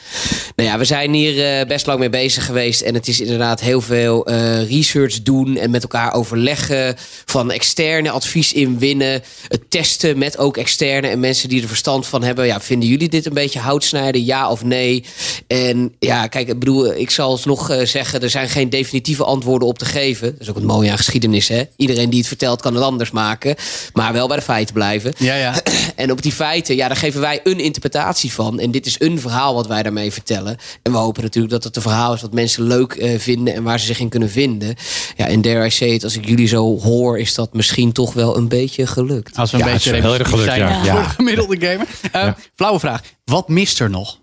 Nou 0.56 0.70
ja, 0.70 0.78
we 0.78 0.86
zijn 0.86 1.14
hier 1.14 1.60
eh, 1.60 1.68
best 1.68 1.86
lang 1.86 2.00
mee 2.00 2.10
bezig 2.10 2.46
geweest. 2.46 2.82
En 2.82 2.94
het 2.94 3.08
is 3.08 3.20
inderdaad 3.20 3.60
heel 3.60 3.82
veel 3.82 4.26
eh, 4.26 4.70
research 4.70 5.22
doen 5.22 5.58
en 5.58 5.70
met 5.72 5.82
elkaar 5.84 6.14
overleggen. 6.14 6.96
Van 7.26 7.52
externe 7.52 8.10
advies 8.12 8.54
inwinnen. 8.54 9.22
Het 9.48 9.62
testen 9.70 10.18
met 10.18 10.38
ook 10.38 10.58
externe 10.58 11.08
en 11.08 11.20
mensen 11.20 11.50
die 11.50 11.62
er 11.62 11.68
verstand 11.68 12.08
van 12.08 12.24
hebben. 12.24 12.46
Ja, 12.46 12.62
vinden 12.62 12.90
jullie 12.90 13.10
dit 13.10 13.26
een 13.26 13.34
beetje 13.34 13.60
houtsnijden? 13.60 14.26
Ja 14.26 14.50
of 14.52 14.64
nee? 14.64 15.04
En 15.48 15.96
ja, 16.00 16.28
kijk, 16.28 16.48
ik 16.48 16.60
bedoel, 16.60 16.94
ik 16.96 17.10
zal 17.10 17.30
alsnog 17.30 17.70
eh, 17.70 17.86
zeggen, 17.86 18.22
er 18.22 18.30
zijn 18.30 18.50
geen 18.50 18.70
definitieve 18.70 19.24
antwoorden 19.24 19.68
op 19.68 19.78
te 19.78 19.86
geven. 19.86 20.32
Dat 20.32 20.42
is 20.42 20.50
ook 20.50 20.56
het 20.56 20.64
mooie 20.64 20.92
aan 20.92 20.98
geschiedenis, 20.98 21.48
hè? 21.48 21.64
Iedereen 21.76 22.10
die 22.10 22.20
het 22.20 22.28
vertelt 22.28 22.62
kan 22.62 22.74
het 22.76 22.84
anders 22.84 23.12
maken. 23.12 23.56
Maar 23.94 24.14
wel 24.14 24.28
bij 24.28 24.38
de 24.38 24.44
feiten 24.44 24.74
blijven. 24.74 25.14
Ja, 25.18 25.36
ja. 25.36 25.54
En 25.96 26.12
op 26.12 26.22
die 26.22 26.32
feiten, 26.32 26.76
ja, 26.76 26.88
daar 26.88 26.98
geven 26.98 27.22
wij 27.22 27.40
een 27.44 27.60
interpretatie 27.60 28.34
van. 28.34 28.60
En 28.60 28.72
dit 28.72 28.86
is 28.86 28.96
een 29.00 29.20
verhaal 29.20 29.54
wat 29.54 29.68
wij 29.68 29.84
daarmee 29.84 30.12
vertellen. 30.12 30.58
En 30.84 30.92
we 30.92 30.98
hopen 30.98 31.24
natuurlijk 31.24 31.54
dat 31.54 31.64
het 31.64 31.76
een 31.76 31.82
verhaal 31.82 32.14
is 32.14 32.22
wat 32.22 32.34
mensen 32.34 32.64
leuk 32.64 32.94
eh, 32.94 33.20
vinden 33.20 33.54
en 33.54 33.64
waar 33.64 33.80
ze 33.80 33.86
zich 33.86 34.00
in 34.00 34.10
kunnen 34.10 34.30
vinden. 34.30 34.76
Ja, 35.18 35.28
en 35.28 35.42
dare 35.42 35.66
I 35.66 35.70
say 35.70 35.88
it, 35.90 36.04
als 36.04 36.16
ik 36.18 36.26
jullie 36.28 36.48
zo 36.48 36.80
hoor, 36.80 37.20
is 37.20 37.34
dat 37.34 37.54
misschien 37.54 37.92
toch 37.92 38.14
wel 38.14 38.38
een 38.38 38.48
beetje 38.48 38.88
gelukt. 38.88 39.38
Als 39.38 39.52
we 39.52 39.58
een 39.60 39.66
Ja, 39.66 39.72
beetje 39.74 39.94
heel 39.94 40.14
erg 40.14 40.30
gelukt, 40.30 40.48
zijn 40.50 40.60
ja. 40.60 40.76
voor 40.76 40.86
Ja. 40.86 41.04
de 41.04 41.10
gemiddelde 41.10 41.58
gamer. 41.68 41.88
Eh, 42.12 42.34
Flauwe 42.56 42.80
vraag. 42.80 43.02
Wat 43.26 43.48
mist 43.48 43.80
er 43.80 43.90
nog? 43.90 44.18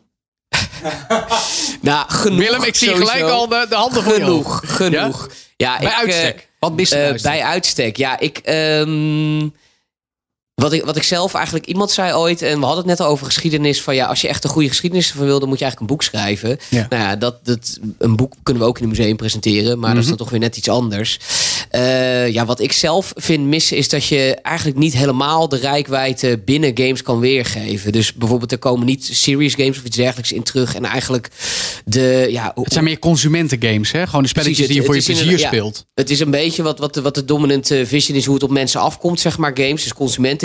Nou, 1.81 2.05
genoeg. 2.11 2.38
Willem, 2.38 2.62
ik 2.62 2.75
zie 2.75 2.88
sowieso. 2.88 3.11
gelijk 3.12 3.31
al 3.31 3.49
de, 3.49 3.66
de 3.68 3.75
handen 3.75 4.03
voor 4.03 4.12
je 4.14 4.20
Genoeg, 4.25 4.62
genoeg. 4.64 5.29
Ja, 5.57 5.79
Bij 5.79 5.87
ik, 5.88 5.94
uitstek. 5.94 6.37
eh, 6.38 6.44
Wat 6.66 6.76
mist 6.76 6.92
er 6.92 7.14
eh, 7.14 7.22
bij 7.22 7.42
uitstek? 7.42 7.96
ja. 7.96 8.18
Ik, 8.18 8.38
ehm, 8.38 9.48
wat, 10.62 10.73
ik, 10.73 10.85
wat 10.85 10.97
ik 10.97 11.03
zelf 11.03 11.35
eigenlijk... 11.35 11.66
Iemand 11.66 11.90
zei 11.90 12.14
ooit, 12.14 12.42
en 12.42 12.59
we 12.59 12.64
hadden 12.64 12.88
het 12.88 12.99
net 12.99 13.01
al 13.01 13.12
over 13.12 13.27
geschiedenis... 13.27 13.83
van 13.83 13.95
ja, 13.95 14.07
als 14.07 14.21
je 14.21 14.29
echt 14.29 14.45
een 14.45 14.51
goede 14.51 14.69
geschiedenis 14.69 15.11
van 15.11 15.25
wil... 15.27 15.38
dan 15.38 15.49
moet 15.49 15.59
je 15.59 15.64
eigenlijk 15.64 15.81
een 15.81 15.97
boek 15.97 16.07
schrijven. 16.07 16.59
Ja. 16.71 16.87
Nou 16.88 17.03
ja, 17.03 17.16
dat, 17.16 17.45
dat, 17.45 17.79
een 17.99 18.16
boek 18.16 18.33
kunnen 18.42 18.62
we 18.62 18.69
ook 18.69 18.77
in 18.77 18.83
een 18.83 18.88
museum 18.88 19.16
presenteren... 19.16 19.79
maar 19.79 19.88
dat 19.95 19.99
is 19.99 20.09
Mhm. 20.09 20.16
dan 20.16 20.16
toch 20.16 20.31
weer 20.31 20.40
net 20.40 20.57
iets 20.57 20.69
anders. 20.69 21.19
Eh, 21.71 22.29
ja, 22.29 22.45
wat 22.45 22.61
ik 22.61 22.73
zelf 22.73 23.12
vind 23.14 23.45
missen... 23.47 23.77
is 23.77 23.88
dat 23.88 24.05
je 24.07 24.38
eigenlijk 24.42 24.79
niet 24.79 24.92
helemaal 24.97 25.49
de 25.49 25.57
rijkwijde 25.57 26.38
binnen 26.38 26.71
games 26.75 27.03
kan 27.03 27.21
weergeven. 27.21 27.92
Dus 27.92 28.12
bijvoorbeeld, 28.14 28.53
er 28.53 28.59
komen 28.59 28.87
niet 28.87 29.09
serious 29.12 29.55
games 29.55 29.79
of 29.79 29.85
iets 29.85 29.97
dergelijks 29.97 30.33
in 30.33 30.42
terug... 30.42 30.75
en 30.75 30.85
eigenlijk 30.85 31.29
de... 31.85 32.27
Ja, 32.31 32.53
Het 32.55 32.73
zijn 32.73 32.85
meer 32.85 32.99
consumentengames, 32.99 33.92
hè? 33.92 34.07
Gewoon 34.07 34.23
de 34.23 34.29
spelletjes 34.29 34.66
die 34.66 34.77
je 34.77 34.85
voor 34.85 34.97
je 34.97 35.03
plezier 35.03 35.38
ja, 35.38 35.47
speelt. 35.47 35.87
het 35.95 36.11
is 36.11 36.21
een 36.21 36.31
beetje 36.31 36.62
wat, 36.62 36.79
wat, 36.79 36.95
de, 36.95 37.03
wat 37.03 37.14
de 37.14 37.25
dominante 37.25 37.87
vision 37.87 38.16
is, 38.16 38.25
hoe 38.25 38.35
het 38.35 38.42
op 38.42 38.51
mensen 38.51 38.81
afkomt, 38.81 39.21
zeg 39.21 39.38
maar, 39.38 39.51
games. 39.55 39.83
Dus 39.83 39.92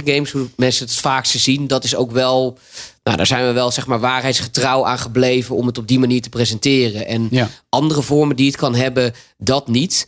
consumentengames, 0.04 0.32
hoe 0.32 0.48
mensen 0.66 0.86
het 0.86 0.96
vaakste 0.96 1.40
zien. 1.40 1.68
Dat 1.68 1.84
is 1.84 1.96
ook 1.96 2.12
wel, 2.12 2.58
nou, 3.04 3.18
daar 3.18 3.26
zijn 3.28 3.46
we 3.48 3.52
wel, 3.52 3.72
zeg 3.72 3.88
maar, 3.88 4.00
waarheidsgetrouw 4.00 4.86
aan 4.86 5.00
gebleven 5.00 5.56
om 5.56 5.68
het 5.68 5.78
op 5.78 5.88
die 5.88 6.00
manier 6.00 6.22
te 6.22 6.30
presenteren. 6.30 7.08
En 7.08 7.28
Ja. 7.32 7.50
andere 7.70 8.02
vormen 8.02 8.36
die 8.36 8.48
het 8.48 8.56
kan 8.58 8.76
hebben, 8.76 9.14
dat 9.38 9.68
niet. 9.68 10.08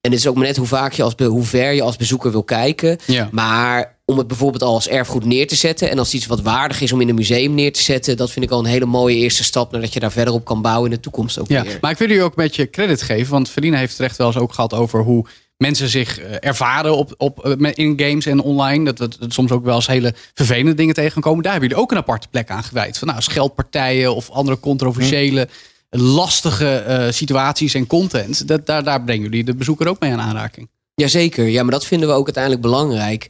En 0.00 0.12
het 0.12 0.20
is 0.20 0.26
ook 0.26 0.34
maar 0.36 0.46
net 0.46 0.56
hoe 0.56 0.66
vaak 0.66 0.92
je 0.92 1.02
als 1.02 1.14
hoe 1.16 1.42
ver 1.44 1.72
je 1.72 1.82
als 1.82 1.96
bezoeker 1.96 2.30
wil 2.30 2.44
kijken. 2.44 2.98
Ja. 3.06 3.28
Maar 3.32 3.98
om 4.04 4.18
het 4.18 4.26
bijvoorbeeld 4.26 4.62
al 4.62 4.74
als 4.74 4.88
erfgoed 4.88 5.24
neer 5.24 5.46
te 5.46 5.54
zetten. 5.56 5.90
En 5.90 5.98
als 5.98 6.14
iets 6.14 6.26
wat 6.26 6.40
waardig 6.42 6.80
is 6.80 6.92
om 6.92 7.00
in 7.00 7.08
een 7.08 7.14
museum 7.14 7.54
neer 7.54 7.72
te 7.72 7.82
zetten. 7.82 8.16
Dat 8.16 8.30
vind 8.30 8.44
ik 8.44 8.50
al 8.50 8.58
een 8.58 8.64
hele 8.64 8.84
mooie 8.84 9.16
eerste 9.16 9.44
stap. 9.44 9.72
Nadat 9.72 9.92
je 9.92 10.00
daar 10.00 10.12
verder 10.12 10.34
op 10.34 10.44
kan 10.44 10.62
bouwen 10.62 10.90
in 10.90 10.96
de 10.96 11.02
toekomst 11.02 11.38
ook 11.38 11.48
Ja, 11.48 11.62
weer. 11.62 11.78
maar 11.80 11.90
ik 11.90 11.98
wil 11.98 12.08
jullie 12.08 12.22
ook 12.22 12.28
een 12.36 12.44
beetje 12.44 12.70
credit 12.70 13.02
geven. 13.02 13.32
Want 13.32 13.50
Verlina 13.50 13.78
heeft 13.78 13.92
het 13.98 14.00
echt 14.06 14.16
wel 14.16 14.26
eens 14.26 14.36
ook 14.36 14.52
gehad 14.54 14.74
over 14.74 15.02
hoe 15.02 15.26
mensen 15.56 15.88
zich 15.88 16.20
eh, 16.20 16.36
ervaren 16.40 16.96
op, 16.96 17.14
op, 17.16 17.44
eh, 17.44 17.70
in 17.74 18.00
games 18.00 18.26
en 18.26 18.40
online. 18.40 18.84
Dat, 18.84 18.96
dat, 18.96 19.16
dat 19.20 19.32
soms 19.32 19.50
ook 19.50 19.64
wel 19.64 19.74
eens 19.74 19.86
hele 19.86 20.14
vervelende 20.34 20.74
dingen 20.74 20.94
tegenkomen. 20.94 21.42
Daar 21.42 21.52
hebben 21.52 21.68
jullie 21.68 21.84
ook 21.84 21.90
een 21.90 21.98
aparte 21.98 22.28
plek 22.28 22.50
aan 22.50 22.64
gewijd. 22.64 22.98
Van 22.98 23.08
nou, 23.08 23.22
scheldpartijen 23.22 24.14
of 24.14 24.30
andere 24.30 24.60
controversiële, 24.60 25.48
lastige 25.90 26.76
eh, 26.76 27.12
situaties 27.12 27.74
en 27.74 27.86
content. 27.86 28.48
Dat, 28.48 28.66
daar, 28.66 28.84
daar 28.84 29.02
brengen 29.02 29.22
jullie 29.22 29.44
de 29.44 29.54
bezoeker 29.54 29.88
ook 29.88 30.00
mee 30.00 30.12
aan 30.12 30.20
aanraking. 30.20 30.68
Jazeker, 30.94 31.46
ja, 31.46 31.62
maar 31.62 31.72
dat 31.72 31.86
vinden 31.86 32.08
we 32.08 32.14
ook 32.14 32.24
uiteindelijk 32.24 32.62
belangrijk. 32.62 33.26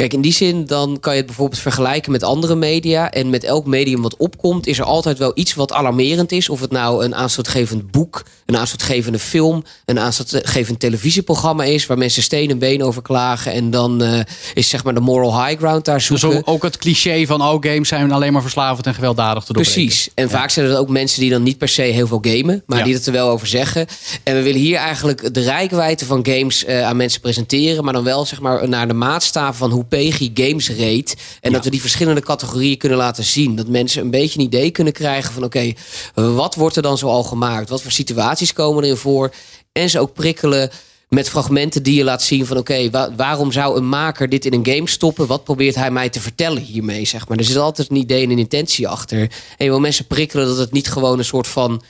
Kijk, 0.00 0.12
in 0.12 0.20
die 0.20 0.32
zin 0.32 0.66
dan 0.66 0.96
kan 1.00 1.12
je 1.12 1.18
het 1.18 1.26
bijvoorbeeld 1.26 1.60
vergelijken 1.60 2.12
met 2.12 2.22
andere 2.22 2.54
media. 2.54 3.10
En 3.10 3.30
met 3.30 3.44
elk 3.44 3.66
medium 3.66 4.02
wat 4.02 4.16
opkomt, 4.16 4.66
is 4.66 4.78
er 4.78 4.84
altijd 4.84 5.18
wel 5.18 5.32
iets 5.34 5.54
wat 5.54 5.72
alarmerend 5.72 6.32
is. 6.32 6.48
Of 6.48 6.60
het 6.60 6.70
nou 6.70 7.04
een 7.04 7.14
aanstootgevend 7.14 7.90
boek, 7.90 8.24
een 8.46 8.56
aanstootgevende 8.56 9.18
film, 9.18 9.64
een 9.84 9.98
aanstootgevend 9.98 10.80
televisieprogramma 10.80 11.64
is, 11.64 11.86
waar 11.86 11.98
mensen 11.98 12.22
steen 12.22 12.50
en 12.50 12.58
been 12.58 12.82
over 12.82 13.02
klagen. 13.02 13.52
En 13.52 13.70
dan 13.70 14.02
eh, 14.02 14.20
is 14.54 14.68
zeg 14.68 14.84
maar 14.84 14.94
de 14.94 15.00
moral 15.00 15.44
high 15.46 15.58
ground 15.58 15.84
daar 15.84 15.94
Dus 15.94 16.06
zoeken. 16.06 16.38
ook, 16.38 16.48
ook 16.48 16.62
het 16.62 16.76
cliché 16.76 17.26
van 17.26 17.42
oh, 17.42 17.56
games 17.60 17.88
zijn 17.88 18.12
alleen 18.12 18.32
maar 18.32 18.42
verslavend 18.42 18.86
en 18.86 18.94
gewelddadig 18.94 19.44
te 19.44 19.52
doorbreken. 19.52 19.82
Precies. 19.82 20.08
En 20.14 20.30
vaak 20.30 20.50
zijn 20.50 20.66
er 20.66 20.78
ook 20.78 20.88
mensen 20.88 21.20
die 21.20 21.30
dan 21.30 21.42
niet 21.42 21.58
per 21.58 21.68
se 21.68 21.82
heel 21.82 22.06
veel 22.06 22.22
gamen, 22.22 22.62
maar 22.66 22.78
Ja. 22.78 22.84
die 22.84 22.94
het 22.94 23.06
er 23.06 23.12
wel 23.12 23.28
over 23.28 23.46
zeggen. 23.46 23.86
En 24.22 24.34
we 24.34 24.42
willen 24.42 24.60
hier 24.60 24.76
eigenlijk 24.76 25.34
de 25.34 25.40
rijkwijde 25.40 26.04
van 26.04 26.26
games 26.26 26.64
eh, 26.64 26.82
aan 26.84 26.96
mensen 26.96 27.20
presenteren, 27.20 27.84
maar 27.84 27.92
dan 27.92 28.04
wel 28.04 28.24
zeg 28.26 28.40
maar 28.40 28.68
naar 28.68 28.88
de 28.88 28.94
maatstaven 28.94 29.54
van 29.54 29.70
hoe 29.70 29.84
PEGI 29.90 30.30
games 30.34 30.68
reed. 30.70 31.16
En 31.40 31.52
dat 31.52 31.64
we 31.64 31.70
die 31.70 31.80
verschillende 31.80 32.20
categorieën 32.20 32.78
kunnen 32.78 32.98
laten 32.98 33.24
zien. 33.24 33.56
Dat 33.56 33.68
mensen 33.68 34.02
een 34.02 34.10
beetje 34.10 34.38
een 34.38 34.44
idee 34.44 34.70
kunnen 34.70 34.92
krijgen 34.92 35.32
van 35.32 35.44
oké, 35.44 35.72
wat 36.14 36.54
wordt 36.54 36.76
er 36.76 36.82
dan 36.82 36.98
zoal 36.98 37.22
gemaakt? 37.22 37.68
Wat 37.68 37.82
voor 37.82 37.90
situaties 37.92 38.52
komen 38.52 38.84
erin 38.84 38.96
voor? 38.96 39.32
En 39.72 39.90
ze 39.90 39.98
ook 40.00 40.12
prikkelen 40.14 40.70
met 41.08 41.28
fragmenten 41.28 41.82
die 41.82 41.94
je 41.94 42.04
laat 42.04 42.22
zien 42.22 42.46
van 42.46 42.56
oké, 42.56 42.90
wa- 42.90 43.14
waarom 43.16 43.52
zou 43.52 43.76
een 43.76 43.88
maker 43.88 44.28
dit 44.28 44.44
in 44.44 44.52
een 44.52 44.66
game 44.66 44.88
stoppen? 44.88 45.26
Wat 45.26 45.44
probeert 45.44 45.74
hij 45.74 45.90
mij 45.90 46.08
te 46.08 46.20
vertellen 46.20 46.62
hiermee? 46.62 47.04
Zeg 47.04 47.28
maar. 47.28 47.38
Er 47.38 47.44
zit 47.44 47.56
altijd 47.56 47.90
een 47.90 47.96
idee 47.96 48.24
en 48.24 48.30
een 48.30 48.38
intentie 48.38 48.88
achter. 48.88 49.18
En 49.20 49.64
je 49.64 49.70
wil 49.70 49.80
mensen 49.80 50.06
prikkelen 50.06 50.46
dat 50.46 50.56
het 50.58 50.72
niet 50.72 50.90
gewoon 50.90 51.18
een 51.18 51.24
soort 51.24 51.46
van 51.48 51.82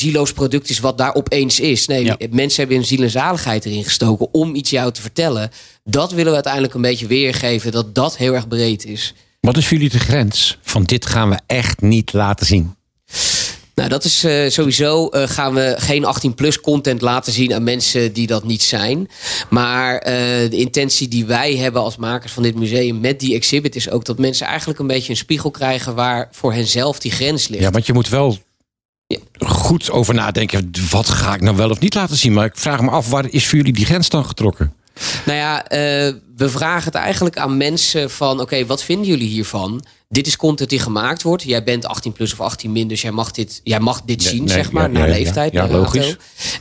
zieloos 0.00 0.32
product 0.32 0.70
is 0.70 0.78
wat 0.78 0.98
daar 0.98 1.14
opeens 1.14 1.60
is. 1.60 1.86
Nee, 1.86 2.14
mensen 2.30 2.60
hebben 2.60 2.76
hun 2.76 2.86
ziel 2.86 3.02
en 3.02 3.10
zaligheid 3.10 3.64
erin 3.64 3.84
gestoken 3.84 4.28
om 4.32 4.54
iets 4.54 4.70
jou 4.70 4.92
te 4.92 5.00
vertellen. 5.00 5.50
Dat 5.84 6.10
willen 6.10 6.28
we 6.28 6.34
uiteindelijk 6.34 6.74
een 6.74 6.80
beetje 6.80 7.06
weergeven, 7.06 7.72
dat 7.72 7.94
dat 7.94 8.16
heel 8.16 8.34
erg 8.34 8.48
breed 8.48 8.84
is. 8.84 9.14
Wat 9.40 9.56
is 9.56 9.66
voor 9.66 9.76
jullie 9.76 9.92
de 9.92 9.98
grens 9.98 10.58
van 10.62 10.84
dit 10.84 11.06
gaan 11.06 11.30
we 11.30 11.38
echt 11.46 11.80
niet 11.80 12.12
laten 12.12 12.46
zien? 12.46 12.74
Nou, 13.80 13.92
dat 13.92 14.04
is 14.04 14.24
eh, 14.24 14.48
sowieso 14.48 15.08
eh, 15.08 15.28
gaan 15.28 15.54
we 15.54 15.74
geen 15.78 16.04
18-plus 16.04 16.60
content 16.60 17.00
laten 17.00 17.32
zien 17.32 17.54
aan 17.54 17.64
mensen 17.64 18.12
die 18.12 18.26
dat 18.26 18.44
niet 18.44 18.62
zijn. 18.62 19.08
Maar 19.50 19.98
eh, 19.98 20.14
de 20.50 20.56
intentie 20.56 21.08
die 21.08 21.24
wij 21.24 21.56
hebben 21.56 21.82
als 21.82 21.96
makers 21.96 22.32
van 22.32 22.42
dit 22.42 22.54
museum 22.54 23.00
met 23.00 23.20
die 23.20 23.34
exhibit 23.34 23.76
is 23.76 23.90
ook 23.90 24.04
dat 24.04 24.18
mensen 24.18 24.46
eigenlijk 24.46 24.78
een 24.78 24.86
beetje 24.86 25.10
een 25.10 25.16
spiegel 25.16 25.50
krijgen 25.50 25.94
waar 25.94 26.28
voor 26.32 26.52
henzelf 26.52 26.98
die 26.98 27.10
grens 27.10 27.48
ligt. 27.48 27.62
Ja, 27.62 27.70
want 27.70 27.86
je 27.86 27.92
moet 27.92 28.08
wel 28.08 28.38
goed 29.38 29.90
over 29.90 30.14
nadenken. 30.14 30.70
Wat 30.90 31.08
ga 31.08 31.34
ik 31.34 31.40
nou 31.40 31.56
wel 31.56 31.70
of 31.70 31.80
niet 31.80 31.94
laten 31.94 32.16
zien? 32.16 32.32
Maar 32.32 32.44
ik 32.44 32.56
vraag 32.56 32.80
me 32.80 32.90
af, 32.90 33.10
waar 33.10 33.26
is 33.30 33.46
voor 33.48 33.58
jullie 33.58 33.72
die 33.72 33.84
grens 33.84 34.08
dan 34.08 34.26
getrokken? 34.26 34.72
Nou 35.24 35.38
ja, 35.38 35.66
eh, 35.66 36.14
we 36.36 36.48
vragen 36.48 36.84
het 36.84 36.94
eigenlijk 36.94 37.36
aan 37.36 37.56
mensen 37.56 38.10
van... 38.10 38.40
oké, 38.40 38.66
wat 38.66 38.82
vinden 38.82 39.06
jullie 39.06 39.28
hiervan? 39.28 39.84
Dit 40.08 40.26
is 40.26 40.36
content 40.36 40.70
die 40.70 40.78
gemaakt 40.78 41.22
wordt. 41.22 41.42
Jij 41.42 41.64
bent 41.64 41.86
18 41.86 42.12
plus 42.12 42.32
of 42.32 42.40
18 42.40 42.72
min, 42.72 42.88
dus 42.88 43.02
jij 43.02 43.10
mag 43.10 43.30
dit, 43.30 43.60
jij 43.64 43.80
mag 43.80 44.02
dit 44.02 44.22
zien, 44.22 44.44
nee, 44.44 44.54
zeg 44.54 44.72
maar, 44.72 44.82
ja, 44.82 44.98
naar 44.98 45.08
ja, 45.08 45.14
leeftijd. 45.14 45.52
Ja, 45.52 45.60
naar 45.60 45.70
logisch. 45.70 46.16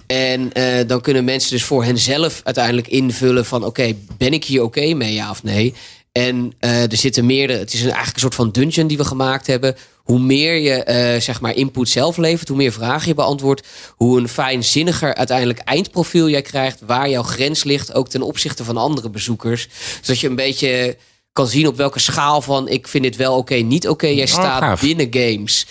En 0.07 0.53
eh, 0.53 0.87
dan 0.87 1.01
kunnen 1.01 1.23
mensen 1.23 1.51
dus 1.51 1.63
voor 1.63 1.83
henzelf 1.83 2.41
uiteindelijk 2.43 2.87
invullen 2.87 3.45
van... 3.45 3.63
oké, 3.63 3.93
ben 4.17 4.33
ik 4.33 4.45
hier 4.45 4.63
oké 4.63 4.93
mee, 4.93 5.13
ja 5.13 5.29
of 5.29 5.43
nee? 5.43 5.73
En 6.11 6.53
eh, 6.59 6.91
er 6.91 6.97
zitten 6.97 7.25
meerdere... 7.25 7.59
Het 7.59 7.73
is 7.73 7.79
een, 7.79 7.85
eigenlijk 7.85 8.15
een 8.15 8.21
soort 8.21 8.35
van 8.35 8.51
dungeon 8.51 8.87
die 8.87 8.97
we 8.97 9.05
gemaakt 9.05 9.47
hebben. 9.47 9.75
Hoe 10.09 10.19
meer 10.19 10.55
je 10.55 10.83
eh, 10.83 11.21
zeg 11.21 11.41
maar 11.41 11.55
input 11.55 11.89
zelf 11.89 12.17
levert, 12.17 12.47
hoe 12.47 12.57
meer 12.57 12.71
vragen 12.71 13.07
je 13.07 13.13
beantwoordt... 13.13 13.67
hoe 13.95 14.19
een 14.19 14.29
fijnzinniger 14.29 15.15
uiteindelijk 15.15 15.59
eindprofiel 15.59 16.29
jij 16.29 16.41
krijgt... 16.41 16.79
waar 16.85 17.09
jouw 17.09 17.23
grens 17.23 17.63
ligt, 17.63 17.93
ook 17.93 18.09
ten 18.09 18.21
opzichte 18.21 18.63
van 18.63 18.77
andere 18.77 19.09
bezoekers. 19.09 19.67
Zodat 20.01 20.19
je 20.19 20.27
een 20.27 20.35
beetje 20.35 20.97
kan 21.33 21.47
zien 21.47 21.67
op 21.67 21.77
welke 21.77 21.99
schaal 21.99 22.41
van... 22.41 22.67
ik 22.67 22.87
vind 22.87 23.03
dit 23.03 23.15
wel 23.15 23.37
oké, 23.37 23.55
niet 23.55 23.87
oké, 23.87 24.07
jij 24.07 24.25
staat 24.25 24.61
gaaf. 24.61 24.81
binnen 24.81 25.07
games. 25.11 25.65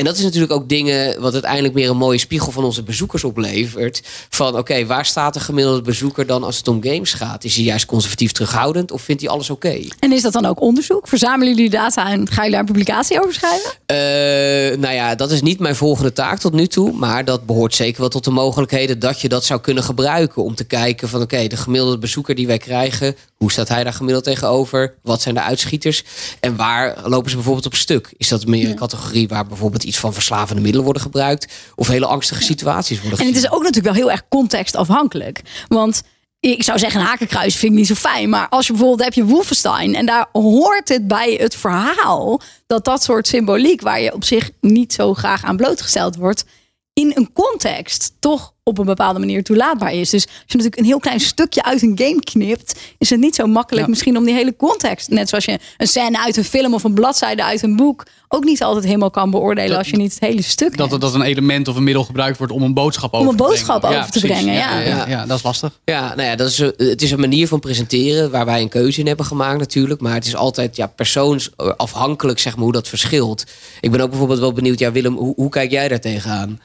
En 0.00 0.06
dat 0.06 0.16
is 0.16 0.22
natuurlijk 0.22 0.52
ook 0.52 0.68
dingen 0.68 1.20
wat 1.20 1.32
uiteindelijk 1.32 1.74
meer 1.74 1.90
een 1.90 1.96
mooie 1.96 2.18
spiegel 2.18 2.52
van 2.52 2.64
onze 2.64 2.82
bezoekers 2.82 3.24
oplevert. 3.24 4.02
Van 4.28 4.56
oké, 4.58 4.86
waar 4.86 5.06
staat 5.06 5.34
de 5.34 5.40
gemiddelde 5.40 5.82
bezoeker 5.82 6.26
dan 6.26 6.44
als 6.44 6.56
het 6.56 6.68
om 6.68 6.82
games 6.82 7.12
gaat? 7.12 7.44
Is 7.44 7.54
hij 7.54 7.64
juist 7.64 7.86
conservatief 7.86 8.32
terughoudend 8.32 8.90
of 8.90 9.02
vindt 9.02 9.22
hij 9.22 9.30
alles 9.30 9.50
oké? 9.50 9.80
En 9.98 10.12
is 10.12 10.22
dat 10.22 10.32
dan 10.32 10.46
ook 10.46 10.60
onderzoek? 10.60 11.08
Verzamelen 11.08 11.54
jullie 11.54 11.70
data 11.70 12.10
en 12.10 12.30
ga 12.30 12.44
je 12.44 12.50
daar 12.50 12.60
een 12.60 12.66
publicatie 12.66 13.20
over 13.20 13.34
schrijven? 13.34 13.70
Eh, 13.86 14.78
nou 14.78 14.94
ja, 14.94 15.14
dat 15.14 15.30
is 15.30 15.42
niet 15.42 15.58
mijn 15.58 15.76
volgende 15.76 16.12
taak 16.12 16.38
tot 16.38 16.52
nu 16.52 16.66
toe. 16.66 16.92
Maar 16.92 17.24
dat 17.24 17.46
behoort 17.46 17.74
zeker 17.74 18.00
wel 18.00 18.10
tot 18.10 18.24
de 18.24 18.30
mogelijkheden 18.30 18.98
dat 18.98 19.20
je 19.20 19.28
dat 19.28 19.44
zou 19.44 19.60
kunnen 19.60 19.82
gebruiken. 19.82 20.42
Om 20.42 20.54
te 20.54 20.64
kijken 20.64 21.08
van 21.08 21.22
oké, 21.22 21.46
de 21.46 21.56
gemiddelde 21.56 21.98
bezoeker 21.98 22.34
die 22.34 22.46
wij 22.46 22.58
krijgen. 22.58 23.16
Hoe 23.36 23.52
staat 23.52 23.68
hij 23.68 23.84
daar 23.84 23.92
gemiddeld 23.92 24.24
tegenover? 24.24 24.94
Wat 25.02 25.22
zijn 25.22 25.34
de 25.34 25.42
uitschieters? 25.42 26.04
En 26.40 26.56
waar 26.56 26.96
lopen 27.04 27.30
ze 27.30 27.36
bijvoorbeeld 27.36 27.66
op 27.66 27.74
stuk? 27.74 28.14
Is 28.16 28.28
dat 28.28 28.46
meer 28.46 28.68
een 28.68 28.76
categorie 28.76 29.28
waar 29.28 29.46
bijvoorbeeld 29.46 29.84
iets 29.90 29.98
van 29.98 30.12
verslavende 30.12 30.62
middelen 30.62 30.84
worden 30.84 31.02
gebruikt? 31.02 31.52
Of 31.74 31.88
hele 31.88 32.06
angstige 32.06 32.42
situaties 32.42 33.00
worden 33.00 33.18
En 33.18 33.26
het 33.26 33.36
is 33.36 33.50
ook 33.50 33.62
natuurlijk 33.62 33.94
wel 33.94 34.02
heel 34.02 34.10
erg 34.10 34.28
contextafhankelijk. 34.28 35.40
Want 35.68 36.02
ik 36.40 36.62
zou 36.62 36.78
zeggen, 36.78 37.00
een 37.00 37.06
hakenkruis 37.06 37.56
vind 37.56 37.72
ik 37.72 37.78
niet 37.78 37.86
zo 37.86 37.94
fijn. 37.94 38.28
Maar 38.28 38.48
als 38.48 38.66
je 38.66 38.72
bijvoorbeeld 38.72 39.04
heb 39.04 39.14
je 39.14 39.24
Wolfenstein. 39.24 39.94
En 39.94 40.06
daar 40.06 40.28
hoort 40.32 40.88
het 40.88 41.08
bij 41.08 41.34
het 41.40 41.54
verhaal. 41.54 42.40
Dat 42.66 42.84
dat 42.84 43.02
soort 43.02 43.26
symboliek, 43.26 43.80
waar 43.80 44.00
je 44.00 44.14
op 44.14 44.24
zich 44.24 44.50
niet 44.60 44.92
zo 44.92 45.14
graag 45.14 45.44
aan 45.44 45.56
blootgesteld 45.56 46.16
wordt. 46.16 46.44
In 46.92 47.12
een 47.14 47.32
context 47.32 48.12
toch 48.18 48.54
op 48.62 48.78
een 48.78 48.86
bepaalde 48.86 49.18
manier 49.18 49.42
toelaatbaar 49.42 49.92
is. 49.92 50.10
Dus 50.10 50.24
als 50.24 50.32
je 50.34 50.40
natuurlijk 50.46 50.78
een 50.78 50.84
heel 50.84 50.98
klein 50.98 51.20
stukje 51.20 51.62
uit 51.62 51.82
een 51.82 51.92
game 52.02 52.20
knipt. 52.20 52.78
Is 52.98 53.10
het 53.10 53.20
niet 53.20 53.34
zo 53.34 53.46
makkelijk 53.46 53.86
misschien 53.88 54.16
om 54.16 54.24
die 54.24 54.34
hele 54.34 54.56
context. 54.56 55.08
Net 55.08 55.28
zoals 55.28 55.44
je 55.44 55.58
een 55.76 55.86
scène 55.86 56.18
uit 56.24 56.36
een 56.36 56.44
film 56.44 56.74
of 56.74 56.84
een 56.84 56.94
bladzijde 56.94 57.44
uit 57.44 57.62
een 57.62 57.76
boek. 57.76 58.06
Ook 58.28 58.44
niet 58.44 58.62
altijd 58.62 58.84
helemaal 58.84 59.10
kan 59.10 59.30
beoordelen 59.30 59.78
als 59.78 59.88
je 59.90 59.96
niet 59.96 60.12
het 60.14 60.20
hele 60.20 60.42
stuk 60.42 60.76
Dat, 60.76 61.00
dat 61.00 61.14
een 61.14 61.22
element 61.22 61.68
of 61.68 61.76
een 61.76 61.84
middel 61.84 62.04
gebruikt 62.04 62.38
wordt 62.38 62.52
om 62.52 62.62
een 62.62 62.74
boodschap 62.74 63.12
over 63.14 63.28
een 63.30 63.36
te 63.36 63.42
brengen. 63.42 63.56
boodschap 63.66 63.84
over 63.84 64.04
te 64.10 64.18
precies. 64.20 64.28
brengen, 64.30 64.54
ja. 64.54 64.78
Ja, 64.80 65.08
ja, 65.08 65.26
dat 65.26 65.36
is 65.36 65.42
lastig. 65.42 65.80
Ja, 65.84 66.14
nou 66.14 66.28
ja, 66.28 66.36
dat 66.36 66.48
is, 66.48 66.58
een- 66.58 66.74
het 66.76 67.02
is 67.02 67.10
een 67.10 67.20
manier 67.20 67.48
van 67.48 67.60
presenteren 67.60 68.30
waar 68.30 68.44
wij 68.46 68.60
een 68.60 68.68
keuze 68.68 69.00
in 69.00 69.06
hebben 69.06 69.26
gemaakt 69.26 69.58
natuurlijk. 69.58 70.00
Maar 70.00 70.14
het 70.14 70.26
is 70.26 70.36
altijd 70.36 70.76
ja, 70.76 70.86
persoonsafhankelijk 70.86 72.38
zeg 72.38 72.54
maar, 72.54 72.64
hoe 72.64 72.72
dat 72.72 72.88
verschilt. 72.88 73.44
Ik 73.80 73.90
ben 73.90 74.00
ook 74.00 74.10
bijvoorbeeld 74.10 74.38
wel 74.40 74.52
benieuwd, 74.52 74.78
ja 74.78 74.92
Willem, 74.92 75.16
hoe, 75.16 75.32
hoe 75.36 75.48
kijk 75.50 75.70
jij 75.70 75.88
daar 75.88 76.00
tegenaan? 76.00 76.60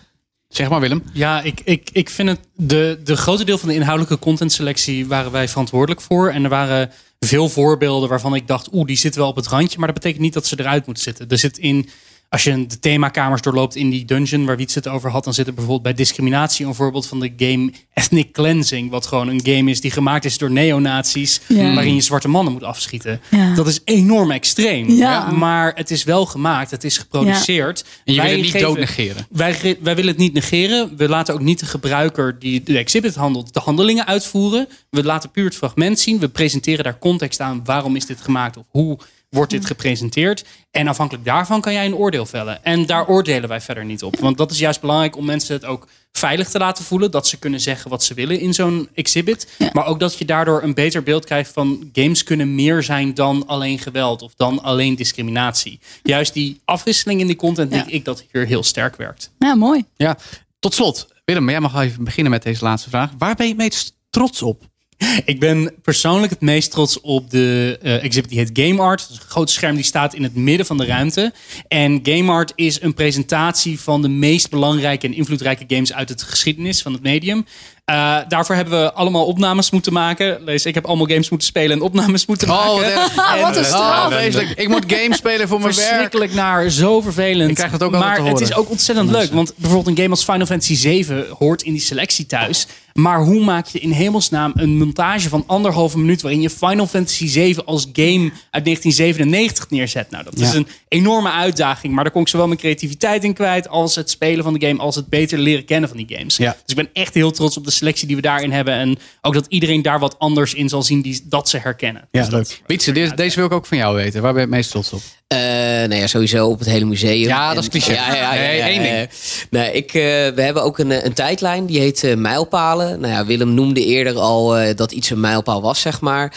Zeg 0.56 0.70
maar 0.70 0.80
Willem. 0.80 1.04
Ja, 1.14 1.42
ik, 1.42 1.62
ik, 1.64 1.90
ik 1.92 2.10
vind 2.10 2.30
het. 2.30 2.40
De, 2.54 3.00
de 3.04 3.16
grote 3.16 3.44
deel 3.44 3.58
van 3.58 3.70
de 3.70 3.76
inhoudelijke 3.76 4.20
contentselectie 4.20 5.08
waren 5.08 5.32
wij 5.32 5.48
verantwoordelijk 5.48 6.02
voor. 6.02 6.30
En 6.30 6.44
er 6.44 6.50
waren 6.50 6.92
veel 7.20 7.50
voorbeelden 7.50 8.10
waarvan 8.10 8.36
ik 8.36 8.48
dacht, 8.48 8.74
oeh, 8.74 8.86
die 8.86 8.98
zitten 8.98 9.22
wel 9.22 9.30
op 9.30 9.36
het 9.36 9.48
randje. 9.48 9.78
Maar 9.78 9.88
dat 9.88 9.96
betekent 9.96 10.22
niet 10.22 10.34
dat 10.34 10.46
ze 10.46 10.60
eruit 10.60 10.86
moeten 10.86 11.04
zitten. 11.04 11.30
Er 11.30 11.38
zit 11.38 11.58
in. 11.58 11.90
Als 12.36 12.44
je 12.44 12.66
de 12.66 12.80
themakamers 12.80 13.42
doorloopt 13.42 13.76
in 13.76 13.90
die 13.90 14.06
dungeon 14.06 14.46
waar 14.46 14.58
Wiets 14.58 14.76
het 14.76 14.88
over 14.88 15.10
had, 15.12 15.24
dan 15.24 15.34
zit 15.34 15.48
er 15.48 15.54
bijvoorbeeld 15.54 15.84
bij 15.84 15.94
discriminatie 15.94 16.66
een 16.66 16.74
voorbeeld 16.74 17.08
van 17.08 17.20
de 17.20 17.34
game 17.38 17.72
Ethnic 17.94 18.32
Cleansing, 18.32 18.90
wat 18.90 19.06
gewoon 19.06 19.28
een 19.28 19.42
game 19.44 19.70
is 19.72 19.82
die 19.82 19.92
gemaakt 19.92 20.26
is 20.26 20.38
door 20.38 20.52
neonazies, 20.52 21.42
Ja. 21.48 21.74
waarin 21.74 21.96
je 21.96 22.02
zwarte 22.02 22.28
mannen 22.28 22.54
moet 22.54 22.64
afschieten. 22.64 23.22
Ja. 23.32 23.54
Dat 23.54 23.68
is 23.68 23.80
enorm 23.86 24.32
extreem. 24.32 24.90
Ja. 24.90 25.32
Maar 25.32 25.72
het 25.76 25.92
is 25.92 26.04
wel 26.04 26.26
gemaakt, 26.26 26.72
het 26.72 26.84
is 26.84 26.98
geproduceerd. 26.98 27.86
En 28.06 28.14
je 28.14 28.20
wil 28.22 28.22
Wij 28.24 28.32
het 28.32 28.42
niet 28.42 28.52
geven- 28.52 28.68
doodnegeren. 28.68 29.28
Wij, 29.30 29.54
ge- 29.54 29.78
wij 29.82 29.96
willen 29.96 30.12
het 30.12 30.20
niet 30.22 30.34
negeren. 30.34 30.92
We 30.98 31.10
laten 31.10 31.34
ook 31.34 31.42
niet 31.42 31.60
de 31.60 31.66
gebruiker 31.66 32.40
die 32.40 32.64
de 32.64 32.78
exhibit 32.78 33.16
handelt, 33.16 33.54
de 33.54 33.60
handelingen 33.60 34.06
uitvoeren. 34.08 34.68
We 34.90 35.04
laten 35.04 35.32
puur 35.32 35.46
het 35.46 35.56
fragment 35.56 36.00
zien. 36.00 36.20
We 36.20 36.30
presenteren 36.30 36.84
daar 36.84 37.00
context 37.00 37.40
aan. 37.40 37.62
Waarom 37.66 37.96
is 37.96 38.06
dit 38.06 38.22
gemaakt? 38.22 38.58
Of 38.58 38.66
hoe 38.70 38.98
wordt 39.36 39.52
dit 39.52 39.66
gepresenteerd? 39.66 40.46
En 40.72 40.88
afhankelijk 40.88 41.26
daarvan 41.26 41.62
kan 41.62 41.74
jij 41.74 41.86
een 41.86 41.96
oordeel 41.96 42.26
vellen. 42.26 42.64
En 42.64 42.86
daar 42.86 43.08
oordelen 43.08 43.50
wij 43.50 43.62
verder 43.62 43.86
niet 43.86 44.04
op. 44.04 44.20
Want 44.20 44.38
dat 44.38 44.52
is 44.52 44.60
juist 44.60 44.82
belangrijk 44.82 45.18
om 45.18 45.26
mensen 45.26 45.56
het 45.56 45.66
ook 45.66 45.88
veilig 46.12 46.50
te 46.50 46.58
laten 46.58 46.84
voelen. 46.84 47.12
Dat 47.12 47.28
ze 47.28 47.40
kunnen 47.40 47.60
zeggen 47.60 47.90
wat 47.90 48.04
ze 48.04 48.14
willen 48.14 48.40
in 48.40 48.54
zo'n 48.54 48.90
exhibit. 48.94 49.48
Maar 49.74 49.86
ook 49.86 50.00
dat 50.00 50.18
je 50.18 50.26
daardoor 50.26 50.64
een 50.64 50.74
beter 50.74 51.04
beeld 51.04 51.26
krijgt 51.26 51.52
van 51.52 51.90
games 51.94 52.24
kunnen 52.24 52.56
meer 52.56 52.84
zijn 52.84 53.14
dan 53.14 53.48
alleen 53.48 53.80
geweld. 53.80 54.22
Of 54.22 54.34
dan 54.36 54.64
alleen 54.64 54.96
discriminatie. 54.96 55.80
Juist 56.04 56.34
die 56.34 56.62
afwisseling 56.66 57.20
in 57.22 57.28
die 57.28 57.36
content 57.36 57.72
denk 57.72 57.88
ik 57.88 58.06
dat 58.06 58.24
hier 58.32 58.46
heel 58.46 58.64
sterk 58.64 58.96
werkt. 58.96 59.32
Ja, 59.40 59.56
mooi. 59.56 59.86
Ja, 59.96 60.18
tot 60.60 60.74
slot. 60.74 61.08
Willem, 61.26 61.50
jij 61.50 61.60
mag 61.60 61.72
wel 61.72 61.82
even 61.82 62.04
beginnen 62.04 62.32
met 62.32 62.44
deze 62.44 62.64
laatste 62.64 62.90
vraag. 62.90 63.12
Waar 63.18 63.36
ben 63.36 63.48
je 63.48 63.56
meest 63.56 63.96
trots 64.10 64.42
op? 64.42 64.64
Ik 65.26 65.40
ben 65.40 65.74
persoonlijk 65.82 66.32
het 66.32 66.42
meest 66.42 66.72
trots 66.72 67.02
op 67.02 67.30
de 67.30 67.80
eh, 67.82 68.04
exhibit 68.04 68.30
die 68.30 68.40
heet 68.40 68.60
Game 68.60 68.82
Art. 68.82 69.08
Dat 69.10 69.18
een 69.18 69.30
groot 69.30 69.50
scherm 69.50 69.76
die 69.76 69.84
staat 69.84 70.14
in 70.14 70.24
het 70.24 70.36
midden 70.36 70.66
van 70.66 70.78
de 70.78 70.86
ruimte. 70.86 71.34
En 71.68 72.00
Game 72.04 72.32
Art 72.32 72.52
is 72.56 72.82
een 72.82 72.94
presentatie 72.94 73.80
van 73.80 74.02
de 74.02 74.08
meest 74.08 74.50
belangrijke 74.50 75.08
en 75.08 75.14
invloedrijke 75.14 75.64
games 75.68 75.94
uit 75.94 76.10
het 76.10 76.22
geschiedenis 76.22 76.82
van 76.82 76.94
het 76.94 77.02
medium. 77.02 77.46
Eh, 77.86 78.18
daarvoor 78.28 78.56
hebben 78.56 78.82
we 78.82 78.94
allemaal 78.94 79.26
opnames 79.26 79.72
moeten 79.72 79.94
maken. 79.94 80.44
Lees, 80.44 80.66
ik 80.66 80.74
heb 80.74 80.86
allemaal 80.86 81.06
games 81.08 81.30
moeten 81.30 81.48
spelen 81.48 81.72
en 81.78 81.82
opnames 81.82 82.26
moeten 82.26 82.48
maken. 82.48 82.70
Oh, 82.70 82.76
wat 82.76 82.86
erg. 82.86 83.16
En, 83.36 83.42
Wat 83.48 83.58
een 83.58 83.66
straf. 83.66 84.06
Oh, 84.06 84.12
vreselijk. 84.12 84.50
Ik 84.60 84.68
moet 84.70 84.84
games 84.88 85.18
spelen 85.18 85.48
voor 85.48 85.60
mijn 85.60 85.76
werk. 85.76 85.88
Verschrikkelijk 85.88 86.34
naar, 86.34 86.70
zo 86.70 87.02
vervelend. 87.02 87.50
Ik 87.50 87.56
krijg 87.56 87.72
het 87.72 87.84
ook 87.84 87.92
maar 87.92 88.16
te 88.16 88.22
het 88.22 88.40
is 88.40 88.56
ook 88.56 88.70
ontzettend 88.70 89.10
leuk. 89.10 89.32
Want 89.32 89.54
bijvoorbeeld 89.56 89.88
een 89.98 90.04
game 90.04 90.10
als 90.16 90.24
Final 90.24 90.46
Fantasy 90.46 90.76
7 90.76 91.26
hoort 91.38 91.62
in 91.62 91.72
die 91.74 91.82
selectie 91.82 92.26
thuis. 92.26 92.68
Maar 92.94 93.24
hoe 93.24 93.44
maak 93.44 93.68
je 93.68 93.80
in 93.80 93.92
hemelsnaam 93.92 94.52
een 94.56 94.78
montage 94.78 95.30
van 95.30 95.44
anderhalve 95.48 95.98
minuut... 95.98 96.22
waarin 96.22 96.42
je 96.42 96.50
Final 96.50 96.88
Fantasy 96.88 97.28
7 97.28 97.66
als 97.66 97.82
game 97.94 98.32
uit 98.52 98.66
1997 98.66 99.70
neerzet? 99.70 100.12
Nou, 100.12 100.24
dat 100.24 100.40
Ja. 100.40 100.48
is 100.48 100.54
een 100.54 100.68
enorme 100.88 101.32
uitdaging. 101.32 101.94
Maar 101.94 102.04
daar 102.04 102.14
kon 102.14 102.22
ik 102.22 102.28
zowel 102.28 102.48
mijn 102.48 102.60
creativiteit 102.60 103.24
in 103.24 103.34
kwijt... 103.34 103.68
als 103.70 103.96
het 103.96 104.10
spelen 104.10 104.44
van 104.44 104.54
de 104.54 104.68
game, 104.68 104.80
als 104.80 104.96
het 104.96 105.08
beter 105.08 105.38
leren 105.40 105.66
kennen 105.66 105.90
van 105.90 105.98
die 105.98 106.18
games. 106.18 106.38
Ja. 106.38 106.52
Dus 106.52 106.62
ik 106.66 106.76
ben 106.76 106.90
echt 106.94 107.14
heel 107.14 107.32
trots 107.32 107.58
op 107.58 107.64
de 107.66 107.72
selectie 107.76 108.08
die 108.08 108.16
we 108.16 108.22
daarin 108.22 108.52
hebben. 108.52 108.74
En 108.74 108.98
ook 109.22 109.34
dat 109.34 109.46
iedereen 109.50 109.82
daar 109.82 110.00
wat 110.00 110.20
anders 110.20 110.54
in 110.54 110.70
zal 110.70 110.84
zien 110.84 111.02
die, 111.02 111.22
dat 111.26 111.50
ze 111.50 111.58
herkennen. 111.58 112.08
Ja, 112.12 112.22
Dus 112.22 112.30
dat- 112.30 112.48
leuk. 112.50 112.62
Wietse, 112.68 112.92
deze, 112.92 113.16
deze 113.16 113.36
wil 113.36 113.46
ik 113.46 113.52
ook 113.52 113.66
van 113.66 113.78
jou 113.78 113.96
weten. 113.96 114.22
Waar 114.22 114.34
ben 114.34 114.42
je 114.42 114.48
het 114.48 114.56
meest 114.58 114.70
trots 114.72 114.94
op? 114.94 115.02
Eh, 115.28 115.38
nou 115.40 115.96
ja, 115.96 116.08
sowieso 116.08 116.48
op 116.48 116.60
het 116.60 116.68
hele 116.68 116.86
museum. 116.86 117.28
Ja, 117.28 117.54
dat 117.54 117.64
is 117.64 117.70
cliché. 117.70 117.94
Ja, 117.94 118.14
ja, 118.16 118.34
ja, 118.52 118.66
ding. 118.68 118.86
ja. 118.88 119.06
Nee, 119.50 119.72
ik, 119.74 119.88
eh, 119.88 120.02
we 120.36 120.42
hebben 120.42 120.64
ook 120.64 120.80
een, 120.80 120.92
eh, 120.92 121.04
een 121.04 121.14
tijdlijn, 121.14 121.66
die 121.66 121.80
heet 121.80 122.04
eh, 122.04 122.16
mijlpalen. 122.16 123.00
Nou 123.00 123.14
ja, 123.14 123.26
Willem 123.26 123.54
noemde 123.54 123.86
eerder 123.86 124.18
al 124.20 124.58
eh, 124.58 124.76
dat 124.76 124.92
iets 124.92 125.10
een 125.10 125.20
mijlpaal 125.20 125.62
was, 125.62 125.82
zeg 125.82 126.02
maar. 126.02 126.34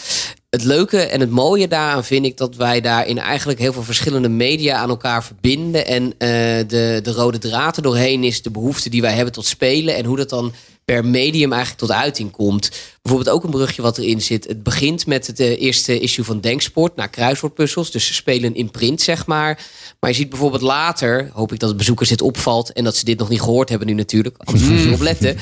Het 0.50 0.64
leuke 0.64 1.00
en 1.00 1.20
het 1.20 1.30
mooie 1.30 1.68
daaraan 1.68 2.04
vind 2.04 2.24
ik 2.24 2.36
dat 2.36 2.56
wij 2.56 2.80
daarin 2.80 3.18
eigenlijk 3.18 3.58
heel 3.58 3.72
veel 3.72 3.82
verschillende 3.82 4.28
media 4.28 4.76
aan 4.76 4.88
elkaar 4.88 5.24
verbinden. 5.24 5.86
En 5.86 6.04
eh, 6.18 6.28
de, 6.68 7.00
de 7.02 7.12
rode 7.12 7.38
draad 7.38 7.76
er 7.76 7.82
doorheen 7.82 8.24
is 8.24 8.42
de 8.42 8.50
behoefte 8.50 8.90
die 8.90 9.00
wij 9.00 9.12
hebben 9.12 9.32
tot 9.32 9.46
spelen. 9.46 9.96
En 9.96 10.04
hoe 10.04 10.16
dat 10.16 10.28
dan 10.30 10.52
per 10.88 11.04
medium 11.04 11.52
eigenlijk 11.52 11.80
tot 11.80 11.92
uiting 11.92 12.30
komt. 12.30 12.96
Bijvoorbeeld 13.08 13.36
ook 13.36 13.44
een 13.44 13.58
brugje 13.58 13.82
wat 13.82 13.98
erin 13.98 14.20
zit. 14.20 14.44
Het 14.44 14.62
begint 14.62 15.06
met 15.06 15.26
het 15.26 15.40
eh, 15.40 15.60
eerste 15.60 15.98
issue 15.98 16.24
van 16.24 16.40
Denksport 16.40 16.96
naar 16.96 17.08
kruiswoordpuzzels. 17.08 17.90
Dus 17.90 18.06
ze 18.06 18.14
spelen 18.14 18.54
in 18.54 18.70
print, 18.70 19.00
zeg 19.00 19.26
maar. 19.26 19.60
Maar 20.00 20.10
je 20.10 20.16
ziet 20.16 20.28
bijvoorbeeld 20.28 20.62
later, 20.62 21.30
hoop 21.32 21.52
ik 21.52 21.58
dat 21.58 21.68
het 21.68 21.78
bezoekers 21.78 22.08
dit 22.08 22.22
opvalt... 22.22 22.72
en 22.72 22.84
dat 22.84 22.96
ze 22.96 23.04
dit 23.04 23.18
nog 23.18 23.28
niet 23.28 23.40
gehoord 23.40 23.68
hebben 23.68 23.88
nu 23.88 23.94
natuurlijk. 23.94 24.36
Anders 24.38 24.64
moeten 24.64 24.82
ze 24.82 24.88
erop 24.88 25.00
letten. 25.00 25.36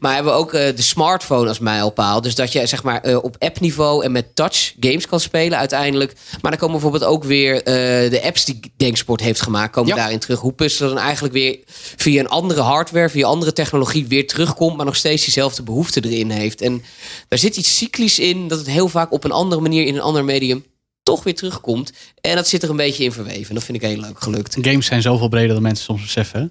Maar 0.00 0.14
hebben 0.14 0.32
we 0.32 0.38
ook 0.38 0.52
eh, 0.52 0.76
de 0.76 0.82
smartphone 0.82 1.48
als 1.48 1.58
mijlpaal. 1.58 2.20
Dus 2.20 2.34
dat 2.34 2.52
je 2.52 2.66
zeg 2.66 2.82
maar 2.82 3.00
eh, 3.00 3.24
op 3.24 3.36
appniveau 3.38 4.04
en 4.04 4.12
met 4.12 4.34
touch 4.34 4.74
games 4.80 5.06
kan 5.06 5.20
spelen 5.20 5.58
uiteindelijk. 5.58 6.12
Maar 6.42 6.50
dan 6.50 6.60
komen 6.60 6.80
bijvoorbeeld 6.80 7.04
ook 7.04 7.24
weer 7.24 7.64
de 7.64 8.20
apps 8.24 8.44
die 8.44 8.60
Denksport 8.76 9.20
heeft 9.20 9.42
gemaakt... 9.42 9.72
komen 9.72 9.96
daarin 9.96 10.18
terug. 10.18 10.40
Hoe 10.40 10.52
puzzelen 10.52 10.94
dan 10.94 11.02
eigenlijk 11.02 11.34
weer 11.34 11.58
via 11.96 12.20
een 12.20 12.28
andere 12.28 12.60
hardware... 12.60 13.08
via 13.08 13.26
andere 13.26 13.52
technologie 13.52 14.06
weer 14.06 14.26
terugkomt... 14.26 14.76
maar 14.76 14.86
nog 14.86 14.96
steeds 14.96 15.24
diezelfde 15.24 15.62
behoefte 15.62 16.00
erin 16.00 16.30
heeft. 16.30 16.60
En 16.60 16.82
daar 17.28 17.38
zit 17.38 17.56
iets 17.56 17.76
cyclisch 17.76 18.18
in... 18.18 18.48
dat 18.48 18.58
het 18.58 18.66
heel 18.66 18.88
vaak 18.88 19.12
op 19.12 19.24
een 19.24 19.32
andere 19.32 19.60
manier 19.60 19.86
in 19.86 19.94
een 19.94 20.00
ander 20.00 20.24
medium 20.24 20.64
toch 21.02 21.24
weer 21.24 21.34
terugkomt. 21.34 21.92
En 22.20 22.34
dat 22.34 22.48
zit 22.48 22.62
er 22.62 22.70
een 22.70 22.76
beetje 22.76 23.04
in 23.04 23.12
verweven. 23.12 23.54
Dat 23.54 23.64
vind 23.64 23.82
ik 23.82 23.88
heel 23.88 24.00
leuk 24.00 24.22
gelukt. 24.22 24.56
Games 24.60 24.86
zijn 24.86 25.02
zoveel 25.02 25.28
breder 25.28 25.52
dan 25.52 25.62
mensen 25.62 25.84
soms 25.84 26.02
beseffen. 26.02 26.40
hè? 26.40 26.46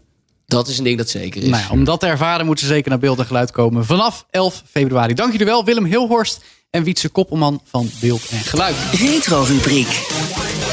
Dat 0.45 0.67
is 0.67 0.77
een 0.77 0.83
ding 0.83 0.97
dat 0.97 1.09
zeker 1.09 1.43
is. 1.43 1.49
Nou 1.49 1.63
ja, 1.63 1.69
om 1.69 1.83
dat 1.83 1.99
te 1.99 2.05
ervaren 2.05 2.45
moeten 2.45 2.67
ze 2.67 2.73
zeker 2.73 2.89
naar 2.89 2.99
beeld 2.99 3.19
en 3.19 3.25
geluid 3.25 3.51
komen. 3.51 3.85
Vanaf 3.85 4.25
11 4.29 4.63
februari. 4.69 5.13
Dank 5.13 5.31
jullie 5.31 5.45
wel, 5.45 5.65
Willem 5.65 5.85
Hilhorst 5.85 6.43
en 6.69 6.83
Wietse 6.83 7.09
Koppelman 7.09 7.61
van 7.63 7.89
Beeld 7.99 8.27
en 8.29 8.39
Geluid. 8.39 8.75
Retro-rubriek. 8.91 10.07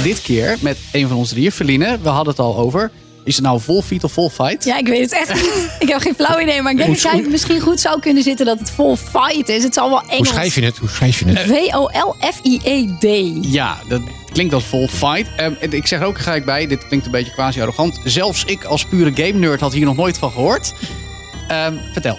Dit 0.03 0.23
keer 0.23 0.59
met 0.61 0.79
een 0.93 1.09
van 1.09 1.17
onze 1.17 1.35
drieën, 1.35 1.53
Feline. 1.53 1.99
We 1.99 2.09
hadden 2.09 2.29
het 2.29 2.39
al 2.39 2.57
over. 2.57 2.91
Is 3.25 3.35
het 3.35 3.45
nou 3.45 3.61
vol 3.61 3.83
feet 3.83 4.05
of 4.05 4.13
vol 4.13 4.31
fight? 4.31 4.65
Ja, 4.65 4.79
ik 4.79 4.89
weet 4.89 5.01
het 5.01 5.13
echt 5.13 5.35
niet. 5.35 5.69
Ik 5.85 5.89
heb 5.89 6.01
geen 6.01 6.15
flauw 6.15 6.41
idee, 6.41 6.63
maar 6.63 6.73
ik 6.73 6.79
denk 6.79 6.91
dat 6.91 7.03
jij 7.03 7.23
misschien 7.29 7.61
goed 7.61 7.81
zou 7.81 8.01
kunnen 8.01 8.23
zitten 8.23 8.47
dat 8.47 8.59
het 8.59 8.71
vol 8.71 8.97
fight 8.97 9.49
is. 9.49 9.63
Het 9.63 9.75
zal 9.75 9.89
wel 9.89 10.01
Engels. 10.01 10.17
Hoe 10.17 10.27
schrijf 10.27 10.55
je 10.55 10.65
het? 10.65 10.77
Hoe 10.77 10.89
schrijf 10.89 11.19
je 11.19 11.25
het? 11.27 11.39
V-O-L-F-I-E-D. 11.39 13.31
Ja, 13.53 13.79
dat 13.89 14.01
klinkt 14.33 14.55
als 14.55 14.65
vol 14.65 14.89
fight. 14.89 15.29
Ehm, 15.37 15.53
ik 15.59 15.87
zeg 15.87 16.01
er 16.01 16.07
ook 16.07 16.19
gelijk 16.19 16.45
bij, 16.45 16.67
dit 16.67 16.87
klinkt 16.87 17.07
een 17.07 17.13
beetje 17.13 17.33
quasi 17.33 17.61
arrogant. 17.61 18.01
Zelfs 18.05 18.45
ik 18.45 18.65
als 18.65 18.85
pure 18.85 19.13
game 19.15 19.39
nerd 19.39 19.61
had 19.61 19.73
hier 19.73 19.85
nog 19.85 19.97
nooit 19.97 20.19
van 20.19 20.31
gehoord. 20.31 20.73
Ehm, 21.49 21.75
vertel. 21.93 22.19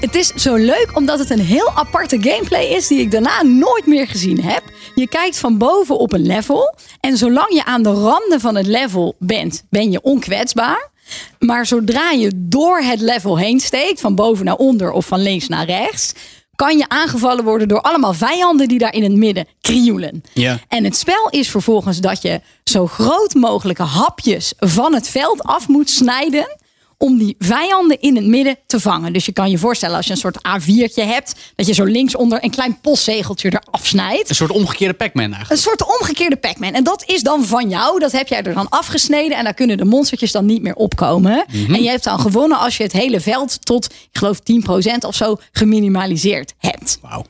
Het 0.00 0.14
is 0.14 0.28
zo 0.28 0.54
leuk 0.54 0.90
omdat 0.94 1.18
het 1.18 1.30
een 1.30 1.40
heel 1.40 1.70
aparte 1.74 2.18
gameplay 2.20 2.64
is 2.64 2.86
die 2.86 3.00
ik 3.00 3.10
daarna 3.10 3.42
nooit 3.42 3.86
meer 3.86 4.06
gezien 4.06 4.42
heb. 4.44 4.62
Je 4.98 5.08
kijkt 5.08 5.38
van 5.38 5.58
boven 5.58 5.98
op 5.98 6.12
een 6.12 6.26
level 6.26 6.74
en 7.00 7.16
zolang 7.16 7.52
je 7.52 7.64
aan 7.64 7.82
de 7.82 7.92
randen 7.92 8.40
van 8.40 8.54
het 8.56 8.66
level 8.66 9.14
bent, 9.18 9.62
ben 9.70 9.90
je 9.90 10.02
onkwetsbaar. 10.02 10.90
Maar 11.38 11.66
zodra 11.66 12.10
je 12.10 12.30
door 12.34 12.78
het 12.78 13.00
level 13.00 13.38
heen 13.38 13.60
steekt, 13.60 14.00
van 14.00 14.14
boven 14.14 14.44
naar 14.44 14.56
onder 14.56 14.90
of 14.92 15.06
van 15.06 15.22
links 15.22 15.48
naar 15.48 15.66
rechts, 15.66 16.12
kan 16.54 16.78
je 16.78 16.88
aangevallen 16.88 17.44
worden 17.44 17.68
door 17.68 17.80
allemaal 17.80 18.14
vijanden 18.14 18.68
die 18.68 18.78
daar 18.78 18.94
in 18.94 19.02
het 19.02 19.16
midden 19.16 19.46
krioelen. 19.60 20.22
Ja. 20.32 20.58
En 20.68 20.84
het 20.84 20.96
spel 20.96 21.28
is 21.30 21.50
vervolgens 21.50 22.00
dat 22.00 22.22
je 22.22 22.40
zo 22.64 22.86
groot 22.86 23.34
mogelijke 23.34 23.82
hapjes 23.82 24.52
van 24.56 24.94
het 24.94 25.08
veld 25.08 25.42
af 25.42 25.68
moet 25.68 25.90
snijden. 25.90 26.56
Om 26.98 27.18
die 27.18 27.34
vijanden 27.38 28.00
in 28.00 28.16
het 28.16 28.26
midden 28.26 28.58
te 28.66 28.80
vangen. 28.80 29.12
Dus 29.12 29.26
je 29.26 29.32
kan 29.32 29.50
je 29.50 29.58
voorstellen 29.58 29.96
als 29.96 30.06
je 30.06 30.12
een 30.12 30.18
soort 30.18 30.36
A4'tje 30.36 31.04
hebt. 31.04 31.34
Dat 31.56 31.66
je 31.66 31.72
zo 31.72 31.84
linksonder 31.84 32.44
een 32.44 32.50
klein 32.50 32.80
postzegeltje 32.80 33.48
eraf 33.48 33.86
snijdt. 33.86 34.28
Een 34.28 34.34
soort 34.34 34.50
omgekeerde 34.50 34.94
Pac-Man 34.94 35.24
eigenlijk. 35.24 35.50
Een 35.50 35.56
soort 35.56 35.84
omgekeerde 36.00 36.36
Pac-Man. 36.36 36.72
En 36.72 36.84
dat 36.84 37.04
is 37.06 37.22
dan 37.22 37.44
van 37.44 37.68
jou. 37.68 37.98
Dat 37.98 38.12
heb 38.12 38.28
jij 38.28 38.42
er 38.42 38.54
dan 38.54 38.68
afgesneden. 38.68 39.38
En 39.38 39.44
daar 39.44 39.54
kunnen 39.54 39.76
de 39.76 39.84
monstertjes 39.84 40.32
dan 40.32 40.46
niet 40.46 40.62
meer 40.62 40.74
opkomen. 40.74 41.44
Mhm. 41.52 41.74
En 41.74 41.82
je 41.82 41.88
hebt 41.88 42.04
dan 42.04 42.20
gewonnen 42.20 42.58
als 42.58 42.76
je 42.76 42.82
het 42.82 42.92
hele 42.92 43.20
veld 43.20 43.64
tot, 43.66 43.84
ik 43.84 44.18
geloof 44.18 44.40
10% 44.40 45.04
of 45.04 45.14
zo, 45.14 45.36
geminimaliseerd 45.52 46.54
hebt. 46.58 46.98
Wauw. 47.02 47.24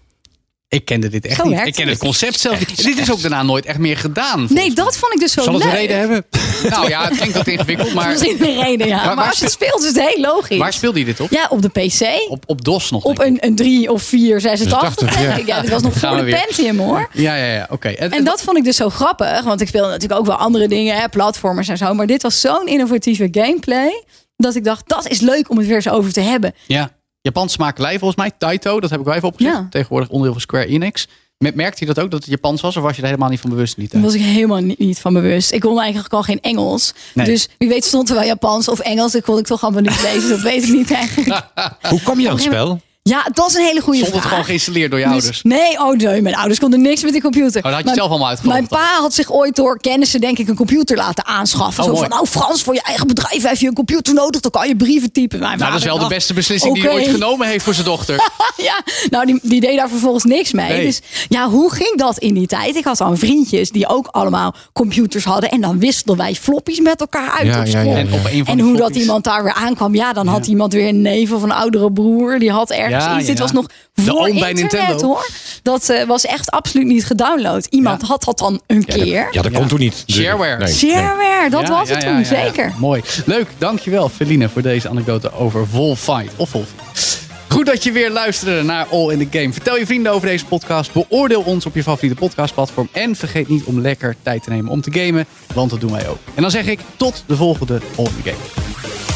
Ik 0.69 0.85
kende 0.85 1.09
dit 1.09 1.27
echt 1.27 1.37
Zo 1.37 1.49
niet. 1.49 1.67
Ik 1.67 1.73
ken 1.75 1.83
het. 1.83 1.93
het 1.93 1.99
concept 1.99 2.41
zelf 2.41 2.59
niet. 2.59 2.83
Dit 2.85 2.99
is 2.99 3.13
ook 3.13 3.21
daarna 3.21 3.43
nooit 3.43 3.65
echt 3.67 3.79
meer 3.79 3.97
gedaan. 3.97 4.47
Nee, 4.51 4.73
dat 4.73 4.97
vond 4.97 5.15
ik 5.15 5.21
dus 5.21 5.33
zo 5.33 5.43
Zal 5.43 5.55
het 5.55 5.63
leuk. 5.63 5.73
een 5.73 5.79
reden 5.79 5.99
hebben? 5.99 6.25
Nou 6.69 6.89
ja, 6.89 7.05
het 7.09 7.17
klinkt 7.17 7.37
wat 7.37 7.47
ingewikkeld, 7.47 7.95
maar... 7.95 8.09
Dat 8.13 8.23
is 8.23 8.29
misschien 8.29 8.49
een 8.59 8.63
reden, 8.65 8.87
ja. 8.87 9.15
Maar, 9.15 9.27
als 9.27 9.39
je 9.39 9.45
het 9.45 9.53
speel- 9.53 9.69
speelt, 9.69 9.83
is 9.83 9.89
het 10.03 10.15
heel 10.15 10.21
logisch. 10.21 10.59
Waar 10.59 10.73
speelde 10.73 10.99
je 10.99 11.05
dit 11.05 11.21
op? 11.21 11.31
Ja, 11.31 11.47
op 11.51 11.63
de 11.63 11.69
PC. 11.69 12.31
Op, 12.31 12.43
op 12.47 12.65
DOS 12.65 12.91
nog? 12.91 13.05
Op 13.05 13.19
een, 13.19 13.37
een 13.41 13.55
3 13.55 13.93
of 13.93 14.03
4, 14.03 14.41
86. 14.41 14.81
86, 14.81 15.21
ja. 15.21 15.27
denk 15.27 15.41
ik. 15.43 15.47
Ja, 15.47 15.61
dit 15.61 15.71
was 15.71 15.83
nog 15.83 15.99
Gaan 15.99 16.09
voor 16.17 16.25
we 16.25 16.31
de 16.31 16.37
weer. 16.37 16.45
Pentium 16.47 16.79
hoor. 16.79 17.09
Ja, 17.13 17.35
ja, 17.37 17.53
ja. 17.53 17.67
Oké. 17.71 17.89
En, 17.89 18.11
En 18.11 18.25
dat 18.25 18.43
vond 18.43 18.57
ik 18.57 18.65
dus 18.65 18.77
zo 18.77 18.89
grappig. 18.91 19.43
Want 19.43 19.61
ik 19.61 19.69
speelde 19.69 19.89
natuurlijk 19.91 20.21
ook 20.21 20.27
wel 20.27 20.37
andere 20.37 20.69
dingen, 20.69 20.97
hè, 20.97 21.09
platformers 21.09 21.69
en 21.69 21.77
zo. 21.77 21.95
Maar 21.95 22.07
dit 22.07 22.23
was 22.23 22.41
zo'n 22.41 22.67
innovatieve 22.67 23.29
gameplay. 23.31 24.05
Dat 24.37 24.55
ik 24.55 24.65
dacht, 24.65 24.89
dat 24.89 25.09
is 25.09 25.21
leuk 25.21 25.51
om 25.51 25.57
het 25.59 25.67
weer 25.67 25.77
eens 25.77 25.89
over 25.89 26.13
te 26.13 26.21
hebben. 26.21 26.55
Ja. 26.67 26.91
Japans 27.27 27.57
makelij 27.57 27.99
volgens 27.99 28.21
mij. 28.21 28.31
Taito, 28.39 28.81
dat 28.81 28.91
heb 28.91 28.99
ik 28.99 29.05
wel 29.07 29.15
even 29.15 29.29
opgezocht. 29.29 29.57
Ja. 29.57 29.67
Tegenwoordig 29.71 30.09
onderdeel 30.09 30.33
van 30.33 30.41
Square 30.41 30.67
Enix. 30.67 31.09
Me- 31.39 31.53
Merkte 31.55 31.87
je 31.87 31.95
dat 31.95 32.05
ook, 32.05 32.11
dat 32.11 32.21
het 32.21 32.29
Japans 32.31 32.61
was? 32.61 32.77
Of 32.77 32.83
was 32.83 32.97
je 32.97 33.03
er 33.03 33.09
helemaal 33.09 33.29
niet 33.29 33.41
van 33.41 33.51
bewust? 33.51 33.77
Niet, 33.77 33.91
Daar 33.93 34.03
was 34.03 34.15
ik 34.15 34.21
helemaal 34.21 34.59
niet, 34.61 34.79
niet 34.79 34.99
van 34.99 35.13
bewust. 35.13 35.53
Ik 35.53 35.61
kon 35.61 35.81
eigenlijk 35.81 36.13
al 36.15 36.23
geen 36.23 36.41
Engels. 36.41 36.95
Nee. 37.15 37.27
Dus 37.27 37.49
wie 37.59 37.69
weet 37.69 37.85
stond 37.85 38.09
er 38.09 38.15
wel 38.15 38.25
Japans 38.25 38.69
of 38.69 38.79
Engels. 38.79 39.13
Dat 39.13 39.23
kon 39.23 39.39
ik 39.39 39.47
toch 39.47 39.63
allemaal 39.63 39.81
niet 39.83 40.03
lezen. 40.03 40.29
Dat 40.29 40.41
weet 40.41 40.63
ik 40.63 40.73
niet 40.73 40.91
eigenlijk. 40.91 41.43
Hoe 41.91 42.01
kwam 42.01 42.21
je 42.21 42.29
aan 42.29 42.35
het 42.35 42.45
spel? 42.45 42.81
Ja, 43.09 43.27
dat 43.33 43.49
is 43.49 43.55
een 43.55 43.65
hele 43.65 43.81
goede 43.81 43.99
Stond 43.99 44.11
vraag. 44.11 44.23
het 44.23 44.31
gewoon 44.31 44.45
geïnstalleerd 44.47 44.91
door 44.91 45.01
je 45.01 45.05
Dus- 45.07 45.15
ouders? 45.15 45.43
Nee, 45.43 45.79
oh 45.81 45.97
nee, 45.97 46.23
mijn 46.23 46.35
ouders 46.37 46.59
konden 46.59 46.81
niks 46.81 47.03
met 47.03 47.13
die 47.13 47.23
computer. 47.23 47.57
Oh, 47.57 47.63
dat 47.63 47.65
had 47.73 47.79
je 47.79 47.85
Mijn- 47.85 47.97
zelf 47.97 48.09
allemaal 48.11 48.29
uitgevonden 48.29 48.67
Mijn 48.71 48.83
pa 48.83 49.01
had 49.01 49.15
zich 49.15 49.33
ooit 49.33 49.57
door 49.57 49.79
kennissen 49.81 50.21
denk 50.21 50.39
ik 50.39 50.49
een 50.49 50.55
computer 50.57 50.97
laten 50.97 51.27
aanschaffen. 51.27 51.85
Oh, 51.85 51.89
Zo 51.91 51.95
mooi. 51.97 52.09
van, 52.09 52.17
nou 52.17 52.27
Frans, 52.29 52.63
voor 52.63 52.75
je 52.75 52.83
eigen 52.83 53.07
bedrijf 53.07 53.43
heb 53.43 53.57
je 53.57 53.67
een 53.67 53.75
computer 53.75 54.15
nodig, 54.15 54.41
dan 54.41 54.51
kan 54.51 54.69
je 54.69 54.77
brieven 54.77 55.13
typen. 55.13 55.39
Mijn 55.39 55.59
Nou, 55.59 55.71
dat 55.71 55.81
is 55.81 55.87
wel 55.87 55.99
de 55.99 56.07
beste 56.07 56.35
beslissing 56.35 56.75
die 56.75 56.83
hij 56.83 56.93
ooit 56.93 57.09
genomen 57.09 57.47
heeft 57.49 57.65
voor 57.65 57.75
zijn 57.75 57.87
dochter. 57.87 58.15
ja, 58.57 58.81
nou 59.11 59.27
die, 59.27 59.39
die 59.43 59.61
deed 59.61 59.77
daar 59.77 59.89
vervolgens 59.89 60.25
niks 60.25 60.53
mee. 60.53 60.69
Nee. 60.69 60.85
Dus 60.87 61.01
ja, 61.29 61.49
hoe 61.49 61.73
ging 61.73 61.97
dat 61.99 62.19
in 62.19 62.35
die 62.35 62.47
tijd? 62.47 62.77
Ik 62.77 62.85
had 62.85 62.97
dan 62.99 63.19
vriendjes 63.19 63.71
die 63.71 63.89
ook 63.89 64.07
allemaal 64.11 64.55
computers 64.73 65.25
hadden. 65.25 65.51
En 65.51 65.61
dan 65.61 65.79
wisselden 65.79 66.17
wij 66.17 66.35
floppies 66.35 66.81
met 66.81 67.01
elkaar 67.01 67.31
uit 67.31 67.47
Ja, 67.47 67.59
op 67.61 67.67
ja, 67.67 67.71
school. 67.71 67.91
ja. 67.91 67.97
En 67.97 68.13
op 68.13 68.25
een 68.31 68.45
van 68.45 68.59
En 68.59 68.65
hoe 68.65 68.77
dat 68.77 68.95
iemand 68.97 69.25
daar 69.25 69.43
weer 69.43 69.55
aankwam. 69.55 69.95
Ja, 69.95 70.13
dan 70.13 70.27
had 70.27 70.47
iemand 70.47 70.73
weer 70.73 70.89
een 70.89 71.03
neef 71.03 71.33
of 71.33 71.43
een 71.43 71.53
oudere 71.53 71.93
broer. 71.93 72.39
Die 72.39 72.51
had 72.51 72.71
ergens 72.71 72.95
Ja, 73.03 73.19
iets. 73.19 73.27
Dit 73.27 73.39
was 73.39 73.53
nog 73.53 73.67
De 73.95 74.03
voor 74.03 74.29
internet 74.29 74.55
Nintendo. 74.57 75.07
hoor. 75.07 75.29
Dat 75.63 75.89
eh, 75.89 76.07
was 76.07 76.25
echt 76.25 76.51
absoluut 76.51 76.87
niet 76.87 77.05
gedownload. 77.07 77.67
Iemand 77.71 78.03
had 78.03 78.25
dat 78.25 78.39
dan 78.39 78.61
een 78.67 78.85
keer. 78.85 79.29
Ja, 79.31 79.43
dat 79.43 79.53
kon 79.53 79.67
toen 79.69 79.79
niet. 79.79 80.05
Shareware. 80.11 80.65
Nee. 80.65 80.73
Shareware, 80.75 81.51
dat 81.51 81.61
Ja, 81.63 81.69
was 81.69 81.89
ja, 81.89 81.95
het 81.95 82.05
toen, 82.05 82.13
ja, 82.13 82.19
ja. 82.19 82.25
zeker. 82.25 82.73
Mooi. 82.79 83.03
Leuk, 83.25 83.47
dankjewel 83.59 84.09
Feline 84.09 84.49
voor 84.49 84.63
deze 84.63 84.89
anekdote 84.89 85.33
over 85.33 85.67
Volfight. 85.67 86.33
Of 86.37 86.49
Volfight. 86.51 87.25
Goed 87.49 87.67
dat 87.67 87.85
je 87.85 87.93
weer 87.93 88.11
luisterde 88.11 88.63
naar 88.63 88.87
All 88.91 89.11
in 89.13 89.29
the 89.29 89.39
Game. 89.39 89.53
Vertel 89.53 89.77
je 89.79 89.87
vrienden 89.87 90.13
over 90.13 90.29
deze 90.29 90.45
podcast. 90.45 90.93
Beoordeel 90.93 91.41
ons 91.41 91.67
op 91.67 91.75
je 91.75 91.83
favoriete 91.83 92.17
podcastplatform. 92.19 92.89
En 92.93 93.17
vergeet 93.17 93.49
niet 93.49 93.65
om 93.65 93.81
lekker 93.81 94.17
tijd 94.23 94.43
te 94.43 94.51
nemen 94.51 94.71
om 94.71 94.81
te 94.81 94.91
gamen. 95.01 95.27
Want 95.55 95.71
dat 95.71 95.81
doen 95.81 95.93
wij 95.93 96.09
ook. 96.09 96.19
En 96.35 96.43
dan 96.43 96.51
zeg 96.51 96.67
ik 96.67 96.81
tot 96.97 97.25
de 97.27 97.37
volgende 97.37 97.81
All 97.97 98.05
in 98.05 98.23
the 98.23 98.31
Game. 98.31 99.16